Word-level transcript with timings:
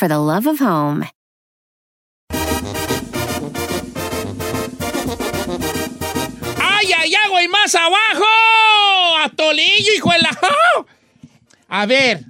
for 0.00 0.08
the 0.08 0.18
love 0.18 0.46
of 0.46 0.58
home. 0.58 1.04
¡Ay, 6.58 6.92
ay, 6.96 7.14
ay, 7.14 7.28
güey! 7.28 7.48
¡Más 7.48 7.74
abajo! 7.74 8.24
¡A 9.22 9.28
Tolillo, 9.36 9.92
hijo 9.94 10.10
de 10.10 10.20
la... 10.20 10.30
A 11.68 11.84
ver, 11.84 12.24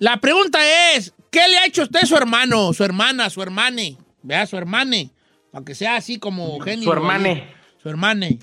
la 0.00 0.16
pregunta 0.16 0.58
es, 0.92 1.14
¿qué 1.30 1.46
le 1.46 1.58
ha 1.58 1.66
hecho 1.66 1.84
usted 1.84 2.00
a 2.02 2.06
su 2.06 2.16
hermano, 2.16 2.72
su 2.72 2.82
hermana, 2.82 3.30
su 3.30 3.40
hermane? 3.40 3.96
Vea, 4.22 4.44
su 4.46 4.56
hermane. 4.56 5.10
Para 5.52 5.64
que 5.64 5.76
sea 5.76 5.94
así 5.94 6.18
como 6.18 6.58
genio. 6.58 6.82
Su 6.82 6.92
hermane. 6.92 7.54
Su 7.80 7.88
hermane. 7.88 8.40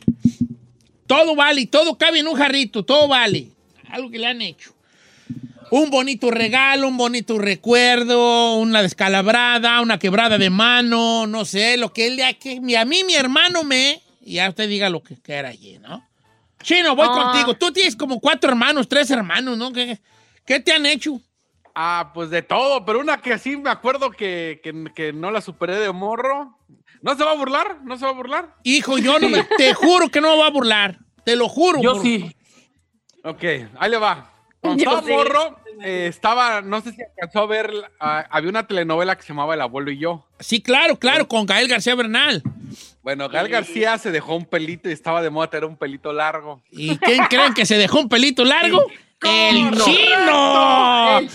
Todo 1.08 1.36
vale, 1.36 1.66
todo 1.66 1.97
cabe 1.97 2.19
en 2.19 2.27
un 2.30 2.36
jarrito, 2.36 2.86
todo 2.86 3.09
vale. 3.09 3.49
Algo 3.89 4.09
que 4.09 4.17
le 4.17 4.27
han 4.27 4.42
hecho. 4.42 4.73
Un 5.72 5.89
bonito 5.89 6.30
regalo, 6.31 6.88
un 6.88 6.97
bonito 6.97 7.38
recuerdo, 7.39 8.55
una 8.58 8.81
descalabrada, 8.81 9.80
una 9.81 9.97
quebrada 10.00 10.38
de 10.38 10.50
mano, 10.50 11.25
no 11.27 11.45
sé, 11.45 11.77
lo 11.77 11.94
que 11.94 12.08
él 12.08 12.17
le 12.17 12.25
ha... 12.25 12.33
Que, 12.33 12.59
a 12.77 12.86
mí 12.86 13.03
mi 13.05 13.16
hermano 13.16 13.64
me... 13.64 14.02
Y 14.19 14.33
ya 14.36 14.49
usted 14.49 14.67
diga 14.67 14.89
lo 14.89 15.02
que 15.02 15.16
quiera 15.19 15.49
allí, 15.49 15.80
¿no? 15.80 16.05
Chino, 16.61 16.95
voy 16.95 17.08
Ah. 17.09 17.14
contigo. 17.31 17.55
Tú 17.55 17.72
tienes 17.72 17.95
como 17.95 18.19
cuatro 18.19 18.49
hermanos, 18.52 18.88
tres 18.89 19.09
hermanos, 19.11 19.58
¿no? 19.58 19.72
¿Qué, 19.72 19.99
qué 20.45 20.59
te 20.59 20.73
han 20.73 20.86
hecho? 20.86 21.19
Ah, 21.73 22.11
pues 22.14 22.30
de 22.30 22.42
todo, 22.42 22.83
pero 22.86 22.99
una 22.99 23.22
que 23.22 23.39
sí 23.39 23.55
me 23.55 23.69
acuerdo 23.69 24.11
que, 24.11 24.59
que- 24.61 24.92
que 24.94 25.14
no 25.14 25.31
la 25.31 25.39
superé 25.42 25.77
de 25.77 25.92
morro. 25.94 26.58
¿No 27.02 27.16
se 27.16 27.23
va 27.23 27.31
a 27.31 27.36
burlar? 27.36 27.77
¿No 27.83 27.97
se 27.97 28.03
va 28.03 28.11
a 28.11 28.14
burlar? 28.14 28.55
Hijo, 28.64 28.97
yo 28.97 29.17
no 29.19 29.30
me... 29.30 29.44
Te 29.58 29.73
juro 29.73 30.09
que 30.09 30.19
no 30.19 30.31
me 30.31 30.36
voy 30.36 30.47
a 30.47 30.52
burlar. 30.52 30.99
Te 31.23 31.38
lo 31.38 31.47
juro. 31.47 31.81
Yo 31.81 31.94
por- 31.94 32.02
sí. 32.03 32.36
Ok, 33.23 33.44
ahí 33.80 33.89
le 33.89 33.97
va. 33.97 34.27
Cuando 34.59 34.83
Yo 34.83 34.92
estaba 34.92 35.08
sí. 35.08 35.11
morro, 35.14 35.58
eh, 35.83 36.08
estaba, 36.08 36.61
no 36.61 36.81
sé 36.81 36.91
si 36.94 37.02
alcanzó 37.02 37.39
a 37.41 37.45
ver, 37.47 37.72
ah, 38.00 38.25
había 38.30 38.50
una 38.50 38.67
telenovela 38.67 39.16
que 39.16 39.22
se 39.23 39.30
llamaba 39.30 39.53
El 39.53 39.61
abuelo 39.61 39.91
y 39.91 39.97
yo. 39.97 40.25
Sí, 40.39 40.61
claro, 40.61 40.97
claro, 40.97 41.27
con 41.27 41.45
Gael 41.45 41.67
García 41.67 41.95
Bernal. 41.95 42.44
Bueno, 43.03 43.30
Gal 43.30 43.47
García 43.50 43.97
se 43.97 44.11
dejó 44.11 44.36
un 44.36 44.45
pelito 44.45 44.88
y 44.89 44.92
estaba 44.94 45.22
de 45.23 45.30
moda 45.31 45.49
tener 45.49 45.66
un 45.66 45.75
pelito 45.75 46.14
largo. 46.14 46.61
¿Y 46.69 46.97
quién 46.97 47.25
creen 47.25 47.53
que 47.53 47.66
se 47.66 47.77
dejó 47.77 47.99
un 47.99 48.09
pelito 48.09 48.45
largo? 48.45 48.86
¡El 49.23 49.69
¡Correcto! 49.71 49.86
chino! 49.86 51.20
El 51.20 51.30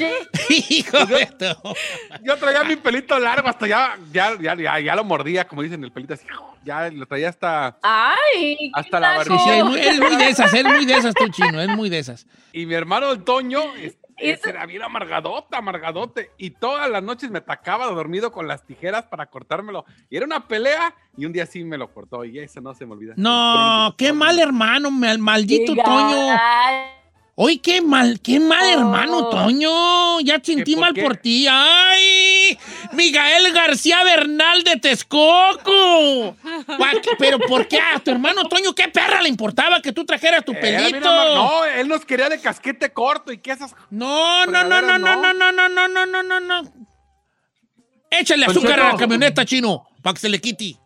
Hijo 0.71 1.07
de 1.07 1.27
todo. 1.27 1.75
Yo 2.23 2.37
traía 2.37 2.65
mi 2.65 2.77
pelito 2.77 3.19
largo, 3.19 3.49
hasta 3.49 3.67
ya, 3.67 3.97
ya, 4.13 4.37
ya, 4.41 4.55
ya, 4.57 4.81
ya 4.81 4.95
lo 4.97 5.05
mordía, 5.05 5.47
como 5.47 5.63
dicen, 5.63 5.83
el 5.85 5.93
pelito 5.93 6.15
así. 6.15 6.25
Ya 6.65 6.89
lo 6.91 7.07
traía 7.07 7.29
hasta... 7.29 7.79
Ay, 7.83 8.71
Hasta 8.75 8.97
¿qué 8.99 9.01
la 9.01 9.17
barbilla. 9.19 9.39
Sí, 9.39 9.45
sí, 9.45 9.51
es 9.59 9.65
muy, 9.65 9.81
es 9.81 10.01
muy 10.01 10.17
de 10.17 10.29
esas, 10.31 10.53
es 10.55 10.65
muy 10.65 10.85
de 10.85 10.95
esas 10.95 11.15
tú, 11.15 11.29
chino, 11.29 11.61
es 11.61 11.69
muy 11.69 11.89
de 11.89 11.99
esas. 11.99 12.27
Y 12.53 12.67
mi 12.67 12.75
hermano 12.75 13.11
el 13.13 13.23
Toño, 13.25 13.61
es- 13.77 13.93
¿Y 13.93 14.06
ese 14.17 14.51
era 14.51 14.67
bien 14.67 14.83
amargadota, 14.83 15.59
amargadote. 15.59 16.31
Y 16.39 16.51
todas 16.51 16.89
las 16.91 17.03
noches 17.03 17.31
me 17.31 17.39
atacaba 17.39 17.87
dormido 17.87 18.33
con 18.33 18.49
las 18.49 18.65
tijeras 18.65 19.05
para 19.07 19.27
cortármelo. 19.27 19.85
Y 20.11 20.17
era 20.17 20.27
una 20.27 20.49
pelea 20.49 20.95
y 21.17 21.27
un 21.27 21.33
día 21.33 21.47
sí 21.47 21.65
me 21.65 21.79
lo 21.79 21.93
cortó 21.93 22.25
y 22.25 22.39
eso 22.39 22.61
no 22.61 22.75
se 22.75 22.87
me 22.87 22.93
olvida. 22.93 23.15
No, 23.17 23.95
qué 23.99 24.13
mal 24.13 24.39
hermano, 24.39 24.91
mal- 24.91 25.19
maldito 25.19 25.75
Toño. 25.75 26.37
Oye, 27.39 27.61
qué 27.61 27.83
mal, 27.83 28.19
qué 28.21 28.41
mal 28.41 28.65
Oh. 28.65 28.81
hermano, 28.81 29.29
Toño. 29.29 30.21
Ya 30.21 30.41
sentí 30.43 30.73
por 30.73 30.81
mal 30.81 30.95
qué? 30.95 31.03
por 31.03 31.19
ti. 31.19 31.47
¡Ay! 31.47 32.59
Miguel 32.93 33.53
García 33.53 34.03
Bernal 34.05 34.65
de 34.65 34.77
Texcoco. 34.77 36.35
Pero 37.19 37.39
¿por 37.41 37.69
qué 37.69 37.79
a 37.79 37.99
tu 37.99 38.11
hermano 38.11 38.45
Toño 38.45 38.75
qué 38.75 38.89
perra 38.89 39.21
le 39.21 39.29
importaba 39.29 39.83
que 39.83 39.93
tú 39.93 40.07
trajeras 40.07 40.47
tu 40.47 40.53
bien 40.53 40.63
pelito? 40.63 41.01
No, 41.01 41.63
él 41.67 41.89
nos 41.89 42.07
quería 42.07 42.31
de 42.31 42.41
casquete 42.41 42.91
corto 42.95 43.31
y 43.31 43.37
que 43.37 43.51
esas... 43.53 43.75
No, 43.91 44.47
no, 44.47 44.65
no, 44.65 44.81
no, 44.81 44.99
no, 44.99 45.17
no, 45.17 45.35
no, 45.35 45.53
no, 45.53 45.69
no, 45.69 45.89
no, 45.89 46.07
no, 46.07 46.23
no, 46.23 46.41
no. 46.41 46.63
Échale 48.11 48.47
Don 48.47 48.57
azúcar 48.57 48.81
a 48.81 48.93
la 48.93 48.97
camioneta, 48.97 49.45
chino, 49.45 49.87
para 50.03 50.15
que 50.15 50.21
se 50.21 50.31
le 50.31 50.41
quite. 50.41 50.79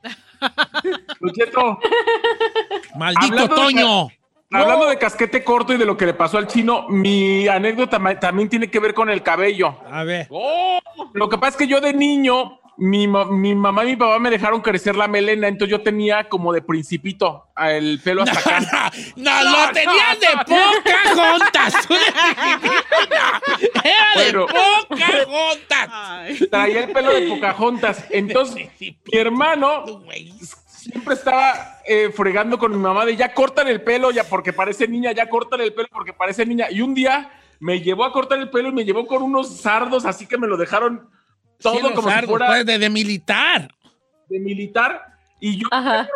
Maldito 2.97 3.35
Hablando 3.35 3.43
de 3.43 3.49
Toño. 3.49 4.09
Hablando 4.51 4.87
de 4.89 4.99
casquete 4.99 5.45
corto 5.45 5.73
y 5.73 5.77
de 5.79 5.85
lo 5.85 5.97
que 5.97 6.07
le 6.07 6.15
pasó 6.15 6.39
al 6.39 6.47
chino, 6.47 6.87
mi 6.89 7.47
anécdota 7.49 8.01
también 8.19 8.49
tiene 8.49 8.71
que 8.71 8.81
ver 8.81 8.95
con 8.95 9.11
el 9.11 9.23
cabello. 9.23 9.77
A 9.91 10.05
ver. 10.05 10.27
¡Oh! 10.31 10.79
Lo 11.15 11.29
que 11.29 11.39
pasa 11.39 11.51
es 11.51 11.57
que 11.57 11.67
yo 11.67 11.81
de 11.81 11.93
niño, 11.93 12.61
mi, 12.77 13.07
mi 13.07 13.55
mamá 13.55 13.85
y 13.85 13.89
mi 13.89 13.97
papá 13.97 14.19
me 14.19 14.31
dejaron 14.31 14.61
crecer 14.61 14.97
la 14.97 15.07
melena, 15.07 15.49
entonces 15.49 15.71
yo 15.71 15.83
tenía 15.83 16.29
como 16.29 16.53
de 16.53 16.63
principito 16.63 17.47
el 17.59 18.01
pelo 18.03 18.23
hasta 18.23 18.39
acá. 18.59 18.93
No, 19.17 19.31
lo 19.45 19.73
tenías 19.73 20.19
de 20.19 20.27
Pocahontas. 20.47 21.75
Era 23.85 24.15
de 24.17 24.33
Bueno. 24.33 24.47
Pocahontas. 24.89 26.49
Traía 26.51 26.85
el 26.85 26.93
pelo 26.93 27.13
de 27.13 27.29
Pocahontas. 27.29 28.05
Entonces, 28.11 28.69
mi 28.79 28.97
hermano 29.13 29.85
siempre 30.67 31.15
estaba 31.15 31.80
eh, 31.93 32.13
fregando 32.13 32.57
con 32.57 32.71
mi 32.71 32.79
mamá 32.79 33.05
de 33.05 33.17
ya 33.17 33.35
cortan 33.35 33.67
el 33.67 33.83
pelo, 33.83 34.13
ya 34.13 34.23
porque 34.23 34.53
parece 34.53 34.87
niña, 34.87 35.11
ya 35.11 35.29
cortan 35.29 35.61
el 35.61 35.75
pelo 35.75 35.89
porque 35.91 36.13
parece 36.13 36.47
niña. 36.47 36.69
Y 36.71 36.83
un 36.83 36.95
día 36.95 37.33
me 37.59 37.81
llevó 37.81 38.05
a 38.05 38.13
cortar 38.13 38.39
el 38.39 38.49
pelo 38.49 38.69
y 38.69 38.73
me 38.73 38.85
llevó 38.85 39.09
con 39.09 39.25
unos 39.25 39.57
sardos, 39.57 40.05
así 40.05 40.27
que 40.27 40.39
me 40.39 40.47
lo 40.47 40.57
dejaron 40.57 41.11
todo 41.59 41.75
Sí, 41.75 41.81
como 41.81 42.09
sardos, 42.09 42.21
si 42.21 42.27
fuera 42.29 42.47
pues, 42.47 42.65
de, 42.67 42.79
de 42.79 42.91
militar. 42.91 43.75
de 44.29 44.39
militar. 44.39 45.10
Y 45.43 45.57
yo 45.59 45.69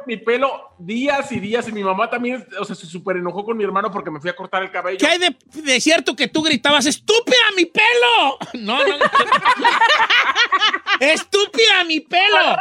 mi 0.07 0.19
pelo 0.19 0.75
días 0.79 1.33
y 1.33 1.41
días. 1.41 1.67
Y 1.69 1.73
mi 1.73 1.83
mamá 1.83 2.11
también, 2.11 2.47
o 2.61 2.65
sea, 2.65 2.77
se 2.77 2.87
súper 2.87 3.17
enojó 3.17 3.45
con 3.45 3.57
mi 3.57 3.65
hermano 3.65 3.91
porque 3.91 4.11
me 4.11 4.21
fui 4.21 4.29
a 4.29 4.37
cortar 4.37 4.63
el 4.63 4.71
cabello. 4.71 4.99
¿Qué 4.99 5.07
hay 5.07 5.19
de, 5.19 5.35
de 5.63 5.81
cierto 5.81 6.15
que 6.15 6.29
tú 6.29 6.43
gritabas, 6.43 6.85
estúpida 6.87 7.37
mi 7.57 7.65
pelo? 7.65 8.39
No, 8.55 8.79
no. 8.87 8.99
no. 8.99 9.05
estúpida 11.01 11.85
mi 11.87 12.01
pelo. 12.01 12.57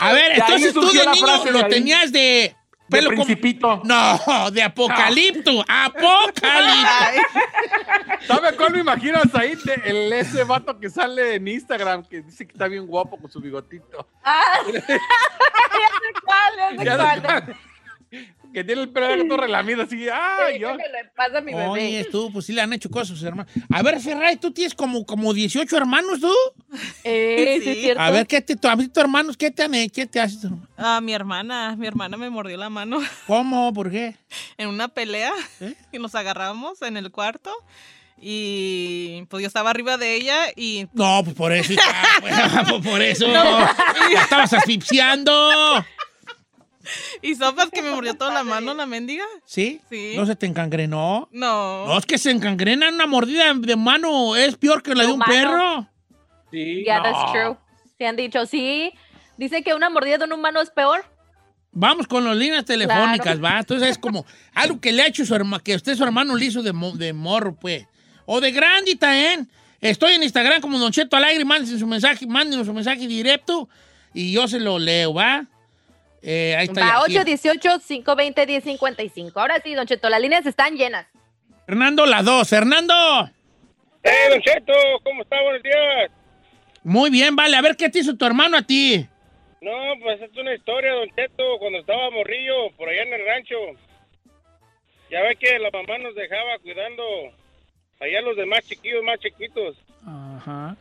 A 0.00 0.12
ver, 0.12 0.32
De 0.32 0.38
entonces 0.38 0.72
tú 0.74 0.80
de 0.90 1.06
niño 1.06 1.26
lo 1.52 1.64
ahí. 1.64 1.70
tenías 1.70 2.12
de 2.12 2.56
De 2.90 2.98
pelo 2.98 3.10
como- 3.10 3.24
principito. 3.24 3.82
No, 3.84 4.50
de 4.50 4.62
apocalipto. 4.62 5.64
Apocalipto. 5.68 6.46
¿Sabe 8.26 8.56
cuál 8.56 8.72
me 8.72 8.80
imagino 8.80 9.18
a 9.18 9.28
Said? 9.28 9.58
De- 9.64 9.74
El, 9.84 10.12
ese 10.12 10.44
vato 10.44 10.78
que 10.78 10.90
sale 10.90 11.36
en 11.36 11.46
Instagram, 11.48 12.04
que 12.04 12.22
dice 12.22 12.46
que 12.46 12.52
está 12.52 12.66
bien 12.68 12.86
guapo 12.86 13.16
con 13.18 13.30
su 13.30 13.40
bigotito. 13.40 14.06
Ah, 14.24 14.42
ya 14.72 14.80
sé 14.80 14.98
cuál, 16.24 16.52
ya 16.56 16.68
sé 16.78 16.84
Ya 16.84 16.96
cuál. 17.22 17.56
Que 18.52 18.64
tiene 18.64 18.82
el 18.82 18.88
pelo 18.90 19.24
todo 19.26 19.38
relamido 19.38 19.82
así. 19.82 20.06
¡Ay, 20.12 20.58
yo! 20.58 20.76
¿Qué 20.76 20.82
le 20.84 21.08
pasa 21.14 21.38
a 21.38 21.40
mi 21.40 21.52
bebé? 21.52 21.68
Oye, 21.68 22.06
tú, 22.10 22.30
pues 22.32 22.46
sí 22.46 22.52
le 22.52 22.60
han 22.60 22.72
hecho 22.72 22.90
cosas 22.90 23.10
a 23.10 23.14
sus 23.14 23.22
hermanos. 23.24 23.52
A 23.72 23.82
ver, 23.82 24.00
Ferrari, 24.00 24.36
tú 24.36 24.50
tienes 24.50 24.74
como, 24.74 25.04
como 25.06 25.32
18 25.32 25.76
hermanos, 25.76 26.20
tú. 26.20 26.32
Eh, 27.04 27.60
sí, 27.64 27.68
es 27.70 27.78
cierto. 27.80 28.02
A 28.02 28.10
ver, 28.10 28.26
¿qué 28.26 28.40
te, 28.40 28.56
tu- 28.56 28.68
a 28.68 28.74
ver, 28.74 28.88
tus 28.88 29.02
hermanos, 29.02 29.36
qué 29.36 29.50
te 29.50 29.62
han 29.62 29.74
hecho? 29.74 29.92
¿Qué 29.94 30.06
te 30.06 30.20
haces? 30.20 30.50
Ah, 30.76 31.00
mi 31.00 31.12
hermana, 31.12 31.76
mi 31.76 31.86
hermana 31.86 32.16
me 32.16 32.30
mordió 32.30 32.56
la 32.56 32.70
mano 32.70 33.00
¿Cómo? 33.26 33.72
¿Por 33.72 33.90
qué? 33.90 34.16
en 34.58 34.68
una 34.68 34.88
pelea 34.88 35.32
¿Eh? 35.60 35.74
y 35.92 35.98
nos 35.98 36.14
agarramos 36.14 36.80
en 36.82 36.96
el 36.96 37.10
cuarto 37.10 37.50
y 38.22 39.24
pues 39.30 39.40
yo 39.42 39.46
estaba 39.46 39.70
arriba 39.70 39.96
de 39.96 40.14
ella 40.14 40.36
y 40.54 40.86
No, 40.92 41.22
pues 41.24 41.34
por 41.34 41.52
eso, 41.52 41.72
pues, 42.20 42.82
por 42.84 43.00
eso. 43.02 43.26
La 43.28 43.74
estabas 44.22 44.52
asfixiando. 44.52 45.32
y 47.22 47.34
sopas 47.34 47.70
que 47.70 47.82
me 47.82 47.90
mordió 47.94 48.14
toda 48.14 48.32
la 48.32 48.44
mano 48.44 48.74
la 48.74 48.86
mendiga. 48.86 49.24
¿Sí? 49.44 49.80
Sí. 49.90 50.14
¿No 50.16 50.26
se 50.26 50.36
te 50.36 50.46
encangrenó? 50.46 51.28
No. 51.32 51.86
No, 51.86 51.98
es 51.98 52.06
que 52.06 52.18
se 52.18 52.30
encangrena 52.30 52.88
una 52.88 53.06
mordida 53.06 53.52
de 53.54 53.76
mano. 53.76 54.36
Es 54.36 54.56
peor 54.56 54.82
que 54.82 54.94
la 54.94 55.02
de 55.04 55.08
un 55.08 55.14
Humano. 55.14 55.32
perro. 55.32 55.88
Sí. 56.50 56.82
Yeah, 56.84 56.98
no. 56.98 57.02
that's 57.04 57.32
true. 57.32 57.56
Se 57.98 58.06
han 58.06 58.16
dicho, 58.16 58.46
sí. 58.46 58.92
Dice 59.36 59.62
que 59.62 59.74
una 59.74 59.88
mordida 59.90 60.18
de 60.18 60.24
un 60.24 60.32
humano 60.32 60.60
es 60.60 60.70
peor. 60.70 61.04
Vamos 61.72 62.08
con 62.08 62.24
las 62.24 62.36
líneas 62.36 62.64
telefónicas, 62.64 63.42
va. 63.42 63.58
Entonces 63.60 63.90
es 63.90 63.98
como 63.98 64.26
algo 64.54 64.80
que 64.80 64.90
le 64.92 65.02
ha 65.02 65.06
hecho 65.06 65.24
su 65.24 65.34
hermano, 65.34 65.62
que 65.62 65.74
usted 65.76 65.94
su 65.96 66.02
hermano 66.04 66.34
le 66.34 66.46
hizo 66.46 66.62
de, 66.62 66.72
mo- 66.72 66.96
de 66.96 67.12
morro, 67.12 67.54
pues. 67.54 67.86
O 68.26 68.40
de 68.40 68.50
grandita, 68.50 69.16
¿eh? 69.18 69.38
Estoy 69.80 70.12
en 70.12 70.22
Instagram 70.22 70.60
como 70.60 70.78
Don 70.78 70.92
Cheto 70.92 71.16
Alegre, 71.16 71.44
mándenos 71.44 71.80
su 71.80 71.86
mensaje, 71.86 72.26
mándenos 72.26 72.66
su 72.66 72.74
mensaje 72.74 73.06
directo 73.06 73.68
y 74.12 74.32
yo 74.32 74.46
se 74.46 74.60
lo 74.60 74.78
leo, 74.78 75.14
¿va? 75.14 75.46
Eh, 76.22 76.54
ahí 76.56 76.66
está. 76.66 76.80
Va, 76.80 77.04
aquí. 77.04 77.16
818-520-1055. 77.16 79.32
Ahora 79.36 79.60
sí, 79.62 79.74
Don 79.74 79.86
Cheto, 79.86 80.08
las 80.08 80.20
líneas 80.20 80.44
están 80.46 80.76
llenas. 80.76 81.06
Fernando, 81.66 82.06
la 82.06 82.22
dos. 82.22 82.48
Fernando. 82.48 82.94
¡Eh, 84.02 84.28
Don 84.30 84.40
Cheto! 84.40 84.72
¿Cómo 85.04 85.22
está? 85.22 85.40
Buenos 85.42 85.62
días. 85.62 86.10
Muy 86.82 87.10
bien, 87.10 87.36
vale. 87.36 87.56
A 87.56 87.62
ver 87.62 87.76
qué 87.76 87.88
te 87.88 88.00
hizo 88.00 88.16
tu 88.16 88.24
hermano 88.24 88.56
a 88.56 88.62
ti. 88.62 89.06
No, 89.60 89.72
pues 90.02 90.20
es 90.22 90.36
una 90.36 90.54
historia, 90.54 90.92
Don 90.92 91.08
Cheto, 91.14 91.58
cuando 91.58 91.80
estaba 91.80 92.10
morrillo, 92.10 92.70
por 92.76 92.88
allá 92.88 93.02
en 93.02 93.12
el 93.12 93.26
rancho. 93.26 93.56
Ya 95.10 95.22
ve 95.22 95.36
que 95.36 95.58
la 95.58 95.70
mamá 95.70 95.98
nos 95.98 96.14
dejaba 96.14 96.58
cuidando 96.62 97.02
allá 98.00 98.20
los 98.22 98.36
demás 98.36 98.64
chiquillos, 98.66 99.04
más 99.04 99.20
chiquitos. 99.20 99.76
Ajá. 100.06 100.76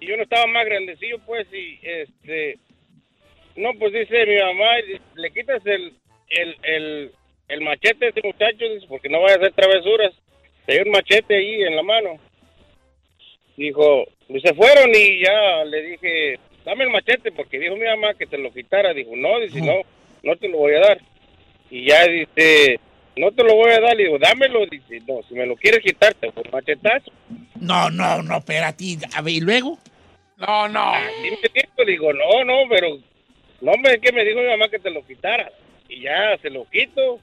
Y 0.00 0.06
yo 0.06 0.16
no 0.16 0.22
estaba 0.22 0.46
más 0.46 0.64
grandecillo, 0.64 1.18
pues, 1.26 1.46
y 1.52 1.80
este... 1.82 2.58
No, 3.58 3.74
pues 3.74 3.92
dice 3.92 4.24
mi 4.24 4.36
mamá, 4.36 4.70
le 5.16 5.30
quitas 5.32 5.60
el, 5.66 5.92
el, 6.28 6.56
el, 6.62 7.12
el 7.48 7.60
machete 7.60 8.06
a 8.06 8.08
este 8.10 8.22
muchacho, 8.22 8.68
dice, 8.72 8.86
porque 8.88 9.08
no 9.08 9.20
vaya 9.20 9.34
a 9.34 9.38
hacer 9.38 9.52
travesuras. 9.52 10.12
Tenía 10.64 10.84
un 10.84 10.92
machete 10.92 11.34
ahí 11.34 11.62
en 11.62 11.74
la 11.74 11.82
mano. 11.82 12.20
Dijo, 13.56 14.04
y 14.28 14.40
se 14.40 14.54
fueron 14.54 14.90
y 14.94 15.24
ya 15.24 15.64
le 15.64 15.82
dije, 15.82 16.38
dame 16.64 16.84
el 16.84 16.90
machete, 16.90 17.32
porque 17.32 17.58
dijo 17.58 17.74
mi 17.74 17.86
mamá 17.86 18.14
que 18.14 18.26
te 18.26 18.38
lo 18.38 18.52
quitara. 18.52 18.94
Dijo, 18.94 19.16
no, 19.16 19.40
dice, 19.40 19.60
no, 19.60 19.80
no 20.22 20.36
te 20.36 20.48
lo 20.48 20.58
voy 20.58 20.74
a 20.74 20.80
dar. 20.80 21.00
Y 21.68 21.88
ya 21.88 22.06
dice, 22.06 22.78
no 23.16 23.32
te 23.32 23.42
lo 23.42 23.56
voy 23.56 23.72
a 23.72 23.80
dar. 23.80 23.96
Le 23.96 24.04
digo, 24.04 24.18
dámelo. 24.20 24.66
Dice, 24.66 25.00
no, 25.08 25.20
si 25.28 25.34
me 25.34 25.46
lo 25.46 25.56
quieres 25.56 25.80
quitar, 25.80 26.14
te 26.14 26.30
voy 26.30 26.44
a 26.46 26.50
machetazo. 26.52 27.10
No, 27.56 27.90
no, 27.90 28.22
no, 28.22 28.36
espérate. 28.36 28.98
A 29.16 29.20
ver, 29.20 29.34
¿y 29.34 29.40
luego? 29.40 29.78
No, 30.36 30.68
no. 30.68 30.92
Así 30.92 31.30
me 31.42 31.48
dijo, 31.52 31.84
digo, 31.84 32.12
no, 32.12 32.44
no, 32.44 32.68
pero 32.68 32.98
no 33.60 33.72
me 33.82 33.98
que 34.00 34.12
me 34.12 34.24
dijo 34.24 34.40
mi 34.40 34.46
mamá 34.46 34.68
que 34.68 34.78
te 34.78 34.90
lo 34.90 35.04
quitara. 35.06 35.50
Y 35.88 36.02
ya 36.02 36.36
se 36.42 36.50
lo 36.50 36.64
quito, 36.70 37.18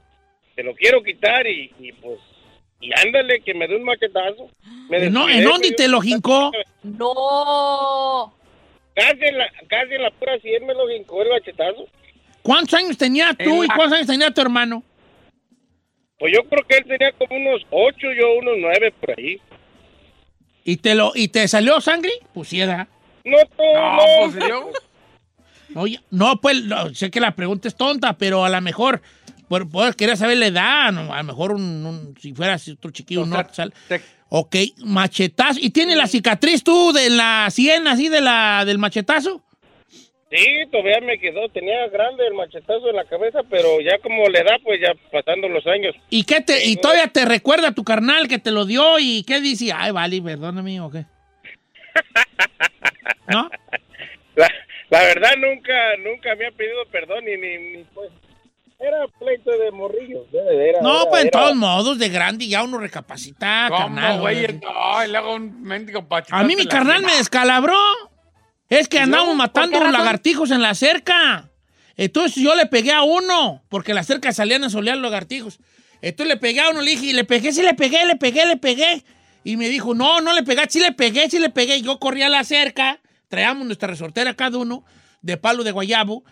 te 0.54 0.62
lo 0.62 0.74
quiero 0.74 1.02
quitar 1.02 1.46
y, 1.46 1.72
y 1.78 1.92
pues, 1.92 2.18
y 2.80 2.90
ándale, 3.06 3.40
que 3.40 3.54
me 3.54 3.66
dé 3.68 3.76
un 3.76 3.84
machetazo. 3.84 4.50
Me 4.90 4.98
¿En, 4.98 5.12
no- 5.12 5.28
¿en 5.28 5.44
dónde 5.44 5.72
te 5.72 5.88
lo 5.88 6.00
jincó? 6.00 6.50
No. 6.82 8.34
Casi 8.94 9.24
en 9.24 9.38
la, 9.38 9.46
casi 9.68 9.94
en 9.94 10.02
la 10.02 10.10
pura 10.10 10.38
100 10.40 10.66
me 10.66 10.74
lo 10.74 10.90
hincó 10.90 11.22
el 11.22 11.28
machetazo. 11.30 11.86
¿Cuántos 12.42 12.74
años 12.74 12.96
tenías 12.96 13.36
tú 13.36 13.44
En 13.62 13.64
y 13.64 13.66
la- 13.68 13.74
cuántos 13.74 13.92
años 13.98 14.06
tenía 14.06 14.30
tu 14.30 14.40
hermano? 14.40 14.82
Pues 16.18 16.32
yo 16.34 16.42
creo 16.48 16.64
que 16.66 16.76
él 16.78 16.84
tenía 16.86 17.12
como 17.12 17.36
unos 17.36 17.62
8, 17.70 17.98
yo 18.18 18.34
unos 18.38 18.54
9 18.58 18.92
por 19.00 19.14
ahí. 19.18 19.38
¿Y 20.64 20.78
te, 20.78 20.94
lo, 20.94 21.12
y 21.14 21.28
te 21.28 21.46
salió 21.46 21.80
sangre? 21.80 22.10
Pues 22.32 22.48
sí, 22.48 22.58
¿verdad? 22.60 22.88
No, 23.24 23.36
No, 23.38 23.98
pues. 24.32 24.34
Oye, 25.74 26.00
no, 26.10 26.40
pues 26.40 26.64
no, 26.64 26.94
sé 26.94 27.10
que 27.10 27.20
la 27.20 27.34
pregunta 27.34 27.68
es 27.68 27.76
tonta, 27.76 28.16
pero 28.16 28.44
a 28.44 28.48
lo 28.48 28.60
mejor, 28.60 29.02
por, 29.48 29.68
por- 29.68 29.94
quería 29.96 30.16
saber 30.16 30.38
la 30.38 30.46
edad, 30.46 30.92
no, 30.92 31.12
a 31.12 31.18
lo 31.18 31.24
mejor 31.24 31.52
un, 31.52 31.84
un- 31.84 32.14
si 32.20 32.32
fueras 32.32 32.66
otro 32.68 32.90
chiquillo, 32.90 33.22
O 33.22 33.26
no 33.26 33.36
sea, 33.52 33.68
te- 33.88 34.00
Ok, 34.28 34.56
machetazo. 34.84 35.60
¿Y 35.62 35.70
tiene 35.70 35.94
la 35.94 36.08
cicatriz 36.08 36.64
tú 36.64 36.92
de 36.92 37.10
la 37.10 37.48
sien 37.50 37.86
así 37.86 38.08
de 38.08 38.20
la, 38.20 38.64
del 38.64 38.76
machetazo? 38.78 39.42
Sí, 40.28 40.44
todavía 40.72 41.00
me 41.00 41.18
quedó, 41.20 41.48
tenía 41.50 41.86
grande 41.88 42.26
el 42.26 42.34
machetazo 42.34 42.90
en 42.90 42.96
la 42.96 43.04
cabeza, 43.04 43.40
pero 43.48 43.80
ya 43.80 43.96
como 44.02 44.28
le 44.28 44.42
da, 44.42 44.58
pues 44.64 44.80
ya 44.80 44.92
pasando 45.12 45.48
los 45.48 45.64
años. 45.68 45.94
¿Y 46.10 46.24
qué 46.24 46.40
te, 46.40 46.66
y 46.66 46.74
todavía 46.76 47.06
te 47.06 47.24
recuerda 47.24 47.70
tu 47.72 47.84
carnal 47.84 48.26
que 48.26 48.38
te 48.40 48.50
lo 48.50 48.64
dio 48.64 48.98
y 48.98 49.22
qué 49.22 49.40
dice? 49.40 49.72
Ay, 49.72 49.92
vale, 49.92 50.20
perdóname, 50.20 50.80
¿o 50.80 50.90
qué? 50.90 51.04
¿No? 53.28 53.48
La, 54.34 54.48
la 54.90 55.00
verdad 55.02 55.32
nunca, 55.38 55.72
nunca 56.04 56.34
me 56.36 56.46
ha 56.46 56.50
pedido 56.52 56.84
perdón 56.90 57.24
ni, 57.24 57.36
ni, 57.36 57.76
ni, 57.78 57.84
pues, 57.94 58.10
era 58.78 59.06
pleito 59.18 59.50
de 59.50 59.70
morrillo. 59.70 60.26
Era, 60.32 60.80
No, 60.82 61.00
era- 61.02 61.10
pues 61.10 61.22
en 61.22 61.28
era- 61.28 61.40
todos 61.40 61.56
modos, 61.56 61.98
de 61.98 62.08
grande 62.10 62.46
ya 62.46 62.62
uno 62.62 62.78
recapacita, 62.78 63.66
¿Cómo, 63.68 63.78
carnal. 63.94 64.20
güey? 64.20 64.46
No, 64.62 65.04
y 65.04 65.08
luego 65.10 65.34
un 65.34 65.62
mendigo 65.62 66.06
A 66.30 66.42
mí 66.44 66.56
mi 66.56 66.66
carnal 66.66 67.02
me 67.02 67.16
descalabró. 67.16 67.76
Es 68.68 68.88
que 68.88 68.98
andamos 68.98 69.34
matando 69.36 69.78
razón? 69.78 69.92
lagartijos 69.92 70.50
en 70.50 70.60
la 70.60 70.74
cerca. 70.74 71.48
Entonces 71.96 72.42
yo 72.42 72.54
le 72.54 72.66
pegué 72.66 72.92
a 72.92 73.02
uno, 73.02 73.62
porque 73.70 73.92
en 73.92 73.96
la 73.96 74.02
cerca 74.02 74.32
salían 74.32 74.64
a 74.64 74.70
solear 74.70 74.98
los 74.98 75.10
lagartijos. 75.10 75.58
Entonces 76.02 76.34
le 76.34 76.40
pegué 76.40 76.60
a 76.60 76.68
uno, 76.70 76.82
le 76.82 76.90
dije, 76.90 77.06
y 77.06 77.12
le 77.14 77.24
pegué, 77.24 77.52
sí 77.52 77.62
le 77.62 77.72
pegué, 77.74 78.04
le 78.04 78.16
pegué, 78.16 78.44
le 78.44 78.56
pegué. 78.58 79.02
Y 79.44 79.56
me 79.56 79.68
dijo, 79.68 79.94
no, 79.94 80.20
no 80.20 80.34
le 80.34 80.42
pegué, 80.42 80.62
sí 80.68 80.80
le 80.80 80.92
pegué, 80.92 81.30
sí 81.30 81.38
le 81.38 81.48
pegué. 81.48 81.76
Y 81.78 81.82
yo 81.82 81.98
corrí 81.98 82.22
a 82.22 82.28
la 82.28 82.44
cerca, 82.44 82.98
traíamos 83.36 83.66
nuestra 83.66 83.86
resortera 83.88 84.32
cada 84.32 84.56
uno, 84.56 84.82
de 85.20 85.36
palo 85.36 85.62
de 85.62 85.70
guayabo. 85.70 86.24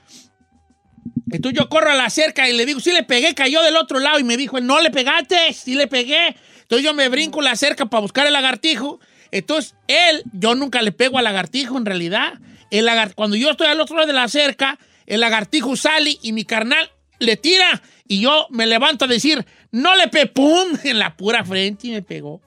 Entonces 1.31 1.59
yo 1.59 1.69
corro 1.69 1.91
a 1.91 1.95
la 1.95 2.09
cerca 2.09 2.49
y 2.49 2.57
le 2.57 2.65
digo, 2.65 2.81
sí 2.81 2.93
le 2.93 3.03
pegué, 3.03 3.35
cayó 3.35 3.63
del 3.63 3.77
otro 3.77 3.99
lado. 3.99 4.19
Y 4.19 4.25
me 4.25 4.39
dijo, 4.39 4.59
no 4.61 4.81
le 4.81 4.91
pegaste, 4.91 5.53
sí 5.53 5.75
le 5.75 5.87
pegué. 5.87 6.35
Entonces 6.63 6.83
yo 6.83 6.95
me 6.95 7.11
brinco 7.11 7.43
la 7.43 7.57
cerca 7.57 7.85
para 7.87 8.01
buscar 8.01 8.27
el 8.27 8.33
lagartijo. 8.33 9.01
Entonces 9.31 9.75
él, 9.87 10.23
yo 10.33 10.55
nunca 10.55 10.81
le 10.81 10.93
pego 10.93 11.19
al 11.19 11.25
lagartijo 11.25 11.77
en 11.77 11.85
realidad. 11.85 12.35
El 12.71 12.87
lagar- 12.87 13.15
cuando 13.15 13.37
yo 13.37 13.51
estoy 13.51 13.67
al 13.67 13.81
otro 13.83 13.97
lado 13.97 14.07
de 14.07 14.15
la 14.15 14.29
cerca, 14.29 14.79
el 15.05 15.21
lagartijo 15.21 15.77
sale 15.77 16.17
y 16.23 16.33
mi 16.33 16.45
carnal 16.47 16.91
le 17.19 17.37
tira. 17.37 17.83
Y 18.09 18.21
yo 18.21 18.47
me 18.49 18.65
levanto 18.67 19.05
a 19.05 19.09
decir, 19.09 19.45
no 19.73 19.95
le 19.97 20.09
pe, 20.09 20.25
pum, 20.27 20.69
en 20.85 20.99
la 20.99 21.15
pura 21.19 21.45
frente 21.45 21.89
y 21.89 21.91
me 21.91 22.01
pegó. 22.01 22.41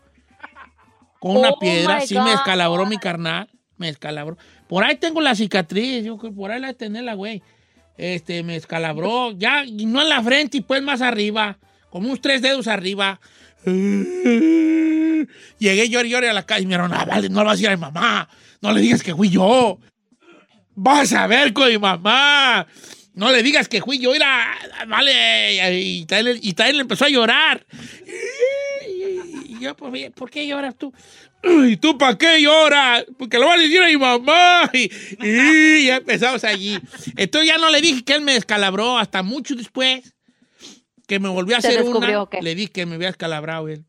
Con 1.19 1.37
una 1.37 1.49
Oh, 1.49 1.59
piedra, 1.59 1.99
my 1.99 2.07
sí 2.07 2.15
me 2.15 2.21
God. 2.21 2.31
descalabró 2.31 2.85
mi 2.87 2.97
carnal. 2.97 3.47
Me 3.77 3.87
descalabró. 3.87 4.37
Por 4.67 4.83
ahí 4.83 4.95
tengo 4.95 5.21
la 5.21 5.35
cicatriz, 5.35 6.03
yo 6.03 6.17
creo 6.17 6.31
que 6.31 6.35
por 6.35 6.51
ahí 6.51 6.59
la 6.59 6.73
tenerla, 6.73 7.13
güey. 7.13 7.41
Este, 7.97 8.43
me 8.43 8.53
descalabró, 8.53 9.31
ya, 9.31 9.63
y 9.65 9.85
no 9.85 10.01
en 10.01 10.09
la 10.09 10.21
frente 10.21 10.57
y 10.57 10.61
pues 10.61 10.83
más 10.83 11.01
arriba, 11.01 11.57
como 11.89 12.07
unos 12.07 12.21
tres 12.21 12.41
dedos 12.41 12.67
arriba. 12.67 13.19
Llegué 13.65 15.27
y 15.85 15.89
lloré 15.89 16.29
a 16.29 16.33
la 16.33 16.45
calle 16.45 16.63
y 16.63 16.65
me 16.67 16.75
dijeron, 16.75 16.93
ah, 16.93 17.05
vale, 17.05 17.29
no 17.29 17.39
lo 17.39 17.45
vas 17.45 17.53
a 17.53 17.55
decir 17.55 17.69
a 17.69 17.75
mi 17.75 17.81
mamá, 17.81 18.29
no 18.61 18.71
le 18.71 18.81
digas 18.81 19.01
que 19.01 19.15
fui 19.15 19.29
yo. 19.29 19.79
Vas 20.75 21.11
a 21.13 21.25
ver 21.25 21.53
con 21.53 21.69
mi 21.69 21.77
mamá. 21.79 22.67
No 23.15 23.31
le 23.31 23.41
digas 23.41 23.67
que 23.67 23.81
fui 23.81 23.97
yo, 23.97 24.13
era, 24.13 24.55
vale, 24.87 25.81
y 25.81 26.05
también, 26.05 26.37
y 26.39 26.53
le 26.53 26.81
empezó 26.81 27.05
a 27.05 27.09
llorar. 27.09 27.65
Y 29.47 29.59
yo, 29.59 29.75
pues, 29.75 30.11
¿por 30.11 30.29
qué 30.29 30.45
lloras 30.45 30.75
tú? 30.75 30.93
¿Y 31.43 31.77
tú 31.77 31.97
para 31.97 32.17
qué 32.17 32.41
lloras? 32.41 33.05
Porque 33.17 33.37
lo 33.37 33.47
vas 33.47 33.57
a 33.59 33.61
decir 33.61 33.81
a 33.81 33.87
mi 33.87 33.97
mamá. 33.97 34.69
Y, 34.73 34.89
y 35.21 35.85
ya 35.85 35.97
empezamos 35.97 36.43
allí. 36.43 36.77
Entonces 37.15 37.47
ya 37.47 37.57
no 37.57 37.69
le 37.69 37.79
dije 37.81 38.03
que 38.03 38.13
él 38.13 38.21
me 38.21 38.33
descalabró 38.33 38.97
hasta 38.97 39.23
mucho 39.23 39.55
después 39.55 40.13
que 41.07 41.19
me 41.19 41.29
volvió 41.29 41.55
a 41.55 41.59
¿Te 41.59 41.67
hacer 41.69 41.83
descubrió 41.83 42.09
una. 42.09 42.21
o 42.23 42.29
qué? 42.29 42.41
Le 42.41 42.53
dije 42.55 42.71
que 42.71 42.85
me 42.85 42.95
había 42.95 43.07
descalabrado 43.07 43.69
él. 43.69 43.85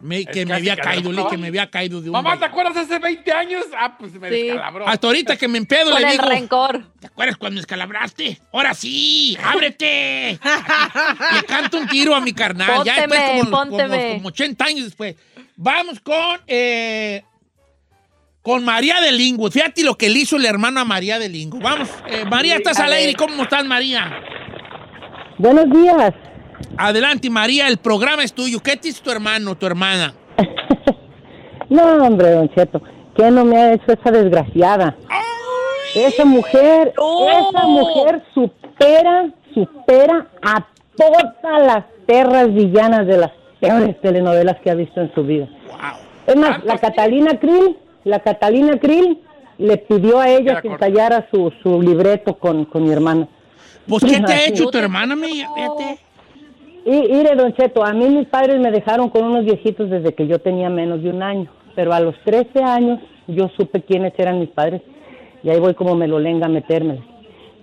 Me- 0.00 0.24
que 0.24 0.44
me 0.46 0.54
había 0.54 0.74
caído, 0.76 1.12
le 1.12 1.18
dije 1.18 1.30
que 1.30 1.36
me 1.36 1.46
había 1.46 1.70
caído 1.70 2.00
de 2.00 2.08
un. 2.08 2.12
Mamá, 2.14 2.36
¿te 2.36 2.44
acuerdas 2.46 2.76
hace 2.76 2.98
20 2.98 3.30
años? 3.32 3.64
Ah, 3.78 3.96
pues 3.96 4.12
me 4.14 4.30
Sí. 4.30 4.46
descalabró. 4.48 4.88
Hasta 4.88 5.06
ahorita 5.06 5.36
que 5.36 5.46
me 5.46 5.58
empedo 5.58 5.92
Con 5.92 6.00
le 6.02 6.06
el 6.08 6.12
digo. 6.18 6.28
rencor. 6.28 6.92
¿Te 6.98 7.06
acuerdas 7.06 7.36
cuando 7.36 7.54
me 7.54 7.60
descalabraste? 7.60 8.40
Ahora 8.52 8.74
sí, 8.74 9.36
ábrete. 9.44 10.40
Le 11.34 11.42
canto 11.46 11.78
un 11.78 11.86
tiro 11.86 12.16
a 12.16 12.20
mi 12.20 12.32
carnal. 12.32 12.82
ya 12.84 12.96
después, 13.06 13.20
Pónteme, 13.20 13.40
como, 13.44 13.50
como, 13.50 13.68
pónteme. 13.78 14.12
como 14.14 14.28
80 14.28 14.64
años 14.64 14.84
después. 14.86 15.14
Vamos 15.56 16.00
con, 16.00 16.40
eh, 16.46 17.22
con 18.42 18.64
María 18.64 19.00
de 19.00 19.12
Lingo. 19.12 19.50
Fíjate 19.50 19.84
lo 19.84 19.96
que 19.96 20.08
le 20.08 20.20
hizo 20.20 20.36
el 20.36 20.46
hermano 20.46 20.80
a 20.80 20.84
María 20.84 21.18
de 21.18 21.28
Lingo. 21.28 21.58
Vamos, 21.60 21.88
eh, 22.08 22.24
María, 22.24 22.56
estás 22.56 22.78
al 22.80 22.92
aire. 22.92 23.14
¿Cómo 23.14 23.42
estás, 23.42 23.64
María? 23.64 24.10
Buenos 25.38 25.70
días. 25.70 26.12
Adelante, 26.76 27.28
María, 27.30 27.68
el 27.68 27.78
programa 27.78 28.24
es 28.24 28.32
tuyo. 28.32 28.60
¿Qué 28.60 28.76
te 28.76 28.88
hizo 28.88 29.02
tu 29.02 29.10
hermano, 29.10 29.56
tu 29.56 29.66
hermana? 29.66 30.14
No, 31.68 31.84
hombre, 32.04 32.32
don 32.32 32.50
Cheto, 32.50 32.82
¿qué 33.16 33.30
no 33.30 33.46
me 33.46 33.56
ha 33.56 33.72
hecho 33.72 33.92
esa 33.92 34.10
desgraciada? 34.10 34.94
Esa 35.94 36.26
mujer, 36.26 36.92
¡Oh! 36.98 37.26
esa 37.30 37.66
mujer 37.66 38.22
supera, 38.34 39.32
supera 39.54 40.26
a 40.42 40.66
todas 40.98 41.64
las 41.66 41.84
perras 42.06 42.52
villanas 42.52 43.06
de 43.06 43.16
las 43.16 43.30
peores 43.62 44.00
telenovelas 44.00 44.58
que 44.60 44.70
ha 44.70 44.74
visto 44.74 45.00
en 45.00 45.14
su 45.14 45.22
vida. 45.22 45.48
Wow. 45.68 45.78
Es 46.26 46.36
más, 46.36 46.64
la 46.64 46.78
Catalina 46.78 47.38
Krill, 47.38 47.76
la 48.04 48.18
Catalina 48.20 48.78
Krill 48.78 49.18
le 49.58 49.78
pidió 49.78 50.18
a 50.18 50.28
ella 50.28 50.60
que 50.60 50.68
ensayara 50.68 51.28
su, 51.30 51.52
su 51.62 51.80
libreto 51.80 52.34
con, 52.34 52.64
con 52.64 52.82
mi 52.82 52.92
hermana. 52.92 53.28
Pues, 53.88 54.04
¿qué 54.04 54.20
te 54.20 54.32
ha 54.32 54.46
hecho 54.46 54.66
tu 54.66 54.78
hermana? 54.78 55.16
Fíjate. 55.16 55.98
Y 56.84 56.90
mire, 56.90 57.36
Don 57.36 57.54
Cheto, 57.54 57.84
a 57.84 57.92
mí 57.92 58.08
mis 58.08 58.26
padres 58.26 58.58
me 58.58 58.72
dejaron 58.72 59.08
con 59.08 59.22
unos 59.22 59.44
viejitos 59.44 59.88
desde 59.88 60.14
que 60.14 60.26
yo 60.26 60.40
tenía 60.40 60.68
menos 60.68 61.02
de 61.02 61.10
un 61.10 61.22
año, 61.22 61.48
pero 61.76 61.92
a 61.92 62.00
los 62.00 62.16
13 62.24 62.60
años 62.64 62.98
yo 63.28 63.48
supe 63.56 63.82
quiénes 63.82 64.12
eran 64.18 64.40
mis 64.40 64.48
padres 64.48 64.82
Y 65.44 65.50
ahí 65.50 65.60
voy 65.60 65.74
como 65.74 65.94
me 65.94 66.08
lo 66.08 66.18
lenga 66.18 66.46
a 66.46 66.48
metérmela. 66.48 67.02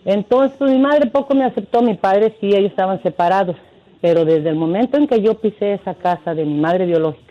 Entonces, 0.06 0.58
pues, 0.58 0.72
mi 0.72 0.80
madre 0.80 1.08
poco 1.08 1.36
me 1.36 1.44
aceptó, 1.44 1.82
mi 1.82 1.96
padre 1.96 2.34
sí, 2.40 2.48
ellos 2.48 2.72
estaban 2.72 3.04
separados. 3.04 3.58
Pero 4.02 4.26
desde 4.26 4.50
el 4.50 4.56
momento 4.56 4.98
en 4.98 5.08
que 5.08 5.22
yo 5.22 5.36
pisé 5.36 5.74
esa 5.74 5.94
casa 5.96 6.34
de 6.34 6.46
mi 6.46 6.56
madre 6.56 6.86
biológica 6.86 7.30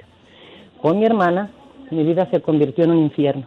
con 0.80 0.98
mi 0.98 1.06
hermana, 1.06 1.50
mi 1.90 2.04
vida 2.04 2.28
se 2.30 2.40
convirtió 2.40 2.84
en 2.84 2.92
un 2.92 2.98
infierno. 2.98 3.46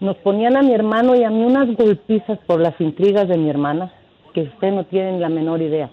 Nos 0.00 0.16
ponían 0.16 0.56
a 0.56 0.62
mi 0.62 0.72
hermano 0.72 1.14
y 1.14 1.22
a 1.22 1.30
mí 1.30 1.44
unas 1.44 1.74
golpizas 1.76 2.38
por 2.46 2.60
las 2.60 2.80
intrigas 2.80 3.28
de 3.28 3.36
mi 3.36 3.48
hermana, 3.48 3.92
que 4.34 4.42
usted 4.42 4.72
no 4.72 4.84
tiene 4.84 5.20
la 5.20 5.28
menor 5.28 5.62
idea. 5.62 5.90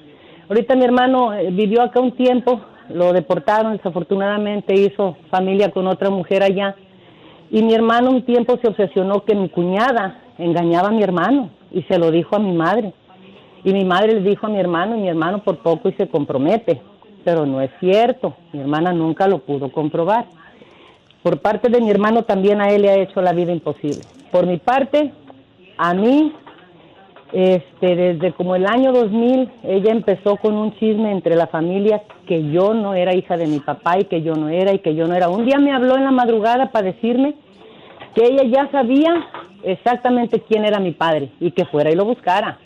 Ahorita 0.47 0.75
mi 0.75 0.85
hermano 0.85 1.33
eh, 1.33 1.51
vivió 1.51 1.83
acá 1.83 1.99
un 1.99 2.13
tiempo, 2.13 2.61
lo 2.89 3.13
deportaron, 3.13 3.73
desafortunadamente 3.73 4.73
hizo 4.73 5.15
familia 5.29 5.69
con 5.69 5.85
otra 5.85 6.09
mujer 6.09 6.41
allá. 6.41 6.75
Y 7.51 7.61
mi 7.61 7.73
hermano 7.75 8.09
un 8.09 8.23
tiempo 8.23 8.57
se 8.59 8.67
obsesionó 8.67 9.23
que 9.25 9.35
mi 9.35 9.49
cuñada 9.49 10.21
engañaba 10.39 10.87
a 10.87 10.91
mi 10.91 11.03
hermano 11.03 11.51
y 11.71 11.83
se 11.83 11.99
lo 11.99 12.09
dijo 12.09 12.35
a 12.35 12.39
mi 12.39 12.53
madre. 12.53 12.93
Y 13.63 13.73
mi 13.73 13.83
madre 13.83 14.13
le 14.13 14.29
dijo 14.29 14.47
a 14.47 14.49
mi 14.49 14.59
hermano 14.59 14.95
y 14.95 15.01
mi 15.01 15.09
hermano 15.09 15.43
por 15.43 15.57
poco 15.57 15.89
y 15.89 15.93
se 15.93 16.07
compromete. 16.07 16.81
Pero 17.23 17.45
no 17.45 17.61
es 17.61 17.71
cierto, 17.79 18.35
mi 18.53 18.61
hermana 18.61 18.93
nunca 18.93 19.27
lo 19.27 19.39
pudo 19.39 19.71
comprobar. 19.71 20.25
Por 21.21 21.41
parte 21.41 21.69
de 21.69 21.81
mi 21.81 21.89
hermano 21.89 22.23
también 22.23 22.61
a 22.61 22.69
él 22.69 22.83
le 22.83 22.89
ha 22.89 22.95
hecho 22.95 23.21
la 23.21 23.33
vida 23.33 23.51
imposible. 23.51 24.01
Por 24.31 24.47
mi 24.47 24.57
parte, 24.57 25.11
a 25.77 25.93
mí, 25.93 26.33
este, 27.33 27.95
desde 27.95 28.31
como 28.31 28.55
el 28.55 28.65
año 28.65 28.93
2000, 28.93 29.49
ella 29.63 29.91
empezó 29.91 30.37
con 30.37 30.55
un 30.55 30.73
chisme 30.77 31.11
entre 31.11 31.35
la 31.35 31.47
familia 31.47 32.03
que 32.25 32.49
yo 32.51 32.73
no 32.73 32.93
era 32.93 33.13
hija 33.13 33.35
de 33.35 33.47
mi 33.47 33.59
papá 33.59 33.99
y 33.99 34.05
que 34.05 34.21
yo 34.21 34.35
no 34.35 34.47
era 34.47 34.73
y 34.73 34.79
que 34.79 34.95
yo 34.95 35.07
no 35.07 35.13
era. 35.13 35.29
Un 35.29 35.45
día 35.45 35.57
me 35.57 35.73
habló 35.73 35.97
en 35.97 36.05
la 36.05 36.11
madrugada 36.11 36.71
para 36.71 36.85
decirme 36.85 37.35
que 38.15 38.25
ella 38.25 38.43
ya 38.43 38.71
sabía 38.71 39.27
exactamente 39.63 40.39
quién 40.39 40.63
era 40.63 40.79
mi 40.79 40.91
padre 40.91 41.29
y 41.41 41.51
que 41.51 41.65
fuera 41.65 41.91
y 41.91 41.95
lo 41.95 42.05
buscara. 42.05 42.59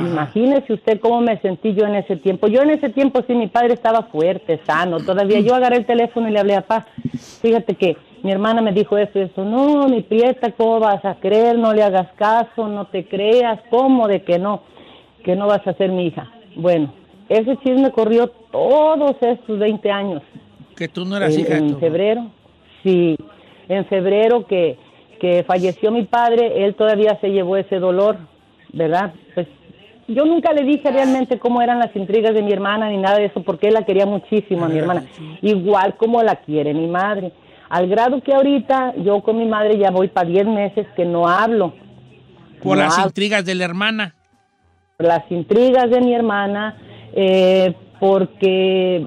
Imagínese 0.00 0.74
usted 0.74 1.00
cómo 1.00 1.20
me 1.22 1.38
sentí 1.38 1.74
yo 1.74 1.86
en 1.86 1.94
ese 1.94 2.16
tiempo. 2.16 2.46
Yo 2.46 2.62
en 2.62 2.70
ese 2.70 2.90
tiempo 2.90 3.22
sí, 3.26 3.34
mi 3.34 3.46
padre 3.46 3.74
estaba 3.74 4.02
fuerte, 4.02 4.60
sano, 4.66 4.98
todavía. 4.98 5.40
Yo 5.40 5.54
agarré 5.54 5.78
el 5.78 5.86
teléfono 5.86 6.28
y 6.28 6.32
le 6.32 6.40
hablé 6.40 6.56
a 6.56 6.60
papá. 6.60 6.86
Fíjate 7.40 7.74
que 7.74 7.96
mi 8.22 8.30
hermana 8.30 8.60
me 8.60 8.72
dijo 8.72 8.98
esto 8.98 9.18
y 9.18 9.22
eso. 9.22 9.44
No, 9.44 9.88
mi 9.88 10.02
prieta, 10.02 10.52
¿cómo 10.52 10.80
vas 10.80 11.02
a 11.04 11.14
creer? 11.14 11.58
No 11.58 11.72
le 11.72 11.82
hagas 11.82 12.12
caso, 12.16 12.68
no 12.68 12.86
te 12.86 13.06
creas. 13.06 13.60
¿Cómo 13.70 14.08
de 14.08 14.22
que 14.22 14.38
no? 14.38 14.62
Que 15.24 15.34
no 15.36 15.46
vas 15.46 15.66
a 15.66 15.72
ser 15.72 15.90
mi 15.90 16.08
hija. 16.08 16.30
Bueno, 16.54 16.92
ese 17.30 17.56
chisme 17.58 17.90
corrió 17.90 18.28
todos 18.50 19.16
estos 19.22 19.58
20 19.58 19.90
años. 19.90 20.22
Que 20.76 20.88
tú 20.88 21.06
no 21.06 21.16
eras 21.16 21.34
en, 21.34 21.40
hija 21.40 21.56
en 21.56 21.78
febrero, 21.78 22.26
sí, 22.82 23.16
en 23.68 23.84
febrero 23.86 24.46
que, 24.46 24.76
que 25.18 25.44
falleció 25.44 25.90
mi 25.90 26.04
padre, 26.04 26.64
él 26.64 26.74
todavía 26.74 27.18
se 27.20 27.30
llevó 27.30 27.56
ese 27.56 27.78
dolor, 27.78 28.16
¿verdad? 28.72 29.12
Pues 29.34 29.48
yo 30.08 30.24
nunca 30.24 30.52
le 30.52 30.64
dije 30.64 30.90
realmente 30.90 31.38
cómo 31.38 31.62
eran 31.62 31.78
las 31.78 31.94
intrigas 31.94 32.34
de 32.34 32.42
mi 32.42 32.52
hermana 32.52 32.88
ni 32.88 32.96
nada 32.96 33.18
de 33.18 33.26
eso, 33.26 33.42
porque 33.42 33.68
él 33.68 33.74
la 33.74 33.84
quería 33.84 34.06
muchísimo 34.06 34.64
a 34.64 34.68
mi 34.68 34.78
hermana, 34.78 35.04
igual 35.42 35.96
como 35.96 36.22
la 36.22 36.36
quiere 36.36 36.74
mi 36.74 36.86
madre. 36.88 37.32
Al 37.68 37.86
grado 37.88 38.22
que 38.22 38.32
ahorita 38.34 38.94
yo 39.04 39.20
con 39.22 39.36
mi 39.38 39.44
madre 39.46 39.78
ya 39.78 39.90
voy 39.90 40.08
para 40.08 40.28
10 40.28 40.46
meses 40.46 40.86
que 40.96 41.04
no 41.04 41.28
hablo. 41.28 41.74
Por 42.62 42.76
No 42.78 42.84
las 42.84 42.96
hablo 42.96 43.08
intrigas 43.10 43.44
de 43.44 43.54
la 43.54 43.64
hermana. 43.66 44.14
las 44.98 45.30
intrigas 45.30 45.90
de 45.90 46.00
mi 46.00 46.14
hermana, 46.14 46.76
eh, 47.12 47.74
porque 48.00 49.06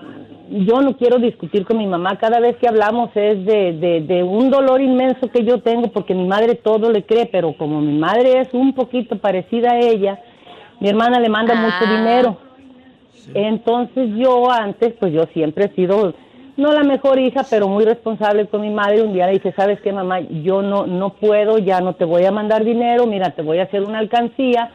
yo 0.52 0.82
no 0.82 0.96
quiero 0.98 1.18
discutir 1.18 1.66
con 1.66 1.78
mi 1.80 1.88
mamá. 1.88 2.18
Cada 2.20 2.40
vez 2.40 2.56
que 2.58 2.68
hablamos 2.68 3.10
es 3.16 3.44
de, 3.46 3.74
de, 3.74 4.02
de 4.02 4.22
un 4.24 4.50
dolor 4.52 4.82
inmenso 4.82 5.30
que 5.32 5.44
yo 5.44 5.62
tengo, 5.62 5.92
porque 5.92 6.14
mi 6.14 6.28
madre 6.28 6.56
todo 6.56 6.92
le 6.92 7.04
cree, 7.04 7.26
pero 7.26 7.54
como 7.58 7.82
mi 7.82 7.98
madre 7.98 8.42
es 8.42 8.50
un 8.54 8.74
poquito 8.74 9.18
parecida 9.18 9.72
a 9.72 9.80
ella, 9.80 10.20
mi 10.82 10.90
hermana 10.90 11.20
le 11.20 11.30
manda 11.30 11.56
mucho 11.56 11.76
Ah. 11.86 11.98
dinero. 11.98 12.38
Entonces 13.34 14.10
yo 14.18 14.52
antes, 14.52 14.94
pues 15.00 15.14
yo 15.14 15.24
siempre 15.34 15.66
he 15.66 15.70
sido, 15.76 16.14
no 16.58 16.74
la 16.74 16.84
mejor 16.84 17.20
hija, 17.20 17.46
pero 17.50 17.68
muy 17.68 17.86
responsable 17.86 18.48
con 18.48 18.62
mi 18.62 18.70
madre. 18.70 19.02
Un 19.04 19.14
día 19.14 19.28
le 19.28 19.34
dije, 19.34 19.54
¿sabes 19.56 19.80
qué, 19.82 19.94
mamá? 19.94 20.20
Yo 20.20 20.62
no, 20.62 20.86
no 20.88 21.12
puedo, 21.12 21.58
ya 21.60 21.80
no 21.82 21.94
te 21.94 22.04
voy 22.04 22.26
a 22.26 22.32
mandar 22.32 22.64
dinero, 22.66 23.06
mira, 23.06 23.30
te 23.30 23.42
voy 23.42 23.60
a 23.60 23.64
hacer 23.64 23.84
una 23.84 24.00
alcancía. 24.00 24.72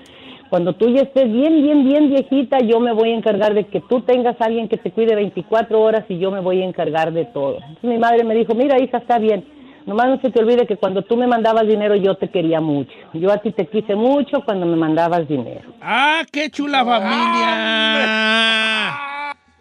Cuando 0.48 0.75
tú 0.75 0.88
ya 0.88 1.02
estés 1.02 1.30
bien, 1.30 1.60
bien, 1.60 1.84
bien 1.84 2.08
viejita, 2.08 2.60
yo 2.60 2.78
me 2.78 2.92
voy 2.92 3.10
a 3.10 3.16
encargar 3.16 3.52
de 3.52 3.64
que 3.64 3.80
tú 3.80 4.02
tengas 4.02 4.40
a 4.40 4.44
alguien 4.44 4.68
que 4.68 4.76
te 4.76 4.92
cuide 4.92 5.16
24 5.16 5.80
horas 5.82 6.04
y 6.08 6.18
yo 6.18 6.30
me 6.30 6.38
voy 6.40 6.62
a 6.62 6.64
encargar 6.64 7.12
de 7.12 7.25
todo. 7.25 7.56
Entonces 7.56 7.82
mi 7.90 7.98
madre 7.98 8.22
me 8.22 8.34
dijo, 8.36 8.54
mira, 8.54 8.80
hija, 8.80 8.98
está 8.98 9.18
bien. 9.18 9.44
Nomás 9.87 10.09
no 10.09 10.21
se 10.21 10.31
te 10.31 10.40
olvide 10.40 10.66
que 10.66 10.76
cuando 10.76 11.02
tú 11.02 11.16
me 11.16 11.28
mandabas 11.28 11.66
dinero 11.66 11.95
yo 11.95 12.16
te 12.16 12.28
quería 12.28 12.61
mucho. 12.61 12.93
Yo 13.14 13.31
a 13.33 13.38
ti 13.38 13.52
te 13.52 13.69
quise 13.69 13.95
mucho 13.95 14.43
cuando 14.45 14.66
me 14.66 14.75
mandabas 14.76 15.28
dinero. 15.28 15.73
¡Ah, 15.81 16.23
qué 16.33 16.50
chula 16.50 16.85
familia! 16.85 18.26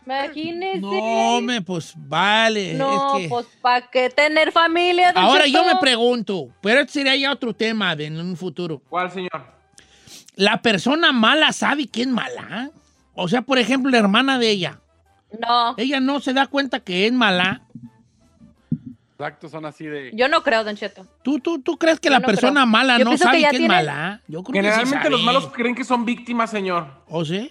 Imagínese. 0.06 0.80
No, 0.80 1.42
me, 1.42 1.62
pues 1.62 1.94
vale. 1.96 2.74
No, 2.74 3.18
es 3.18 3.24
que... 3.24 3.30
pues 3.30 3.46
¿para 3.62 3.88
qué 3.88 4.10
tener 4.10 4.52
familia? 4.52 5.12
Ahora 5.16 5.46
yo 5.48 5.64
me 5.64 5.76
pregunto, 5.76 6.50
pero 6.62 6.82
este 6.82 6.94
sería 6.94 7.16
ya 7.16 7.32
otro 7.32 7.54
tema 7.54 7.96
de, 7.96 8.08
en 8.08 8.20
un 8.20 8.36
futuro. 8.36 8.82
¿Cuál, 8.90 9.12
señor? 9.12 9.46
¿La 10.36 10.62
persona 10.62 11.12
mala 11.12 11.54
sabe 11.54 11.88
que 11.88 12.02
es 12.02 12.08
mala? 12.08 12.72
O 13.14 13.28
sea, 13.28 13.44
por 13.44 13.58
ejemplo, 13.60 13.92
la 13.92 14.00
hermana 14.00 14.38
de 14.40 14.50
ella. 14.50 14.80
No, 15.40 15.76
Ella 15.78 16.00
no 16.00 16.20
se 16.20 16.34
da 16.34 16.48
cuenta 16.48 16.80
que 16.80 17.08
es 17.08 17.14
mala. 17.14 17.62
Exacto, 19.18 19.48
son 19.48 19.66
así 19.66 19.86
de. 19.86 20.12
yo 20.14 20.28
no 20.28 20.44
creo, 20.44 20.64
Don 20.66 20.76
Cheto. 20.76 21.08
¿Tú, 21.24 21.40
tú, 21.40 21.62
tú 21.62 21.78
crees 21.78 22.02
que 22.02 22.10
Yo 22.10 22.14
la 22.14 22.20
no 22.20 22.26
persona 22.26 22.62
creo. 22.62 22.66
mala 22.66 22.98
Yo 23.00 23.06
no 23.06 23.18
sabe 23.18 23.38
que 23.40 23.44
es 23.46 23.50
tiene- 23.52 23.68
mala? 23.70 24.22
Yo 24.28 24.44
creo 24.44 24.62
que 24.62 24.68
sí 24.70 24.76
Generalmente 24.76 25.10
los 25.10 25.24
malos 25.24 25.48
creen 25.54 25.74
que 25.74 25.86
son 25.86 26.04
víctimas, 26.04 26.50
señor. 26.50 26.88
¿O 27.08 27.24
sí? 27.24 27.50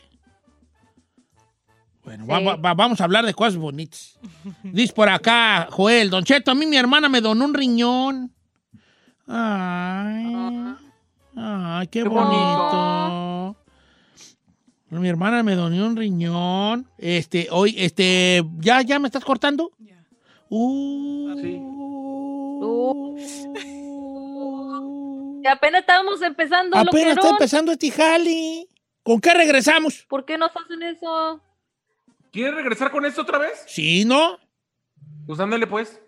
Bueno, 2.04 2.26
va- 2.26 2.40
va- 2.40 2.56
va- 2.56 2.74
vamos 2.74 3.00
a 3.00 3.04
hablar 3.04 3.24
de 3.24 3.32
cosas 3.32 3.56
bonitas. 3.56 4.18
Dice 4.62 4.92
por 4.92 5.08
acá, 5.08 5.68
Joel, 5.70 6.10
Don 6.10 6.22
Cheto, 6.22 6.50
a 6.50 6.54
mí 6.54 6.66
mi 6.66 6.76
hermana 6.76 7.08
me 7.08 7.22
donó 7.22 7.46
un 7.46 7.54
riñón. 7.54 8.30
Ay, 9.26 10.74
ay, 11.34 11.86
qué 11.88 12.02
Qué 12.02 12.08
bonito. 12.10 13.56
Mi 14.90 15.08
hermana 15.08 15.42
me 15.42 15.54
donó 15.54 15.86
un 15.86 15.96
riñón. 15.96 16.86
Este, 16.98 17.48
hoy, 17.50 17.74
este, 17.78 18.44
¿ya, 18.58 18.82
ya 18.82 18.98
me 18.98 19.08
estás 19.08 19.24
cortando? 19.24 19.70
Ya. 19.78 19.93
Uh. 20.56 21.34
Sí. 21.42 21.60
Que 25.42 25.48
apenas 25.48 25.80
estábamos 25.80 26.22
empezando, 26.22 26.76
Apenas 26.76 27.16
está 27.16 27.30
empezando 27.30 27.72
este 27.72 27.90
jali. 27.90 28.68
¿Con 29.02 29.20
qué 29.20 29.34
regresamos? 29.34 30.06
¿Por 30.08 30.24
qué 30.24 30.38
nos 30.38 30.50
hacen 30.56 30.82
eso? 30.82 31.42
¿Quiere 32.32 32.52
regresar 32.52 32.90
con 32.90 33.04
esto 33.04 33.22
otra 33.22 33.38
vez? 33.38 33.64
Sí, 33.66 34.04
¿no? 34.04 34.38
Pues 35.26 35.38
ándale, 35.40 35.66
pues. 35.66 36.00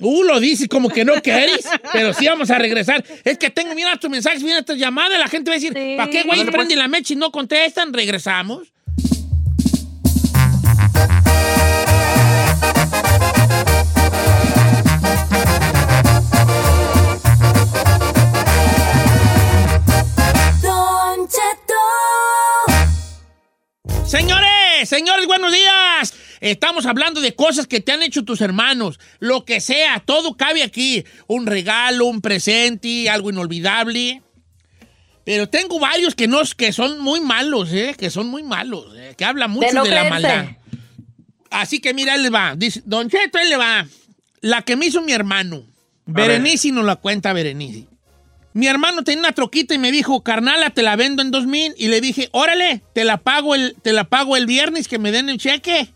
Uh, 0.00 0.22
lo 0.22 0.38
dices 0.38 0.68
como 0.68 0.88
que 0.88 1.04
no 1.04 1.20
querés, 1.20 1.68
pero 1.92 2.12
sí 2.14 2.26
vamos 2.28 2.50
a 2.50 2.58
regresar. 2.58 3.04
Es 3.24 3.36
que 3.36 3.50
tengo, 3.50 3.74
mira 3.74 3.96
tus 3.96 4.08
mensajes, 4.08 4.42
mira 4.44 4.62
tus 4.62 4.78
llamadas, 4.78 5.18
la 5.18 5.26
gente 5.26 5.50
va 5.50 5.56
a 5.56 5.58
decir, 5.58 5.72
Sí. 5.76 5.94
¿para 5.96 6.08
qué, 6.08 6.22
güey, 6.22 6.38
Ándale, 6.38 6.56
prenden 6.56 6.78
la 6.78 6.86
mecha 6.88 7.12
y 7.14 7.16
no 7.16 7.32
contestan? 7.32 7.92
Regresamos. 7.92 8.72
Señores, 24.08 24.88
señores, 24.88 25.26
buenos 25.26 25.52
días. 25.52 26.14
Estamos 26.40 26.86
hablando 26.86 27.20
de 27.20 27.34
cosas 27.34 27.66
que 27.66 27.80
te 27.80 27.92
han 27.92 28.02
hecho 28.02 28.24
tus 28.24 28.40
hermanos. 28.40 28.98
Lo 29.18 29.44
que 29.44 29.60
sea, 29.60 30.00
todo 30.00 30.34
cabe 30.34 30.62
aquí. 30.62 31.04
Un 31.26 31.44
regalo, 31.44 32.06
un 32.06 32.22
presente, 32.22 33.10
algo 33.10 33.28
inolvidable. 33.28 34.22
Pero 35.24 35.50
tengo 35.50 35.78
varios 35.78 36.14
que, 36.14 36.26
no, 36.26 36.40
que 36.56 36.72
son 36.72 37.00
muy 37.00 37.20
malos, 37.20 37.70
¿eh? 37.74 37.94
Que 37.98 38.08
son 38.08 38.28
muy 38.28 38.42
malos, 38.42 38.86
¿eh? 38.96 39.14
Que 39.14 39.26
hablan 39.26 39.50
mucho 39.50 39.66
de, 39.66 39.74
no 39.74 39.84
la 39.84 40.04
maldad. 40.04 40.46
Así 41.50 41.78
que 41.78 41.92
mira, 41.92 42.14
él 42.14 42.22
le 42.22 42.30
va. 42.30 42.54
Dice, 42.56 42.80
Don 42.86 43.10
Cheto, 43.10 43.38
él 43.38 43.50
le 43.50 43.58
va. 43.58 43.86
La 44.40 44.62
que 44.62 44.74
me 44.74 44.86
hizo 44.86 45.02
mi 45.02 45.12
hermano. 45.12 45.64
Berenice 46.06 46.72
nos 46.72 46.86
la 46.86 46.96
cuenta 46.96 47.34
Berenice. 47.34 47.84
Mi 48.58 48.66
hermano 48.66 49.04
tenía 49.04 49.20
una 49.20 49.32
troquita 49.32 49.74
y 49.74 49.78
me 49.78 49.92
dijo, 49.92 50.22
carnala, 50.24 50.70
te 50.70 50.82
la 50.82 50.96
vendo 50.96 51.22
en 51.22 51.30
2000. 51.30 51.74
Y 51.78 51.86
le 51.86 52.00
dije, 52.00 52.28
órale, 52.32 52.82
te 52.92 53.04
la 53.04 53.18
pago 53.18 53.54
el, 53.54 53.76
te 53.82 53.92
la 53.92 54.02
pago 54.04 54.36
el 54.36 54.46
viernes 54.46 54.88
que 54.88 54.98
me 54.98 55.12
den 55.12 55.28
el 55.28 55.38
cheque. 55.38 55.92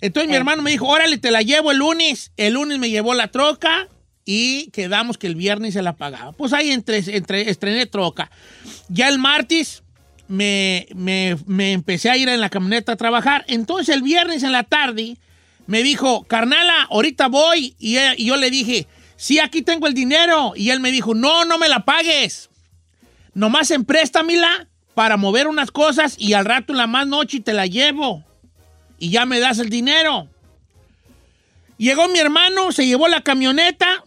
Entonces 0.00 0.28
mi 0.28 0.34
hermano 0.34 0.62
me 0.62 0.72
dijo, 0.72 0.88
órale, 0.88 1.16
te 1.18 1.30
la 1.30 1.42
llevo 1.42 1.70
el 1.70 1.78
lunes. 1.78 2.32
El 2.36 2.54
lunes 2.54 2.80
me 2.80 2.90
llevó 2.90 3.14
la 3.14 3.28
troca 3.28 3.86
y 4.24 4.68
quedamos 4.72 5.16
que 5.16 5.28
el 5.28 5.36
viernes 5.36 5.74
se 5.74 5.82
la 5.82 5.92
pagaba. 5.94 6.32
Pues 6.32 6.52
ahí 6.52 6.72
entre, 6.72 6.98
entre, 7.16 7.48
estrené 7.50 7.86
troca. 7.86 8.32
Ya 8.88 9.08
el 9.08 9.20
martes 9.20 9.84
me, 10.26 10.88
me- 10.92 11.36
me 11.46 11.70
empecé 11.70 12.10
a 12.10 12.16
ir 12.16 12.28
en 12.28 12.40
la 12.40 12.48
camioneta 12.50 12.92
a 12.92 12.96
trabajar. 12.96 13.44
Entonces 13.46 13.94
el 13.94 14.02
viernes 14.02 14.42
en 14.42 14.50
la 14.50 14.64
tarde 14.64 15.18
me 15.68 15.84
dijo, 15.84 16.24
carnala, 16.24 16.82
ahorita 16.90 17.28
voy. 17.28 17.76
Y 17.78 17.96
yo 18.24 18.36
le 18.36 18.50
dije, 18.50 18.88
sí, 19.16 19.38
aquí 19.38 19.62
tengo 19.62 19.86
el 19.86 19.94
dinero. 19.94 20.52
Y 20.56 20.70
él 20.70 20.80
me 20.80 20.92
dijo, 20.92 21.14
no, 21.14 21.44
no 21.44 21.58
me 21.58 21.68
la 21.68 21.84
pagues. 21.84 22.50
Nomás 23.34 23.70
empréstamela 23.70 24.68
para 24.94 25.16
mover 25.16 25.46
unas 25.46 25.70
cosas 25.70 26.16
y 26.18 26.32
al 26.32 26.44
rato 26.44 26.72
en 26.72 26.78
la 26.78 26.86
más 26.86 27.06
noche 27.06 27.40
te 27.40 27.52
la 27.52 27.66
llevo. 27.66 28.24
Y 28.98 29.10
ya 29.10 29.26
me 29.26 29.40
das 29.40 29.58
el 29.58 29.68
dinero. 29.68 30.28
Llegó 31.76 32.08
mi 32.08 32.18
hermano, 32.18 32.72
se 32.72 32.86
llevó 32.86 33.08
la 33.08 33.20
camioneta. 33.20 34.04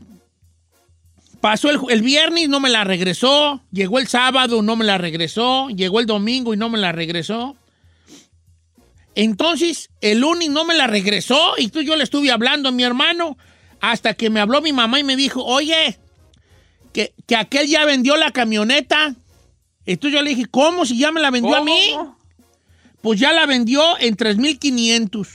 Pasó 1.42 1.70
el, 1.70 1.80
el 1.90 2.02
viernes, 2.02 2.50
no 2.50 2.60
me 2.60 2.70
la 2.70 2.84
regresó. 2.84 3.62
Llegó 3.72 4.00
el 4.00 4.08
sábado, 4.08 4.62
no 4.62 4.76
me 4.76 4.86
la 4.86 4.98
regresó. 4.98 5.70
Llegó 5.70 6.00
el 6.00 6.08
domingo 6.08 6.54
y 6.54 6.58
no 6.58 6.70
me 6.70 6.80
la 6.80 6.92
regresó. 6.92 7.56
Entonces, 9.16 9.90
el 10.02 10.22
lunes 10.22 10.50
no 10.50 10.66
me 10.66 10.74
la 10.74 10.88
regresó 10.88 11.54
y 11.58 11.68
tú 11.68 11.82
yo 11.82 11.96
le 11.96 12.04
estuve 12.04 12.32
hablando 12.32 12.70
a 12.70 12.72
mi 12.72 12.84
hermano 12.84 13.38
hasta 13.82 14.14
que 14.14 14.30
me 14.30 14.40
habló 14.40 14.62
mi 14.62 14.74
mamá 14.74 15.00
y 15.00 15.04
me 15.04 15.16
dijo, 15.16 15.44
oye, 15.44 15.98
que, 16.94 17.14
que 17.28 17.36
aquel 17.36 17.68
ya 17.68 17.86
vendió 17.86 18.18
la 18.18 18.32
camioneta. 18.32 19.16
Entonces 19.86 20.18
yo 20.18 20.24
le 20.24 20.32
dije, 20.32 20.46
¿cómo? 20.50 20.86
Si 20.86 20.98
ya 20.98 21.12
me 21.12 21.22
la 21.22 21.32
vendió 21.32 21.56
a 21.56 21.64
mí. 21.64 21.96
Pues 23.02 23.20
ya 23.20 23.32
la 23.32 23.46
vendió 23.46 23.98
en 24.00 24.18
3.500. 24.18 25.28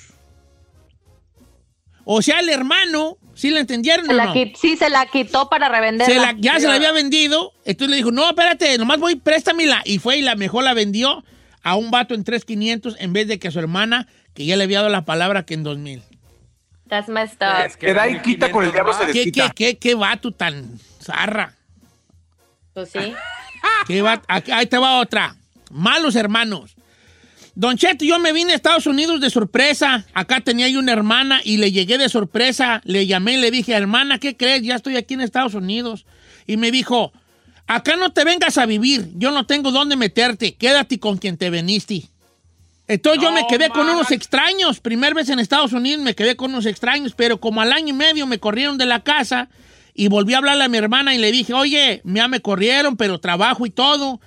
O 2.05 2.21
sea, 2.21 2.41
el 2.41 2.51
hermano, 2.51 3.17
¿sí 3.35 3.51
le 3.51 3.61
entendieron 3.61 4.05
Se 4.05 4.13
o 4.13 4.15
la 4.15 4.27
no? 4.27 4.35
sí, 4.61 4.77
se 4.77 4.91
la 4.91 5.07
quitó 5.07 5.49
para 5.49 5.69
revenderla. 5.71 6.15
Se 6.15 6.21
la- 6.21 6.37
ya 6.39 6.61
se 6.61 6.69
la 6.69 6.75
había 6.75 6.93
vendido. 6.93 7.53
Entonces 7.65 7.91
le 7.91 7.97
dijo, 7.97 8.13
no, 8.13 8.29
espérate, 8.29 8.77
nomás 8.77 8.99
voy, 9.01 9.15
préstamela. 9.17 9.81
Y 9.87 9.99
fue 9.99 10.19
y 10.19 10.23
la 10.23 10.35
mejor 10.37 10.65
la 10.65 10.75
vendió 10.75 11.25
a 11.63 11.77
un 11.77 11.91
vato 11.91 12.15
en 12.15 12.25
3.500 12.25 12.97
en 12.99 13.13
vez 13.15 13.27
de 13.27 13.39
que 13.39 13.49
a 13.49 13.51
su 13.51 13.59
hermana, 13.59 14.07
que 14.35 14.45
ya 14.45 14.57
le 14.57 14.65
había 14.65 14.79
dado 14.81 14.91
la 14.91 15.07
palabra 15.07 15.47
que 15.47 15.55
en 15.55 15.65
2.000. 15.65 16.03
That's 16.89 17.09
messed 17.09 17.39
up. 17.43 17.67
Es 17.67 17.77
que 17.77 17.93
da 17.95 18.09
y 18.09 18.21
quita 18.21 18.51
con 18.51 18.65
el 18.65 18.71
500 18.71 18.73
diablo 18.73 18.93
se 18.93 18.99
más. 19.05 19.13
¿Qué, 19.13 19.19
desquita. 19.25 19.51
qué, 19.51 19.73
qué, 19.75 19.79
qué 19.79 19.95
vato 19.95 20.33
tan 20.33 20.79
zarra? 21.01 21.55
Pues 22.75 22.91
sí. 22.91 22.99
¿Qué 23.87 24.03
va- 24.03 24.23
aquí- 24.29 24.53
ahí 24.53 24.67
te 24.67 24.79
va 24.79 25.01
otra. 25.01 25.37
Malos 25.71 26.15
hermanos. 26.17 26.77
Don 27.57 27.77
Cheto, 27.77 28.05
yo 28.05 28.19
me 28.19 28.33
vine 28.33 28.53
a 28.53 28.57
Estados 28.57 28.87
Unidos 28.87 29.21
de 29.21 29.31
sorpresa. 29.31 30.05
Acá 30.13 30.41
tenía 30.41 30.69
yo 30.69 30.81
una 30.81 30.93
hermana 30.93 31.41
y 31.45 31.57
le 31.59 31.71
llegué 31.71 31.99
de 31.99 32.09
sorpresa. 32.09 32.81
Le 32.85 33.07
llamé 33.07 33.35
y 33.35 33.37
le 33.39 33.51
dije, 33.53 33.73
hermana, 33.75 34.19
¿qué 34.19 34.37
crees? 34.37 34.63
Ya 34.63 34.75
estoy 34.75 34.97
aquí 34.97 35.15
en 35.15 35.21
Estados 35.21 35.55
Unidos. 35.55 36.05
Y 36.47 36.57
me 36.57 36.71
dijo, 36.73 37.13
acá 37.69 37.95
no 37.97 38.13
te 38.13 38.25
vengas 38.25 38.59
a 38.59 38.67
vivir. 38.67 39.09
Yo 39.15 39.31
no 39.31 39.47
tengo 39.47 39.71
dónde 39.71 39.95
meterte. 39.97 40.55
Quédate 40.57 40.99
con 40.99 41.17
quien 41.17 41.37
te 41.39 41.49
veniste. 41.49 42.03
Entonces 42.87 43.23
yo 43.23 43.33
me 43.33 43.47
quedé 43.47 43.71
con 43.71 43.89
unos 43.89 44.11
extraños. 44.11 44.81
Primer 44.81 45.15
vez 45.15 45.31
en 45.31 45.39
Estados 45.39 45.73
Unidos 45.73 46.03
me 46.03 46.15
quedé 46.15 46.37
con 46.37 46.51
unos 46.51 46.67
extraños, 46.67 47.15
pero 47.17 47.41
como 47.41 47.61
al 47.61 47.73
año 47.73 47.89
y 47.89 47.93
medio 47.93 48.27
me 48.27 48.39
corrieron 48.39 48.77
de 48.77 48.85
la 48.85 49.01
casa 49.01 49.49
y 49.95 50.09
volví 50.09 50.35
a 50.35 50.39
hablarle 50.39 50.65
a 50.65 50.69
mi 50.69 50.77
hermana 50.77 51.15
y 51.15 51.19
le 51.19 51.33
dije, 51.33 51.55
oye, 51.55 52.03
ya 52.05 52.29
me 52.29 52.41
corrieron, 52.41 52.97
pero 52.97 53.21
trabajo 53.21 53.65
y 53.65 53.71
todo. 53.71 54.21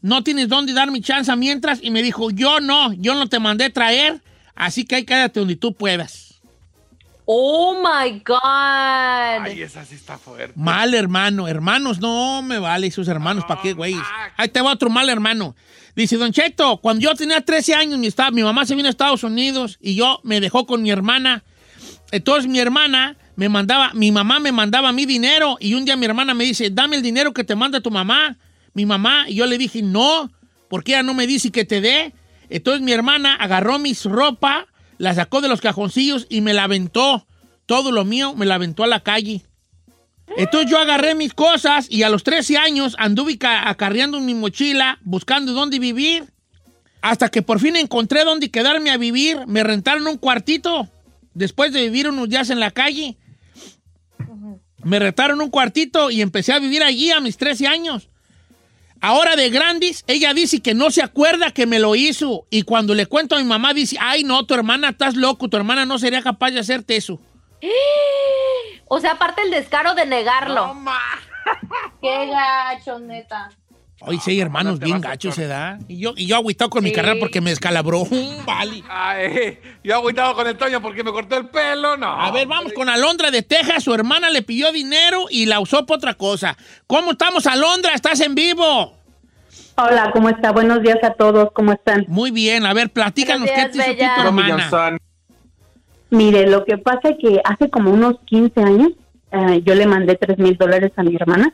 No 0.00 0.24
tienes 0.24 0.48
dónde 0.48 0.72
dar 0.72 0.90
mi 0.90 1.00
chance 1.00 1.34
mientras. 1.36 1.78
Y 1.82 1.90
me 1.90 2.02
dijo, 2.02 2.30
yo 2.30 2.60
no, 2.60 2.92
yo 2.94 3.14
no 3.14 3.28
te 3.28 3.38
mandé 3.38 3.70
traer, 3.70 4.20
así 4.54 4.84
que 4.84 4.96
ahí 4.96 5.04
quédate 5.04 5.40
donde 5.40 5.56
tú 5.56 5.74
puedas. 5.74 6.33
Oh 7.26 7.74
my 7.82 8.20
God. 8.20 8.38
Ay, 9.46 9.62
esa 9.62 9.84
sí 9.84 9.94
está 9.94 10.18
fuerte. 10.18 10.52
Mal 10.56 10.92
hermano, 10.94 11.48
hermanos, 11.48 11.98
no 11.98 12.42
me 12.42 12.58
vale 12.58 12.90
sus 12.90 13.08
hermanos, 13.08 13.44
¿para 13.46 13.62
qué, 13.62 13.72
güey? 13.72 13.96
Ahí 14.36 14.48
te 14.48 14.60
va 14.60 14.72
otro 14.72 14.90
mal 14.90 15.08
hermano. 15.08 15.56
Dice, 15.96 16.16
Don 16.16 16.32
Cheto, 16.32 16.78
cuando 16.78 17.02
yo 17.02 17.14
tenía 17.14 17.40
13 17.40 17.74
años, 17.74 17.98
mi, 17.98 18.08
mi 18.32 18.42
mamá 18.42 18.66
se 18.66 18.74
vino 18.74 18.88
a 18.88 18.90
Estados 18.90 19.22
Unidos 19.22 19.78
y 19.80 19.94
yo 19.94 20.20
me 20.22 20.40
dejó 20.40 20.66
con 20.66 20.82
mi 20.82 20.90
hermana. 20.90 21.44
Entonces 22.10 22.50
mi 22.50 22.58
hermana 22.58 23.16
me 23.36 23.48
mandaba, 23.48 23.92
mi 23.94 24.12
mamá 24.12 24.38
me 24.38 24.52
mandaba 24.52 24.92
mi 24.92 25.06
dinero 25.06 25.56
y 25.60 25.74
un 25.74 25.84
día 25.84 25.96
mi 25.96 26.04
hermana 26.04 26.34
me 26.34 26.44
dice, 26.44 26.70
dame 26.70 26.96
el 26.96 27.02
dinero 27.02 27.32
que 27.32 27.44
te 27.44 27.54
manda 27.54 27.80
tu 27.80 27.90
mamá, 27.90 28.36
mi 28.74 28.86
mamá. 28.86 29.28
Y 29.28 29.36
yo 29.36 29.46
le 29.46 29.56
dije, 29.56 29.82
no, 29.82 30.30
porque 30.68 30.92
ella 30.92 31.02
no 31.02 31.14
me 31.14 31.26
dice 31.26 31.50
que 31.50 31.64
te 31.64 31.80
dé. 31.80 32.12
Entonces 32.50 32.82
mi 32.82 32.92
hermana 32.92 33.34
agarró 33.34 33.78
mis 33.78 34.04
ropa, 34.04 34.66
la 34.98 35.14
sacó 35.14 35.40
de 35.40 35.48
los 35.48 35.60
cajoncillos 35.60 36.26
y 36.28 36.40
me 36.40 36.54
la 36.54 36.64
aventó. 36.64 37.26
Todo 37.66 37.92
lo 37.92 38.04
mío 38.04 38.34
me 38.34 38.46
la 38.46 38.56
aventó 38.56 38.84
a 38.84 38.86
la 38.86 39.00
calle. 39.00 39.42
Entonces 40.36 40.70
yo 40.70 40.78
agarré 40.78 41.14
mis 41.14 41.34
cosas 41.34 41.86
y 41.90 42.02
a 42.02 42.08
los 42.08 42.24
13 42.24 42.56
años 42.56 42.94
anduve 42.98 43.36
ca- 43.38 43.68
acarreando 43.68 44.20
mi 44.20 44.34
mochila, 44.34 44.98
buscando 45.02 45.52
dónde 45.52 45.78
vivir. 45.78 46.24
Hasta 47.02 47.28
que 47.28 47.42
por 47.42 47.60
fin 47.60 47.76
encontré 47.76 48.24
dónde 48.24 48.50
quedarme 48.50 48.90
a 48.90 48.96
vivir. 48.96 49.46
Me 49.46 49.62
rentaron 49.62 50.06
un 50.06 50.16
cuartito 50.16 50.88
después 51.34 51.72
de 51.72 51.82
vivir 51.82 52.08
unos 52.08 52.28
días 52.28 52.48
en 52.50 52.60
la 52.60 52.70
calle. 52.70 53.16
Me 54.82 54.98
rentaron 54.98 55.40
un 55.40 55.50
cuartito 55.50 56.10
y 56.10 56.20
empecé 56.22 56.52
a 56.52 56.58
vivir 56.58 56.82
allí 56.82 57.10
a 57.10 57.20
mis 57.20 57.36
13 57.36 57.66
años. 57.66 58.08
Ahora 59.06 59.36
de 59.36 59.50
grandes, 59.50 60.02
ella 60.06 60.32
dice 60.32 60.62
que 60.62 60.72
no 60.72 60.90
se 60.90 61.02
acuerda 61.02 61.50
que 61.50 61.66
me 61.66 61.78
lo 61.78 61.94
hizo. 61.94 62.46
Y 62.48 62.62
cuando 62.62 62.94
le 62.94 63.04
cuento 63.04 63.36
a 63.36 63.38
mi 63.38 63.44
mamá, 63.44 63.74
dice, 63.74 63.98
ay 64.00 64.24
no, 64.24 64.46
tu 64.46 64.54
hermana 64.54 64.88
estás 64.88 65.14
loco, 65.14 65.50
tu 65.50 65.58
hermana 65.58 65.84
no 65.84 65.98
sería 65.98 66.22
capaz 66.22 66.52
de 66.52 66.60
hacerte 66.60 66.96
eso. 66.96 67.20
O 68.86 69.00
sea, 69.00 69.12
aparte 69.12 69.42
el 69.42 69.50
descaro 69.50 69.94
de 69.94 70.06
negarlo. 70.06 70.68
No, 70.68 70.74
ma. 70.74 71.00
Qué 72.02 72.26
gacho, 72.26 72.98
neta. 72.98 73.50
Ay, 74.06 74.18
sí, 74.18 74.32
hay 74.32 74.40
hermanos 74.40 74.78
bien 74.78 75.00
gachos, 75.00 75.34
se 75.34 75.46
da. 75.46 75.78
Y 75.88 75.98
yo, 75.98 76.12
y 76.16 76.26
yo 76.26 76.36
agüitado 76.36 76.68
con 76.70 76.84
mi 76.84 76.92
carrera 76.92 77.16
porque 77.18 77.40
me 77.40 77.50
descalabró. 77.50 78.04
Mm, 78.04 78.44
vale. 78.44 78.82
Ay, 78.88 79.58
yo 79.82 79.94
agüitado 79.94 80.34
con 80.34 80.46
el 80.46 80.56
Toño 80.56 80.82
porque 80.82 81.02
me 81.02 81.10
cortó 81.10 81.36
el 81.36 81.46
pelo, 81.48 81.96
no. 81.96 82.06
A 82.06 82.30
ver, 82.30 82.46
vamos 82.46 82.72
con 82.72 82.88
Alondra 82.88 83.30
de 83.30 83.42
Texas. 83.42 83.84
Su 83.84 83.94
hermana 83.94 84.30
le 84.30 84.42
pidió 84.42 84.72
dinero 84.72 85.26
y 85.30 85.46
la 85.46 85.60
usó 85.60 85.86
para 85.86 85.96
otra 85.96 86.14
cosa. 86.14 86.56
¿Cómo 86.86 87.12
estamos, 87.12 87.46
Alondra? 87.46 87.94
¿Estás 87.94 88.20
en 88.20 88.34
vivo? 88.34 88.94
Hola, 89.76 90.10
¿cómo 90.12 90.28
está? 90.28 90.52
Buenos 90.52 90.82
días 90.82 90.98
a 91.02 91.14
todos, 91.14 91.50
¿cómo 91.52 91.72
están? 91.72 92.04
Muy 92.08 92.30
bien. 92.30 92.66
A 92.66 92.74
ver, 92.74 92.90
platícanos 92.90 93.48
Buenos 93.48 93.66
qué 93.66 93.72
días, 93.72 93.86
te 93.86 94.04
hizo 94.04 94.14
tu 94.14 94.20
hermana. 94.20 94.98
Mire, 96.10 96.46
lo 96.46 96.64
que 96.64 96.78
pasa 96.78 97.08
es 97.08 97.16
que 97.20 97.40
hace 97.44 97.70
como 97.70 97.90
unos 97.90 98.16
15 98.26 98.60
años 98.60 98.92
eh, 99.32 99.62
yo 99.64 99.74
le 99.74 99.86
mandé 99.86 100.14
3 100.14 100.38
mil 100.38 100.56
dólares 100.56 100.92
a 100.96 101.02
mi 101.02 101.16
hermana 101.16 101.52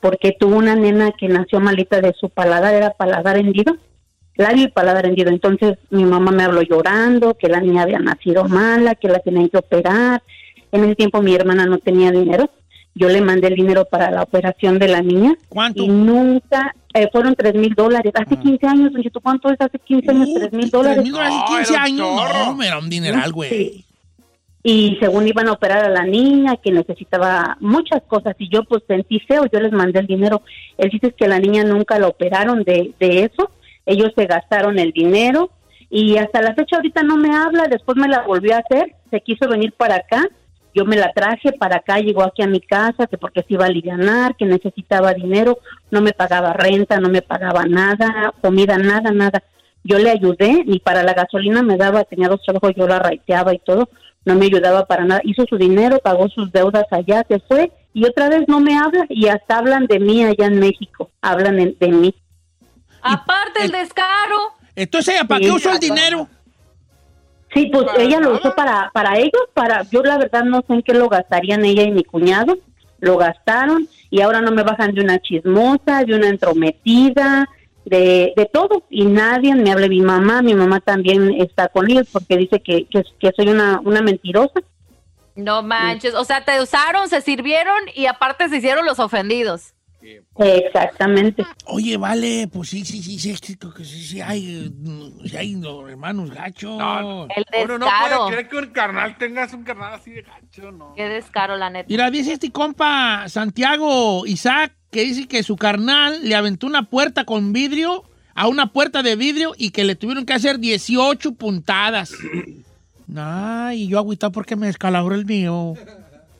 porque 0.00 0.36
tuvo 0.38 0.56
una 0.56 0.74
nena 0.76 1.12
que 1.12 1.28
nació 1.28 1.60
malita 1.60 2.00
de 2.00 2.14
su 2.18 2.28
paladar, 2.28 2.74
era 2.74 2.90
paladar 2.90 3.36
hendido, 3.38 3.76
labio 4.36 4.64
y 4.64 4.68
paladar 4.70 5.06
hendido. 5.06 5.30
Entonces 5.30 5.78
mi 5.90 6.04
mamá 6.04 6.30
me 6.30 6.44
habló 6.44 6.62
llorando 6.62 7.34
que 7.34 7.48
la 7.48 7.60
niña 7.60 7.82
había 7.82 7.98
nacido 7.98 8.44
mala, 8.44 8.94
que 8.94 9.08
la 9.08 9.18
tenían 9.20 9.48
que 9.48 9.58
operar. 9.58 10.22
En 10.70 10.84
ese 10.84 10.94
tiempo 10.94 11.22
mi 11.22 11.34
hermana 11.34 11.66
no 11.66 11.78
tenía 11.78 12.10
dinero. 12.10 12.50
Yo 12.94 13.08
le 13.08 13.20
mandé 13.20 13.48
el 13.48 13.54
dinero 13.54 13.84
para 13.84 14.10
la 14.10 14.22
operación 14.22 14.78
de 14.80 14.88
la 14.88 15.00
niña 15.02 15.36
¿Cuánto? 15.48 15.80
y 15.82 15.88
nunca, 15.88 16.74
eh, 16.94 17.08
fueron 17.12 17.34
3 17.36 17.54
mil 17.54 17.72
dólares. 17.74 18.12
Hace 18.14 18.36
15 18.36 18.66
años, 18.66 18.92
don 18.92 19.02
Cheto, 19.02 19.20
¿cuánto 19.20 19.50
es 19.50 19.60
hace 19.60 19.78
15 19.78 20.10
años? 20.10 20.28
Uh, 20.30 20.34
3 20.38 20.52
mil 20.52 20.60
tres 20.62 20.72
dólares. 20.72 21.02
mil 21.04 21.12
dólares 21.12 21.34
y 21.36 21.38
No, 21.38 21.58
15 21.58 21.72
era 21.72 21.80
un 21.80 21.86
años. 21.86 22.56
No, 22.56 22.62
era 22.62 22.78
un 22.78 22.90
dineral, 22.90 23.32
güey. 23.32 23.50
Sí. 23.50 23.84
Y 24.62 24.98
según 25.00 25.28
iban 25.28 25.48
a 25.48 25.52
operar 25.52 25.84
a 25.84 25.88
la 25.88 26.04
niña, 26.04 26.56
que 26.56 26.72
necesitaba 26.72 27.56
muchas 27.60 28.02
cosas, 28.02 28.34
y 28.38 28.48
yo 28.48 28.64
pues 28.64 28.82
sentí 28.86 29.20
feo, 29.20 29.46
yo 29.52 29.60
les 29.60 29.72
mandé 29.72 30.00
el 30.00 30.06
dinero. 30.06 30.42
El 30.76 30.90
chiste 30.90 31.08
es 31.08 31.14
que 31.14 31.28
la 31.28 31.38
niña 31.38 31.64
nunca 31.64 31.98
la 31.98 32.08
operaron 32.08 32.64
de, 32.64 32.92
de 32.98 33.24
eso, 33.24 33.50
ellos 33.86 34.12
se 34.16 34.26
gastaron 34.26 34.78
el 34.78 34.92
dinero, 34.92 35.50
y 35.90 36.18
hasta 36.18 36.42
la 36.42 36.54
fecha 36.54 36.76
ahorita 36.76 37.02
no 37.02 37.16
me 37.16 37.34
habla, 37.34 37.66
después 37.68 37.96
me 37.96 38.08
la 38.08 38.22
volvió 38.22 38.54
a 38.54 38.58
hacer, 38.58 38.94
se 39.10 39.20
quiso 39.20 39.48
venir 39.48 39.72
para 39.72 39.96
acá, 39.96 40.28
yo 40.74 40.84
me 40.84 40.96
la 40.96 41.12
traje 41.12 41.52
para 41.52 41.76
acá, 41.76 41.98
llegó 41.98 42.22
aquí 42.22 42.42
a 42.42 42.46
mi 42.46 42.60
casa, 42.60 43.06
que 43.06 43.16
porque 43.18 43.42
se 43.42 43.54
iba 43.54 43.64
a 43.64 43.68
alivianar, 43.68 44.36
que 44.36 44.44
necesitaba 44.44 45.14
dinero, 45.14 45.58
no 45.90 46.00
me 46.00 46.12
pagaba 46.12 46.52
renta, 46.52 47.00
no 47.00 47.08
me 47.08 47.22
pagaba 47.22 47.64
nada, 47.64 48.34
comida, 48.40 48.76
nada, 48.78 49.10
nada. 49.10 49.42
Yo 49.82 49.98
le 49.98 50.10
ayudé, 50.10 50.64
ni 50.66 50.78
para 50.78 51.02
la 51.02 51.14
gasolina 51.14 51.62
me 51.62 51.76
daba, 51.76 52.04
tenía 52.04 52.28
dos 52.28 52.42
trabajos, 52.42 52.74
yo 52.76 52.86
la 52.86 52.98
raiteaba 52.98 53.54
y 53.54 53.58
todo, 53.58 53.88
no 54.24 54.34
me 54.34 54.46
ayudaba 54.46 54.86
para 54.86 55.04
nada. 55.04 55.20
Hizo 55.24 55.44
su 55.48 55.56
dinero, 55.56 55.98
pagó 56.02 56.28
sus 56.28 56.50
deudas 56.52 56.84
allá, 56.90 57.24
se 57.28 57.38
fue 57.40 57.72
y 57.94 58.04
otra 58.06 58.28
vez 58.28 58.44
no 58.48 58.60
me 58.60 58.76
habla 58.78 59.06
y 59.08 59.28
hasta 59.28 59.58
hablan 59.58 59.86
de 59.86 59.98
mí 59.98 60.24
allá 60.24 60.46
en 60.46 60.58
México, 60.58 61.10
hablan 61.20 61.58
en- 61.58 61.76
de 61.78 61.88
mí. 61.88 62.14
Aparte 63.00 63.64
el 63.64 63.70
descaro. 63.72 64.52
Entonces, 64.74 65.14
¿ella 65.14 65.24
para 65.24 65.40
qué 65.40 65.50
usó 65.50 65.72
el 65.72 65.78
dinero? 65.78 66.28
Sí, 67.54 67.70
pues 67.72 67.84
¿Para 67.86 68.02
ella 68.02 68.20
lo 68.20 68.34
usó 68.34 68.54
para, 68.54 68.90
para 68.92 69.16
ellos, 69.16 69.42
para, 69.54 69.82
yo 69.90 70.02
la 70.02 70.18
verdad 70.18 70.44
no 70.44 70.58
sé 70.66 70.74
en 70.74 70.82
qué 70.82 70.92
lo 70.92 71.08
gastarían 71.08 71.64
ella 71.64 71.82
y 71.82 71.90
mi 71.90 72.04
cuñado, 72.04 72.58
lo 73.00 73.16
gastaron 73.16 73.88
y 74.10 74.20
ahora 74.20 74.40
no 74.42 74.50
me 74.50 74.62
bajan 74.62 74.92
de 74.94 75.00
una 75.00 75.18
chismosa, 75.18 76.04
de 76.04 76.14
una 76.14 76.28
entrometida, 76.28 77.48
de, 77.88 78.32
de 78.36 78.46
todo 78.52 78.84
y 78.90 79.04
nadie 79.06 79.54
me 79.54 79.70
habla, 79.72 79.88
mi 79.88 80.00
mamá, 80.00 80.42
mi 80.42 80.54
mamá 80.54 80.80
también 80.80 81.34
está 81.40 81.68
con 81.68 81.90
ellos 81.90 82.08
porque 82.12 82.36
dice 82.36 82.60
que, 82.60 82.86
que, 82.86 83.02
que 83.18 83.30
soy 83.36 83.48
una, 83.48 83.80
una 83.84 84.02
mentirosa. 84.02 84.60
No 85.34 85.62
manches. 85.62 86.14
O 86.14 86.24
sea, 86.24 86.44
te 86.44 86.60
usaron, 86.60 87.08
se 87.08 87.20
sirvieron 87.20 87.76
y 87.94 88.06
aparte 88.06 88.48
se 88.48 88.56
hicieron 88.56 88.84
los 88.84 88.98
ofendidos. 88.98 89.74
Exactamente. 90.38 91.44
Oye, 91.66 91.96
vale, 91.96 92.48
pues 92.52 92.68
sí, 92.70 92.84
sí, 92.84 93.02
sí, 93.02 93.18
sí, 93.18 93.34
sí, 93.36 93.56
sí, 93.58 93.84
sí, 93.84 94.04
sí 94.04 94.20
hay, 94.20 94.72
mm, 94.74 95.26
sí 95.26 95.36
hay 95.36 95.54
los 95.56 95.90
hermanos 95.90 96.30
gachos. 96.30 96.78
El 96.80 97.64
Uno 97.64 97.78
no 97.78 97.86
descaro. 97.86 98.16
puede 98.18 98.30
creer 98.30 98.48
que 98.48 98.56
un 98.56 98.66
carnal 98.68 99.18
tengas 99.18 99.52
un 99.52 99.64
carnal 99.64 99.94
así 99.94 100.12
de 100.12 100.22
gacho, 100.22 100.70
¿no? 100.70 100.94
Qué 100.94 101.08
descaro, 101.08 101.56
la 101.56 101.70
neta. 101.70 101.86
Mira, 101.88 102.10
dice 102.10 102.32
este 102.34 102.52
compa 102.52 103.28
Santiago 103.28 104.24
Isaac 104.26 104.72
que 104.90 105.02
dice 105.02 105.26
que 105.26 105.42
su 105.42 105.56
carnal 105.56 106.20
le 106.22 106.34
aventó 106.34 106.66
una 106.66 106.84
puerta 106.84 107.24
con 107.24 107.52
vidrio 107.52 108.04
a 108.34 108.48
una 108.48 108.72
puerta 108.72 109.02
de 109.02 109.16
vidrio 109.16 109.54
y 109.58 109.70
que 109.70 109.84
le 109.84 109.96
tuvieron 109.96 110.24
que 110.24 110.32
hacer 110.32 110.58
18 110.58 111.32
puntadas. 111.32 112.12
Ay, 113.16 113.88
yo 113.88 113.98
agüitado 113.98 114.32
porque 114.32 114.56
me 114.56 114.66
descalabró 114.66 115.14
el 115.14 115.24
mío. 115.24 115.74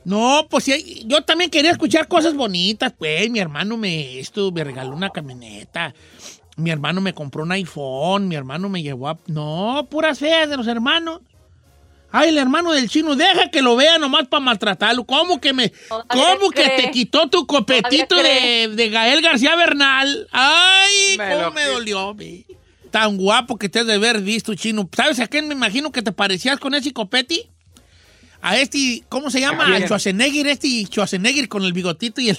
No, 0.05 0.47
pues 0.49 0.67
yo 1.07 1.23
también 1.23 1.51
quería 1.51 1.71
escuchar 1.71 2.09
cosas 2.09 2.35
bonitas, 2.35 2.95
pues. 2.97 3.29
Mi 3.31 3.41
hermano 3.41 3.77
me 3.77 4.19
esto, 4.19 4.53
me 4.53 4.65
regaló 4.65 4.95
una 4.95 5.11
camioneta. 5.11 5.95
Mi 6.57 6.71
hermano 6.71 7.01
me 7.01 7.15
compró 7.15 7.43
un 7.43 7.53
iPhone. 7.53 8.29
Mi 8.29 8.35
hermano 8.35 8.69
me 8.69 8.83
llevó 8.83 9.09
a. 9.09 9.19
No, 9.27 9.87
puras 9.91 10.19
feas 10.19 10.49
de 10.49 10.57
los 10.57 10.67
hermanos. 10.67 11.21
Ay, 12.11 12.31
el 12.31 12.39
hermano 12.39 12.73
del 12.73 12.89
chino, 12.89 13.17
deja 13.17 13.51
que 13.51 13.61
lo 13.61 13.77
vea 13.77 13.99
nomás 13.99 14.29
para 14.29 14.41
maltratarlo. 14.41 15.05
¿Cómo 15.05 15.41
que 15.41 15.53
me. 15.53 15.73
¿Cómo 15.89 16.51
que 16.51 16.69
te 16.71 16.91
quitó 16.91 17.29
tu 17.29 17.47
copetito 17.47 18.17
de, 18.17 18.69
de 18.75 18.89
Gael 18.89 19.21
García 19.21 19.55
Bernal? 19.57 20.27
Ay, 20.33 21.17
Me 21.19 21.35
cómo 21.35 21.51
me 21.51 21.65
dolió, 21.65 22.15
ve. 22.15 22.47
Tan 22.91 23.19
guapo 23.19 23.59
que 23.59 23.69
te 23.69 23.81
has 23.81 23.87
de 23.87 23.95
haber 23.95 24.23
visto, 24.23 24.55
chino. 24.55 24.89
¿Sabes 24.97 25.21
a 25.21 25.27
quién 25.27 25.49
me 25.49 25.55
imagino 25.55 25.93
que 25.93 26.01
te 26.01 26.13
parecías 26.13 26.59
con 26.59 26.75
ese 26.75 26.95
copeti? 26.95 27.51
A 28.41 28.57
este, 28.57 29.03
¿cómo 29.09 29.31
se 29.31 29.41
llama? 29.41 29.67
Al 29.67 29.83
Schwarzenegger, 29.83 30.47
este 30.47 30.87
Schwarzenegger 30.87 31.49
con 31.49 31.65
el 31.65 31.73
bigotito 31.73 32.21
y 32.21 32.31
el, 32.31 32.39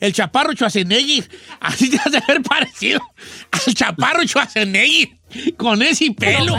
el 0.00 0.12
chaparro 0.12 0.52
Schwarzenegger. 0.52 1.28
Así 1.60 1.90
te 1.90 1.98
has 1.98 2.10
de 2.10 2.18
haber 2.18 2.42
parecido 2.42 3.00
al 3.52 3.74
chaparro 3.74 4.22
Schwarzenegger 4.26 5.10
con 5.56 5.82
ese 5.82 6.10
pelo. 6.12 6.58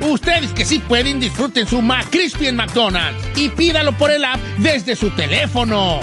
Ustedes 0.00 0.52
que 0.52 0.64
sí 0.64 0.78
pueden, 0.78 1.20
disfruten 1.20 1.66
su 1.66 1.82
McCrispy 1.82 2.46
en 2.46 2.56
McDonald's 2.56 3.22
y 3.36 3.48
pídalo 3.48 3.92
por 3.92 4.10
el 4.10 4.24
app 4.24 4.40
desde 4.58 4.96
su 4.96 5.10
teléfono. 5.10 6.00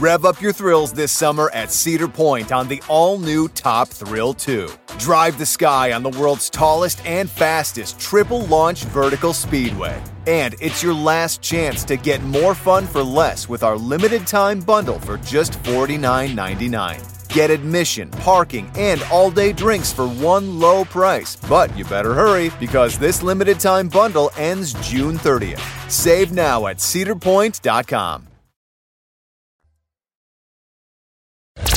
Rev 0.00 0.24
up 0.24 0.40
your 0.40 0.52
thrills 0.52 0.92
this 0.92 1.12
summer 1.12 1.50
at 1.52 1.70
Cedar 1.70 2.08
Point 2.08 2.52
on 2.52 2.68
the 2.68 2.82
all 2.88 3.18
new 3.18 3.48
Top 3.48 3.88
Thrill 3.88 4.32
2. 4.32 4.68
Drive 4.98 5.38
the 5.38 5.46
sky 5.46 5.92
on 5.92 6.02
the 6.02 6.10
world's 6.10 6.48
tallest 6.48 7.04
and 7.04 7.30
fastest 7.30 8.00
triple 8.00 8.46
launch 8.46 8.84
vertical 8.84 9.32
speedway. 9.32 10.02
And 10.26 10.54
it's 10.58 10.82
your 10.82 10.94
last 10.94 11.42
chance 11.42 11.84
to 11.84 11.96
get 11.96 12.22
more 12.22 12.54
fun 12.54 12.86
for 12.86 13.02
less 13.02 13.48
with 13.48 13.62
our 13.62 13.76
limited 13.76 14.26
time 14.26 14.60
bundle 14.60 14.98
for 14.98 15.18
just 15.18 15.52
$49.99. 15.64 17.13
Get 17.34 17.50
admission, 17.50 18.10
parking, 18.10 18.70
and 18.78 19.02
all 19.10 19.28
day 19.28 19.52
drinks 19.52 19.92
for 19.92 20.06
one 20.06 20.60
low 20.60 20.84
price. 20.84 21.34
But 21.48 21.76
you 21.76 21.84
better 21.84 22.14
hurry 22.14 22.52
because 22.60 22.96
this 22.96 23.24
limited 23.24 23.58
time 23.58 23.88
bundle 23.88 24.30
ends 24.38 24.72
June 24.88 25.18
30th. 25.18 25.60
Save 25.90 26.32
now 26.32 26.68
at 26.68 26.76
cedarpoint.com. 26.76 28.28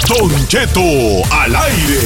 Don 0.07 0.29
Cheto 0.47 1.23
al 1.31 1.55
aire. 1.55 2.01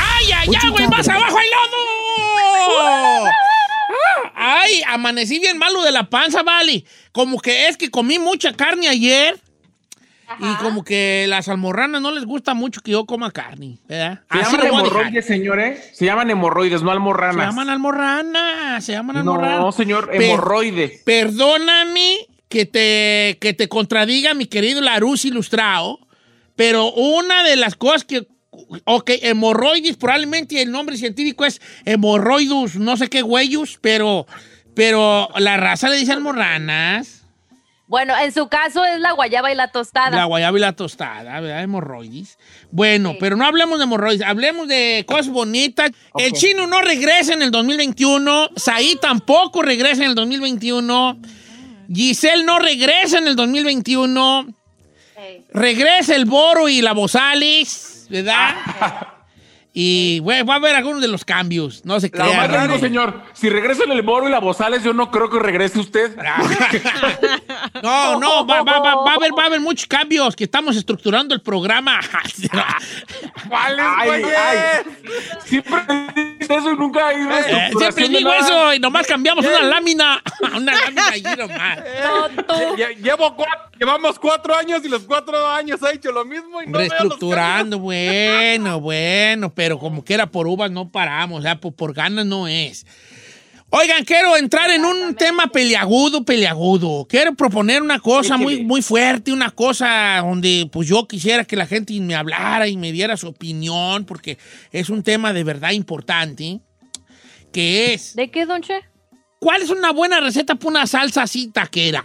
¡Ay, 0.00 0.32
ay, 0.32 0.48
ay, 0.60 0.70
güey! 0.70 0.88
¡Más 0.88 1.08
abajo 1.08 1.38
hay 1.38 1.48
lodo! 1.48 3.30
¡Ay! 4.34 4.82
Amanecí 4.88 5.38
bien 5.38 5.58
malo 5.58 5.82
de 5.82 5.92
la 5.92 6.10
panza, 6.10 6.42
vale. 6.42 6.84
Como 7.12 7.38
que 7.38 7.68
es 7.68 7.76
que 7.76 7.88
comí 7.88 8.18
mucha 8.18 8.52
carne 8.52 8.88
ayer. 8.88 9.40
Y 10.38 10.54
como 10.62 10.84
que 10.84 11.26
las 11.28 11.48
almorranas 11.48 12.00
no 12.00 12.12
les 12.12 12.24
gusta 12.24 12.54
mucho 12.54 12.80
que 12.82 12.92
yo 12.92 13.04
coma 13.04 13.30
carne, 13.32 13.78
¿verdad? 13.88 14.20
Se 14.30 14.38
Así 14.40 14.52
llaman 14.56 14.66
hemorroides, 14.68 15.26
señores. 15.26 15.90
Se 15.94 16.04
llaman 16.04 16.30
hemorroides, 16.30 16.82
no 16.82 16.88
Se 16.90 16.92
almorranas. 16.92 17.46
llaman 17.46 17.68
almorranas, 17.68 18.84
se 18.84 18.92
llaman 18.92 19.14
No, 19.24 19.34
almorranas. 19.34 19.74
señor, 19.74 20.08
Per- 20.10 20.22
hemorroide. 20.22 21.00
Perdóname 21.04 22.16
que 22.48 22.64
te, 22.66 23.38
que 23.40 23.54
te 23.54 23.68
contradiga, 23.68 24.34
mi 24.34 24.46
querido 24.46 24.80
Larus 24.80 25.24
Ilustrado, 25.24 25.98
pero 26.56 26.92
una 26.92 27.42
de 27.42 27.56
las 27.56 27.74
cosas 27.74 28.04
que. 28.04 28.26
Ok, 28.84 29.10
hemorroides, 29.22 29.96
probablemente 29.96 30.60
el 30.60 30.70
nombre 30.70 30.96
científico 30.96 31.44
es 31.44 31.60
hemorroidus, 31.84 32.76
no 32.76 32.96
sé 32.96 33.08
qué 33.08 33.22
huellos, 33.22 33.78
pero, 33.80 34.26
pero 34.74 35.28
la 35.38 35.56
raza 35.56 35.88
le 35.88 35.96
dice 35.96 36.12
almorranas. 36.12 37.19
Bueno, 37.90 38.16
en 38.16 38.30
su 38.30 38.46
caso 38.46 38.84
es 38.84 39.00
la 39.00 39.10
guayaba 39.10 39.50
y 39.50 39.56
la 39.56 39.72
tostada. 39.72 40.16
La 40.16 40.24
guayaba 40.26 40.56
y 40.56 40.60
la 40.60 40.74
tostada, 40.74 41.40
¿verdad? 41.40 41.60
Hemorroides. 41.60 42.38
Bueno, 42.70 43.16
pero 43.18 43.34
no 43.34 43.44
hablemos 43.44 43.80
de 43.80 43.84
hemorroides, 43.84 44.24
hablemos 44.24 44.68
de 44.68 45.04
cosas 45.08 45.26
bonitas. 45.26 45.90
El 46.16 46.32
chino 46.32 46.68
no 46.68 46.82
regresa 46.82 47.32
en 47.32 47.42
el 47.42 47.50
2021, 47.50 48.50
Saí 48.54 48.96
tampoco 49.02 49.62
regresa 49.62 50.04
en 50.04 50.10
el 50.10 50.14
2021, 50.14 51.18
Giselle 51.92 52.44
no 52.44 52.60
regresa 52.60 53.18
en 53.18 53.26
el 53.26 53.34
2021, 53.34 54.46
regresa 55.52 56.14
el 56.14 56.26
Boro 56.26 56.68
y 56.68 56.82
la 56.82 56.92
Bozales, 56.92 58.06
¿verdad? 58.08 58.54
Y 59.72 60.18
bueno, 60.20 60.46
va 60.46 60.54
a 60.54 60.56
haber 60.56 60.74
algunos 60.74 61.00
de 61.00 61.06
los 61.06 61.24
cambios, 61.24 61.84
no 61.84 62.00
se 62.00 62.10
crean. 62.10 62.50
le 62.50 62.60
digo, 62.62 62.78
señor, 62.78 63.22
si 63.34 63.48
regresan 63.48 63.92
el 63.92 64.02
Boro 64.02 64.26
y 64.28 64.30
la 64.30 64.40
Bozales, 64.40 64.82
yo 64.82 64.92
no 64.92 65.10
creo 65.10 65.30
que 65.30 65.38
regrese 65.38 65.78
usted. 65.78 66.16
No, 67.82 68.18
no, 68.18 68.46
va, 68.46 68.62
va, 68.62 68.78
va, 68.80 68.94
va 69.04 69.12
a 69.12 69.14
haber, 69.14 69.32
va 69.38 69.44
a 69.44 69.46
haber 69.46 69.60
muchos 69.60 69.86
cambios 69.86 70.34
que 70.36 70.44
estamos 70.44 70.76
estructurando 70.76 71.34
el 71.34 71.40
programa. 71.40 72.00
¿Cuáles, 73.48 73.86
Ay, 73.98 74.22
ay. 74.24 74.58
Siempre 75.44 76.29
eso 76.48 76.72
y 76.72 76.76
nunca 76.76 77.08
hay 77.08 77.16
una 77.16 77.40
Eh, 77.40 77.70
siempre 77.78 78.08
digo 78.08 78.32
eso 78.32 78.74
y 78.74 78.78
nomás 78.78 79.06
cambiamos 79.06 79.44
una 79.44 79.62
lámina. 79.62 80.22
Una 80.56 80.72
lámina 80.74 81.08
allí 81.12 81.22
nomás. 81.38 81.78
Lle- 82.76 82.96
Llevo 83.02 83.34
cuatro, 83.36 83.70
llevamos 83.78 84.18
cuatro 84.18 84.54
años 84.54 84.82
y 84.84 84.88
los 84.88 85.02
cuatro 85.02 85.46
años 85.48 85.82
ha 85.82 85.92
hecho 85.92 86.10
lo 86.12 86.24
mismo 86.24 86.60
y 86.62 86.66
no 86.66 86.72
veo 86.78 86.88
los 86.88 86.88
Reestructurando, 86.90 87.78
bueno, 87.78 88.80
bueno, 88.80 89.52
pero 89.54 89.78
como 89.78 90.04
que 90.04 90.14
era 90.14 90.26
por 90.26 90.46
uvas 90.46 90.70
no 90.70 90.88
paramos, 90.90 91.40
o 91.40 91.42
sea, 91.42 91.56
por, 91.60 91.74
por 91.74 91.92
ganas 91.94 92.26
no 92.26 92.48
es. 92.48 92.86
Oigan, 93.72 94.04
quiero 94.04 94.36
entrar 94.36 94.68
en 94.70 94.84
un 94.84 95.14
tema 95.14 95.46
peliagudo, 95.46 96.24
peliagudo. 96.24 97.06
Quiero 97.08 97.34
proponer 97.34 97.82
una 97.82 98.00
cosa 98.00 98.36
muy, 98.36 98.64
muy 98.64 98.82
fuerte, 98.82 99.32
una 99.32 99.50
cosa 99.52 100.18
donde 100.22 100.68
pues 100.72 100.88
yo 100.88 101.06
quisiera 101.06 101.44
que 101.44 101.54
la 101.54 101.66
gente 101.66 101.98
me 102.00 102.16
hablara 102.16 102.66
y 102.66 102.76
me 102.76 102.90
diera 102.90 103.16
su 103.16 103.28
opinión, 103.28 104.04
porque 104.06 104.38
es 104.72 104.90
un 104.90 105.04
tema 105.04 105.32
de 105.32 105.44
verdad 105.44 105.70
importante, 105.70 106.60
que 107.52 107.94
es... 107.94 108.16
¿De 108.16 108.28
qué, 108.30 108.44
don 108.44 108.60
Che? 108.60 108.80
¿Cuál 109.38 109.62
es 109.62 109.70
una 109.70 109.92
buena 109.92 110.20
receta 110.20 110.56
para 110.56 110.68
una 110.68 110.86
salsa 110.88 111.22
así 111.22 111.46
taquera? 111.50 112.04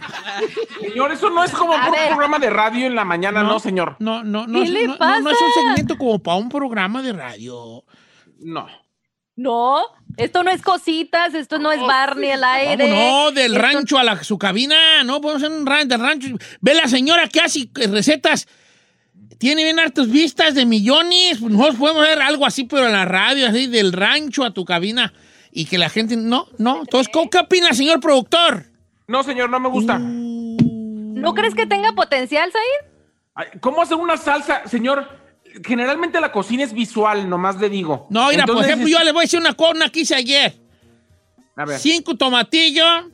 Señor, 0.80 1.10
eso 1.12 1.28
no 1.30 1.42
es 1.44 1.50
como 1.50 1.72
A 1.74 1.88
un 1.88 1.92
programa 2.08 2.38
de 2.38 2.48
radio 2.48 2.86
en 2.86 2.94
la 2.94 3.04
mañana, 3.04 3.42
no, 3.42 3.48
No. 3.54 3.58
señor. 3.58 3.96
No, 3.98 4.22
no, 4.22 4.46
no, 4.46 4.60
¿Qué 4.60 4.64
es- 4.66 4.70
le 4.70 4.86
no, 4.86 4.92
no, 4.92 4.98
pasa? 4.98 5.20
no 5.20 5.30
es 5.30 5.36
un 5.42 5.52
segmento 5.64 5.98
como 5.98 6.18
para 6.20 6.36
un 6.38 6.48
programa 6.48 7.02
de 7.02 7.12
radio. 7.12 7.84
No. 8.38 8.66
No, 9.36 9.82
esto 10.16 10.42
no 10.42 10.50
es 10.50 10.62
cositas, 10.62 11.34
esto 11.34 11.58
no 11.58 11.70
es 11.70 11.80
Barney 11.80 12.30
al 12.30 12.42
aire. 12.44 12.88
¿Cómo 12.88 12.96
no? 13.24 13.30
Del 13.32 13.52
Esto- 13.52 13.62
rancho 13.62 13.98
a 13.98 14.04
la, 14.04 14.24
su 14.24 14.38
cabina, 14.38 15.04
no 15.04 15.20
podemos 15.20 15.42
hacer 15.42 15.56
un 15.56 15.66
rancho, 15.66 15.88
del 15.88 16.00
rancho. 16.00 16.28
Ve 16.62 16.74
la 16.74 16.88
señora 16.88 17.28
que 17.28 17.40
hace 17.40 17.68
eh, 17.78 17.86
recetas, 17.86 18.48
tiene 19.38 19.62
bien 19.64 19.78
hartas 19.78 20.08
vistas 20.08 20.54
de 20.54 20.64
millones. 20.64 21.38
Pues 21.38 21.52
Nosotros 21.52 21.76
podemos 21.76 22.02
hacer 22.04 22.22
algo 22.22 22.46
así, 22.46 22.64
pero 22.64 22.86
en 22.86 22.92
la 22.92 23.04
radio, 23.04 23.46
así, 23.46 23.66
del 23.66 23.92
rancho 23.92 24.42
a 24.44 24.52
tu 24.54 24.64
cabina. 24.64 25.12
Y 25.52 25.66
que 25.66 25.76
la 25.78 25.90
gente, 25.90 26.16
no, 26.16 26.48
no. 26.58 26.80
Entonces, 26.80 27.10
¿cómo- 27.12 27.28
¿qué 27.30 27.38
opina, 27.38 27.72
señor 27.74 28.00
productor? 28.00 28.64
No, 29.06 29.22
señor, 29.22 29.50
no 29.50 29.60
me 29.60 29.68
gusta. 29.68 29.98
¿No 30.00 31.34
crees 31.34 31.54
que 31.54 31.66
tenga 31.66 31.92
potencial, 31.92 32.50
Said? 32.52 33.60
¿Cómo 33.60 33.82
hacer 33.82 33.96
una 33.98 34.16
salsa, 34.16 34.62
señor? 34.66 35.08
Generalmente 35.64 36.20
la 36.20 36.32
cocina 36.32 36.64
es 36.64 36.72
visual, 36.72 37.28
nomás 37.28 37.58
le 37.60 37.68
digo. 37.68 38.06
No, 38.10 38.28
mira, 38.28 38.44
por 38.46 38.64
ejemplo, 38.64 38.88
yo 38.88 39.02
le 39.04 39.12
voy 39.12 39.20
a 39.20 39.22
decir 39.22 39.40
una 39.40 39.54
cosa 39.54 39.88
que 39.90 40.00
hice 40.00 40.14
ayer. 40.14 40.54
A 41.56 41.64
ver. 41.64 41.78
Cinco 41.78 42.16
tomatillos, 42.16 43.04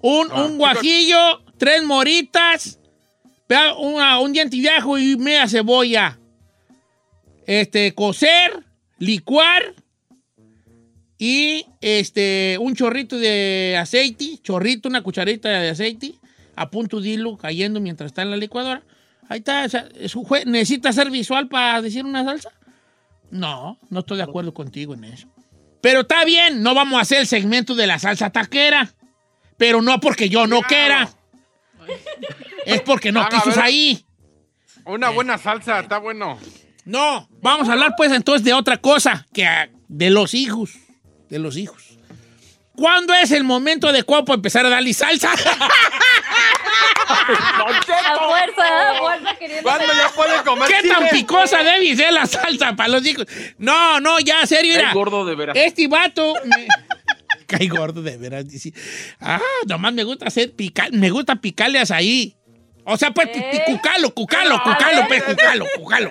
un, 0.00 0.28
Ah, 0.30 0.44
un 0.44 0.58
guajillo, 0.58 1.42
tres 1.58 1.82
moritas, 1.84 2.78
una- 3.78 4.18
un 4.20 4.32
diente 4.32 4.56
de 4.56 4.68
ajo 4.70 4.98
y 4.98 5.16
media 5.16 5.46
cebolla. 5.48 6.18
Este, 7.46 7.92
cocer, 7.94 8.64
licuar 8.98 9.74
y 11.18 11.66
este, 11.80 12.56
un 12.60 12.74
chorrito 12.74 13.16
de 13.18 13.76
aceite, 13.80 14.38
chorrito, 14.42 14.88
una 14.88 15.02
cucharita 15.02 15.48
de 15.48 15.70
aceite, 15.70 16.14
a 16.56 16.68
punto 16.70 17.00
de 17.00 17.10
hilo 17.10 17.36
cayendo 17.36 17.80
mientras 17.80 18.08
está 18.08 18.22
en 18.22 18.30
la 18.30 18.36
licuadora. 18.36 18.82
Ahí 19.32 19.38
está, 19.38 19.64
o 19.64 19.68
sea, 19.68 19.88
jue- 19.88 20.44
¿necesita 20.44 20.92
ser 20.92 21.10
visual 21.10 21.48
para 21.48 21.80
decir 21.80 22.04
una 22.04 22.22
salsa? 22.24 22.50
No, 23.30 23.78
no 23.88 24.00
estoy 24.00 24.18
de 24.18 24.24
acuerdo 24.24 24.52
contigo 24.52 24.92
en 24.94 25.04
eso. 25.04 25.26
Pero 25.80 26.00
está 26.00 26.24
bien, 26.24 26.62
no 26.62 26.74
vamos 26.74 26.98
a 26.98 27.02
hacer 27.02 27.20
el 27.20 27.26
segmento 27.26 27.74
de 27.74 27.86
la 27.86 27.98
salsa 27.98 28.30
taquera. 28.30 28.92
Pero 29.56 29.80
no 29.80 30.00
porque 30.00 30.28
yo 30.28 30.46
no 30.46 30.60
quiera. 30.62 31.08
Es 32.66 32.80
porque 32.82 33.10
no 33.10 33.22
Ah, 33.22 33.28
quiso 33.30 33.60
ahí. 33.60 34.04
Una 34.84 35.10
buena 35.10 35.38
salsa, 35.38 35.80
está 35.80 35.98
bueno. 35.98 36.38
No, 36.84 37.28
vamos 37.40 37.68
a 37.68 37.72
hablar 37.72 37.94
pues 37.96 38.12
entonces 38.12 38.44
de 38.44 38.52
otra 38.52 38.76
cosa, 38.78 39.26
que 39.32 39.46
de 39.88 40.10
los 40.10 40.34
hijos. 40.34 40.72
De 41.30 41.38
los 41.38 41.56
hijos. 41.56 41.91
¿Cuándo 42.82 43.14
es 43.14 43.30
el 43.30 43.44
momento 43.44 43.86
adecuado 43.86 44.24
para 44.24 44.34
empezar 44.34 44.66
a 44.66 44.68
darle 44.68 44.92
salsa? 44.92 45.30
A 47.12 47.54
fuerza, 48.18 48.90
a 48.90 48.98
fuerza 48.98 49.36
queriendo. 49.38 49.62
¿Cuándo 49.62 49.86
ya 49.86 50.10
puede 50.16 50.42
comer 50.42 50.68
¿Qué 50.68 50.88
tan 50.88 51.08
picosa 51.10 51.62
debe 51.62 51.94
ser 51.94 52.12
la 52.12 52.26
salsa 52.26 52.74
para 52.74 52.88
los 52.88 53.06
hijos? 53.06 53.26
No, 53.56 54.00
no, 54.00 54.18
ya, 54.18 54.44
serio, 54.46 54.72
Cae 54.74 54.82
mira. 54.82 54.94
gordo 54.94 55.24
de 55.24 55.36
veras. 55.36 55.56
Este 55.56 55.86
vato 55.86 56.34
me... 56.44 56.66
Cae 57.46 57.68
gordo 57.68 58.02
de 58.02 58.16
veras, 58.16 58.48
dice. 58.48 58.72
Ah, 59.20 59.38
nomás 59.68 59.92
me 59.92 60.02
gusta 60.02 60.26
hacer 60.26 60.52
picar, 60.52 60.90
me 60.90 61.10
gusta 61.10 61.36
picarle 61.36 61.80
ahí. 61.88 62.34
O 62.84 62.96
sea, 62.96 63.12
pues, 63.12 63.28
¿Eh? 63.32 63.62
cucalo, 63.64 64.12
cucalo, 64.12 64.60
cucalo, 64.60 65.06
pues, 65.06 65.22
cucalo, 65.22 65.66
cucalo. 65.76 66.10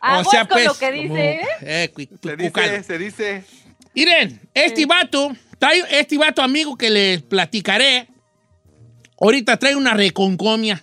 Aguas 0.00 0.26
O 0.26 0.30
sea, 0.30 0.46
con 0.46 0.54
pues. 0.54 0.64
lo 0.64 0.78
que 0.78 0.92
dice, 0.92 1.30
¿eh? 1.34 1.46
eh, 1.60 1.90
cu- 1.92 2.08
Se 2.22 2.36
dice, 2.36 2.82
se 2.84 2.98
dice. 2.98 3.44
Miren, 3.94 4.40
este 4.54 4.86
vato, 4.86 5.36
este 5.90 6.18
vato 6.18 6.42
amigo 6.42 6.76
que 6.76 6.90
les 6.90 7.22
platicaré, 7.22 8.08
ahorita 9.20 9.56
trae 9.56 9.76
una 9.76 9.94
reconcomia. 9.94 10.82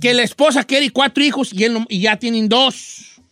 Que 0.00 0.12
la 0.12 0.22
esposa 0.22 0.64
quiere 0.64 0.90
cuatro 0.90 1.24
hijos 1.24 1.52
y, 1.52 1.64
él 1.64 1.84
y 1.88 2.00
ya 2.00 2.16
tienen 2.18 2.48
dos. 2.48 3.22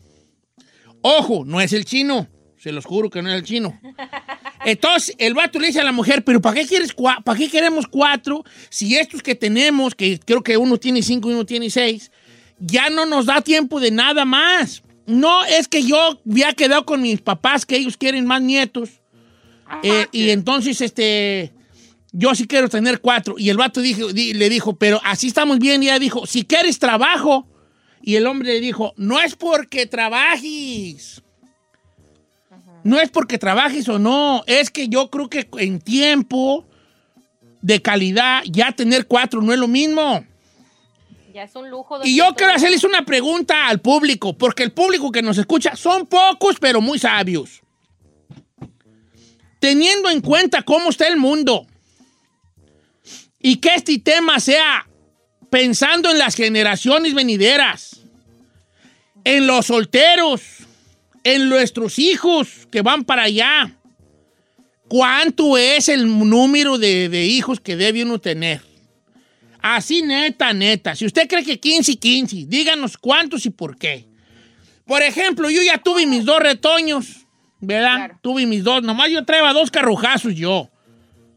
Ojo, 1.02 1.44
no 1.44 1.60
es 1.60 1.72
el 1.72 1.84
chino. 1.84 2.28
Se 2.56 2.72
los 2.72 2.84
juro 2.84 3.10
que 3.10 3.20
no 3.22 3.28
es 3.28 3.34
el 3.34 3.42
chino. 3.42 3.78
Entonces, 4.64 5.14
el 5.18 5.34
vato 5.34 5.58
le 5.58 5.66
dice 5.66 5.80
a 5.80 5.84
la 5.84 5.92
mujer, 5.92 6.22
pero 6.24 6.40
¿para 6.40 6.54
qué, 6.60 6.66
quieres 6.66 6.94
¿para 6.94 7.38
qué 7.38 7.50
queremos 7.50 7.86
cuatro 7.88 8.44
si 8.70 8.96
estos 8.96 9.22
que 9.22 9.34
tenemos, 9.34 9.94
que 9.94 10.20
creo 10.20 10.42
que 10.42 10.56
uno 10.56 10.78
tiene 10.78 11.02
cinco 11.02 11.28
y 11.28 11.34
uno 11.34 11.44
tiene 11.44 11.68
seis, 11.68 12.12
ya 12.60 12.88
no 12.88 13.04
nos 13.04 13.26
da 13.26 13.40
tiempo 13.40 13.80
de 13.80 13.90
nada 13.90 14.24
más? 14.24 14.84
No, 15.06 15.44
es 15.44 15.66
que 15.66 15.82
yo 15.82 16.20
había 16.24 16.52
quedado 16.52 16.86
con 16.86 17.02
mis 17.02 17.20
papás 17.20 17.66
que 17.66 17.76
ellos 17.76 17.96
quieren 17.96 18.24
más 18.24 18.40
nietos. 18.40 19.01
Eh, 19.82 20.06
y 20.12 20.30
entonces, 20.30 20.80
este, 20.80 21.52
yo 22.12 22.35
sí 22.35 22.46
quiero 22.46 22.68
tener 22.68 23.00
cuatro. 23.00 23.37
Y 23.38 23.50
el 23.50 23.56
vato 23.56 23.80
dijo, 23.80 24.12
di- 24.12 24.35
le 24.35 24.48
dijo, 24.48 24.76
pero 24.76 25.00
así 25.04 25.28
estamos 25.28 25.58
bien. 25.58 25.82
Y 25.82 25.87
ella 25.87 25.98
dijo, 25.98 26.26
si 26.26 26.44
quieres 26.44 26.78
trabajo. 26.78 27.46
Y 28.02 28.16
el 28.16 28.26
hombre 28.26 28.54
le 28.54 28.61
dijo, 28.61 28.92
no 28.96 29.20
es 29.20 29.37
porque 29.37 29.87
trabajes. 29.87 31.22
No 32.85 33.00
es 33.00 33.11
porque 33.11 33.38
trabajes 33.38 33.88
o 33.88 33.98
no. 33.98 34.42
Es 34.46 34.70
que 34.70 34.88
yo 34.88 35.08
creo 35.08 35.28
que 35.30 35.48
en 35.58 35.80
tiempo 35.80 36.66
de 37.61 37.80
calidad 37.80 38.42
ya 38.50 38.72
tener 38.72 39.06
cuatro 39.06 39.40
no 39.40 39.52
es 39.52 39.58
lo 39.61 39.68
mismo. 39.68 40.24
Ya 41.32 41.44
es 41.44 41.54
un 41.54 41.70
lujo. 41.70 42.04
Y 42.04 42.16
yo 42.16 42.35
quiero 42.35 42.52
hacerles 42.52 42.82
una 42.85 43.04
pregunta 43.04 43.68
al 43.68 43.80
público, 43.80 44.37
porque 44.37 44.64
el 44.64 44.72
público 44.72 45.11
que 45.12 45.22
nos 45.22 45.38
escucha 45.38 45.76
son 45.76 46.06
pocos, 46.06 46.56
pero 46.61 46.80
muy 46.80 46.98
sabios. 46.98 47.62
Teniendo 49.62 50.11
en 50.11 50.20
cuenta 50.20 50.62
cómo 50.62 50.90
está 50.90 51.07
el 51.07 51.16
mundo 51.16 51.68
y 53.38 53.59
que 53.59 53.77
este 53.77 53.96
tema 54.01 54.40
sea 54.40 54.88
pensando 55.51 56.11
en 56.11 56.18
las 56.18 56.35
generaciones 56.35 57.14
venideras, 57.14 58.01
en 59.22 59.46
los 59.46 59.66
solteros, 59.66 60.42
en 61.22 61.48
nuestros 61.48 62.01
hijos 62.01 62.66
que 62.72 62.83
van 62.83 63.05
para 63.05 63.22
allá, 63.22 63.77
¿cuánto 64.88 65.57
es 65.57 65.88
el 65.88 66.09
número 66.09 66.77
de, 66.77 67.25
hijos 67.25 67.61
que 67.61 67.77
debe 67.77 68.03
uno 68.03 68.20
tener? 68.20 68.62
Así 69.61 70.03
neta, 70.03 70.53
neta. 70.53 70.96
Si 70.96 71.07
usted 71.07 71.29
cree 71.29 71.44
que 71.44 71.61
15 71.61 71.92
y 71.92 71.96
15, 71.98 72.37
díganos 72.48 72.98
cuántos 72.98 73.46
y 73.46 73.51
por 73.51 73.79
qué. 73.79 74.07
Por 74.87 75.03
ejemplo, 75.03 75.51
yo 75.51 75.62
ya 75.62 75.79
tuve 75.79 76.05
mis 76.05 76.25
dos 76.25 76.40
retoños, 76.40 77.21
¿verdad? 77.62 78.12
Tuve 78.20 78.44
mis 78.44 78.62
dos. 78.62 78.83
Nomás 78.83 79.11
yo 79.11 79.25
traía 79.25 79.53
dos 79.53 79.70
carrujazos 79.70 80.35
yo. 80.35 80.68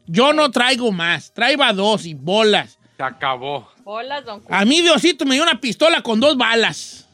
Yo 0.08 0.34
no 0.34 0.52
traigo 0.52 0.92
más. 0.92 1.32
Traía 1.34 1.72
dos 1.72 2.06
y 2.06 2.14
bolas. 2.14 2.78
Se 2.98 3.04
acabó. 3.04 3.70
Bolas, 3.84 4.26
don 4.26 4.42
A 4.50 4.66
mí 4.66 4.82
Diosito 4.82 5.26
me 5.26 5.36
dio 5.36 5.44
una 5.44 5.62
pistola 5.62 6.02
con 6.02 6.20
dos 6.20 6.36
balas. 6.36 7.08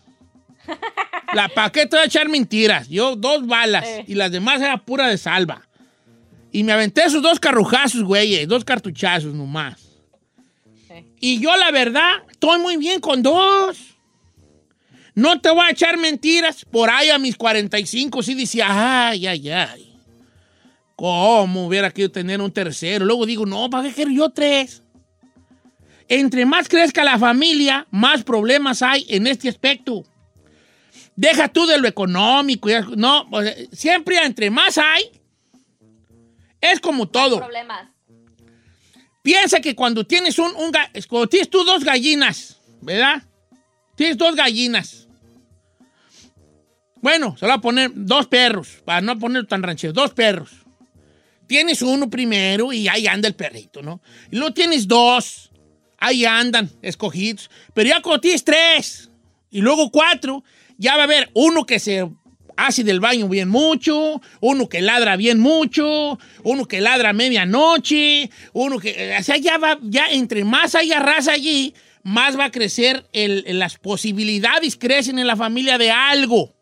La 1.34 1.50
paquete 1.50 1.98
de 1.98 2.06
echar 2.06 2.30
mentiras. 2.30 2.88
Yo 2.88 3.16
dos 3.16 3.46
balas. 3.46 3.86
Eh. 3.86 4.06
Y 4.08 4.16
las 4.16 4.32
demás 4.32 4.62
era 4.62 4.78
pura 4.78 5.08
de 5.08 5.18
salva. 5.18 5.68
Y 6.52 6.64
me 6.64 6.74
aventé 6.74 7.04
esos 7.04 7.22
dos 7.22 7.40
carrujazos, 7.40 8.04
güey. 8.04 8.46
Dos 8.46 8.64
cartuchazos 8.66 9.34
nomás. 9.34 9.92
Y 11.20 11.40
yo, 11.40 11.56
la 11.56 11.72
verdad, 11.72 12.24
estoy 12.30 12.60
muy 12.60 12.78
bien 12.78 13.00
con 13.00 13.22
dos. 13.22 13.78
No 15.14 15.42
te 15.42 15.50
voy 15.50 15.66
a 15.66 15.72
echar 15.72 15.98
mentiras. 15.98 16.66
Por 16.66 16.90
ahí 16.90 17.10
a 17.10 17.18
mis 17.18 17.36
45 17.36 18.24
sí 18.24 18.34
decía, 18.34 18.68
ay, 19.10 19.28
ay, 19.28 19.50
ay. 19.50 20.00
¿Cómo 20.96 21.66
hubiera 21.66 21.90
querido 21.90 22.12
tener 22.12 22.42
un 22.42 22.52
tercero? 22.52 23.06
Luego 23.06 23.26
digo, 23.26 23.46
no, 23.46 23.70
¿para 23.70 23.88
qué 23.90 23.96
quiero 23.96 24.12
yo 24.12 24.30
tres? 24.30 24.84
Entre 26.08 26.46
más 26.46 26.68
crezca 26.68 27.04
la 27.04 27.18
familia, 27.18 27.88
más 27.90 28.24
problemas 28.24 28.82
hay 28.82 29.06
en 29.10 29.28
este 29.28 29.50
aspecto. 29.50 30.04
Deja 31.16 31.48
tú 31.48 31.66
de 31.66 31.78
lo 31.78 31.88
económico. 31.88 32.70
No, 32.96 33.28
siempre 33.72 34.18
entre 34.24 34.50
más 34.50 34.78
hay, 34.78 35.10
es 36.60 36.80
como 36.80 37.08
todo. 37.08 37.40
Problemas. 37.40 37.90
Piensa 39.22 39.60
que 39.60 39.76
cuando 39.76 40.06
tienes 40.06 40.40
un, 40.40 40.56
un 40.56 40.72
cuando 41.08 41.28
tienes 41.28 41.50
tú 41.50 41.64
dos 41.64 41.84
gallinas, 41.84 42.58
¿verdad? 42.82 43.24
Tienes 43.96 44.18
dos 44.18 44.36
gallinas. 44.36 45.01
Bueno, 47.02 47.36
se 47.38 47.48
lo 47.48 47.54
a 47.54 47.62
poner 47.62 47.92
dos 47.94 48.28
perros, 48.28 48.82
para 48.86 49.02
no 49.02 49.18
ponerlo 49.18 49.48
tan 49.48 49.64
ranchero, 49.64 49.92
dos 49.92 50.12
perros. 50.12 50.52
Tienes 51.48 51.82
uno 51.82 52.10
primero 52.10 52.72
y 52.72 52.88
ahí 52.88 53.08
anda 53.08 53.28
el 53.28 53.36
perrito, 53.36 53.82
¿no? 53.82 54.02
Y 54.32 54.38
luego 54.38 54.54
tienes 54.54 54.88
dos, 54.88 55.52
ahí 55.98 56.26
andan, 56.26 56.70
escogidos. 56.82 57.50
Pero 57.74 57.90
ya 57.90 58.02
cuando 58.02 58.22
tienes 58.22 58.44
tres 58.44 59.10
y 59.50 59.62
luego 59.62 59.92
cuatro, 59.92 60.44
ya 60.78 60.96
va 60.96 61.02
a 61.02 61.06
haber 61.06 61.30
uno 61.34 61.66
que 61.66 61.80
se 61.80 62.08
hace 62.56 62.84
del 62.84 63.00
baño 63.00 63.28
bien 63.28 63.50
mucho, 63.50 64.22
uno 64.40 64.70
que 64.70 64.82
ladra 64.82 65.16
bien 65.16 65.40
mucho, 65.40 66.20
uno 66.44 66.68
que 66.68 66.82
ladra 66.82 67.10
a 67.10 67.14
medianoche, 67.14 68.30
uno 68.54 68.78
que... 68.78 69.16
O 69.20 69.24
sea, 69.24 69.38
ya 69.38 69.58
va, 69.58 69.80
ya 69.82 70.08
entre 70.10 70.44
más 70.44 70.76
haya 70.76 71.00
raza 71.00 71.34
allí, 71.34 71.74
más 72.04 72.38
va 72.38 72.46
a 72.46 72.52
crecer 72.52 73.06
las 73.12 73.78
posibilidades 73.78 74.78
crecen 74.78 75.20
en 75.20 75.28
la 75.28 75.36
familia 75.36 75.78
de 75.78 75.92
algo. 75.92 76.54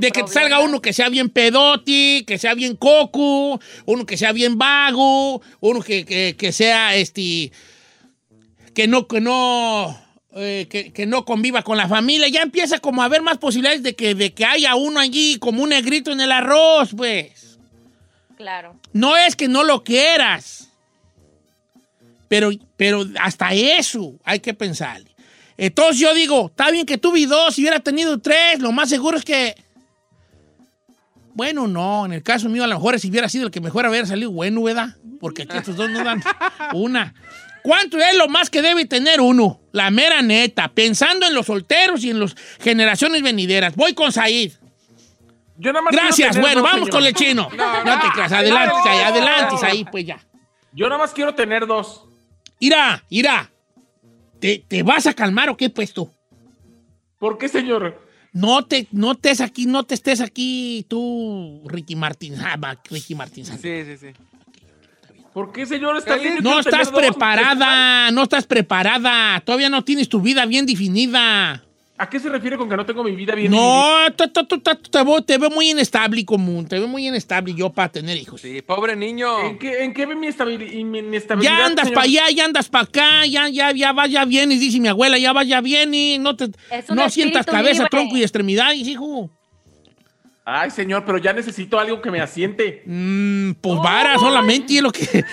De, 0.00 0.10
que 0.10 0.22
te 0.22 0.32
salga 0.32 0.60
uno 0.60 0.80
que 0.80 0.92
sea 0.92 1.08
bien 1.08 1.28
pedoti, 1.28 2.24
que 2.26 2.38
sea 2.38 2.54
bien 2.54 2.76
coco, 2.76 3.60
uno 3.84 4.06
que 4.06 4.16
sea 4.16 4.32
bien 4.32 4.56
vago, 4.58 5.42
uno 5.60 5.80
que, 5.82 6.04
que- 6.04 6.34
que 6.38 6.52
sea 6.52 6.94
este. 6.96 7.52
que 8.74 8.86
no, 8.88 9.06
que 9.06 9.20
no. 9.20 9.98
eh, 10.34 10.66
que, 10.70 10.92
que 10.92 11.04
no 11.04 11.24
conviva 11.26 11.62
con 11.62 11.76
la 11.76 11.88
familia. 11.88 12.28
Ya 12.28 12.40
empieza 12.42 12.78
como 12.78 13.02
a 13.02 13.04
haber 13.04 13.20
más 13.22 13.36
posibilidades 13.38 13.82
de 13.82 13.94
que, 13.94 14.14
de 14.14 14.32
que 14.32 14.44
haya 14.46 14.74
uno 14.76 14.98
allí 14.98 15.36
como 15.38 15.62
un 15.62 15.68
negrito 15.68 16.10
en 16.10 16.20
el 16.22 16.32
arroz, 16.32 16.90
pues. 16.96 17.58
Claro. 18.36 18.74
No 18.94 19.16
es 19.16 19.36
que 19.36 19.46
no 19.48 19.62
lo 19.62 19.84
quieras. 19.84 20.70
Pero, 22.28 22.50
pero 22.78 23.04
hasta 23.20 23.52
eso 23.52 24.14
hay 24.24 24.40
que 24.40 24.54
pensarle. 24.54 25.14
Entonces 25.58 25.98
yo 26.00 26.14
digo, 26.14 26.46
está 26.46 26.70
bien 26.70 26.86
que 26.86 26.96
tuve 26.96 27.26
dos, 27.26 27.54
si 27.54 27.60
hubiera 27.60 27.80
tenido 27.80 28.18
tres, 28.20 28.58
lo 28.60 28.72
más 28.72 28.88
seguro 28.88 29.18
es 29.18 29.24
que. 29.24 29.54
Bueno, 31.34 31.66
no, 31.66 32.04
en 32.04 32.12
el 32.12 32.22
caso 32.22 32.48
mío 32.48 32.64
a 32.64 32.66
lo 32.66 32.74
mejor 32.76 32.98
si 33.00 33.08
hubiera 33.08 33.28
sido 33.28 33.46
el 33.46 33.50
que 33.50 33.60
mejor 33.60 33.86
hubiera 33.86 34.06
salido 34.06 34.30
bueno, 34.30 34.62
¿verdad? 34.62 34.96
Porque 35.20 35.42
aquí 35.42 35.56
estos 35.56 35.76
dos 35.76 35.90
no 35.90 36.04
dan 36.04 36.22
una. 36.74 37.14
¿Cuánto 37.62 37.96
es 37.98 38.16
lo 38.16 38.28
más 38.28 38.50
que 38.50 38.60
debe 38.60 38.84
tener 38.86 39.20
uno? 39.20 39.60
La 39.70 39.90
mera 39.90 40.20
neta, 40.20 40.68
pensando 40.68 41.26
en 41.26 41.34
los 41.34 41.46
solteros 41.46 42.02
y 42.04 42.10
en 42.10 42.20
las 42.20 42.34
generaciones 42.60 43.22
venideras. 43.22 43.76
Voy 43.76 43.94
con 43.94 44.10
Said. 44.12 44.52
Yo 45.58 45.72
nada 45.72 45.82
más 45.82 45.94
Gracias, 45.94 46.40
bueno, 46.40 46.60
dos, 46.60 46.70
vamos 46.70 46.88
señor. 46.88 46.90
con 46.90 47.04
el 47.06 47.14
chino. 47.14 47.48
No, 47.56 48.00
te 48.00 48.08
creas, 48.14 48.32
adelante, 48.32 48.74
no, 48.76 48.82
Said, 48.84 49.02
adelante, 49.02 49.52
no. 49.52 49.58
Said, 49.58 49.86
pues 49.92 50.04
ya. 50.06 50.18
Yo 50.72 50.86
nada 50.88 50.98
más 50.98 51.12
quiero 51.12 51.34
tener 51.34 51.66
dos. 51.66 52.04
Irá, 52.58 53.04
irá. 53.08 53.50
¿Te, 54.40 54.64
te 54.66 54.82
vas 54.82 55.06
a 55.06 55.14
calmar 55.14 55.48
o 55.50 55.56
qué, 55.56 55.70
pues 55.70 55.92
tú? 55.92 56.10
¿Por 57.18 57.38
qué, 57.38 57.48
señor? 57.48 58.02
No 58.32 58.64
te, 58.64 58.88
no 58.92 59.12
estés 59.12 59.40
aquí, 59.40 59.66
no 59.66 59.84
te 59.84 59.94
estés 59.94 60.20
aquí 60.20 60.86
tú, 60.88 61.62
Ricky 61.66 61.96
Martín. 61.96 62.34
Ah, 62.40 62.58
Ricky 62.90 63.14
Martín. 63.14 63.44
Sí, 63.44 63.54
sí, 63.58 63.96
sí. 63.98 64.08
¿Por 65.32 65.52
qué, 65.52 65.64
señor? 65.64 65.96
Está 65.96 66.16
bien, 66.16 66.36
yo 66.36 66.42
No 66.42 66.60
estás 66.60 66.90
preparada, 66.90 68.10
no 68.10 68.22
estás 68.22 68.46
preparada. 68.46 69.40
Todavía 69.40 69.70
no 69.70 69.82
tienes 69.82 70.08
tu 70.08 70.20
vida 70.20 70.44
bien 70.46 70.66
definida. 70.66 71.62
¿A 71.98 72.08
qué 72.08 72.18
se 72.18 72.28
refiere 72.30 72.56
con 72.56 72.68
que 72.68 72.76
no 72.76 72.86
tengo 72.86 73.04
mi 73.04 73.14
vida 73.14 73.34
bien 73.34 73.52
No, 73.52 74.06
te, 74.16 75.04
veo, 75.04 75.22
te 75.22 75.38
veo 75.38 75.50
muy 75.50 75.70
inestable 75.70 76.24
común, 76.24 76.66
te 76.66 76.78
veo 76.78 76.88
muy 76.88 77.06
inestable 77.06 77.54
yo 77.54 77.70
para 77.70 77.92
tener 77.92 78.16
hijos. 78.16 78.40
Sí, 78.40 78.62
pobre 78.62 78.96
niño. 78.96 79.46
¿En 79.46 79.58
qué, 79.58 79.84
en 79.84 79.92
qué 79.92 80.06
ve 80.06 80.16
mi, 80.16 80.26
inestabilidad? 80.26 81.58
Ya 81.58 81.66
andas 81.66 81.90
para 81.90 82.02
allá, 82.02 82.30
ya 82.30 82.44
andas 82.46 82.68
para 82.68 82.84
acá, 82.84 83.26
ya, 83.26 83.48
ya, 83.48 83.72
ya 83.72 83.92
vas, 83.92 84.10
ya 84.10 84.24
vienes, 84.24 84.58
dice 84.58 84.80
mi 84.80 84.88
abuela, 84.88 85.18
ya 85.18 85.32
vas, 85.32 85.46
ya 85.46 85.60
vienes, 85.60 86.18
no 86.18 86.34
te, 86.34 86.50
no 86.94 87.10
sientas 87.10 87.44
cabeza, 87.44 87.84
libre. 87.84 87.90
tronco 87.90 88.16
y 88.16 88.22
extremidades, 88.22 88.88
hijo. 88.88 89.30
Ay, 90.44 90.70
señor, 90.72 91.04
pero 91.04 91.18
ya 91.18 91.32
necesito 91.32 91.78
algo 91.78 92.02
que 92.02 92.10
me 92.10 92.20
asiente. 92.20 92.82
Mm, 92.84 93.52
pues 93.60 93.78
vara 93.78 94.18
solamente 94.18 94.76
es 94.76 94.82
lo 94.82 94.90
que 94.90 95.06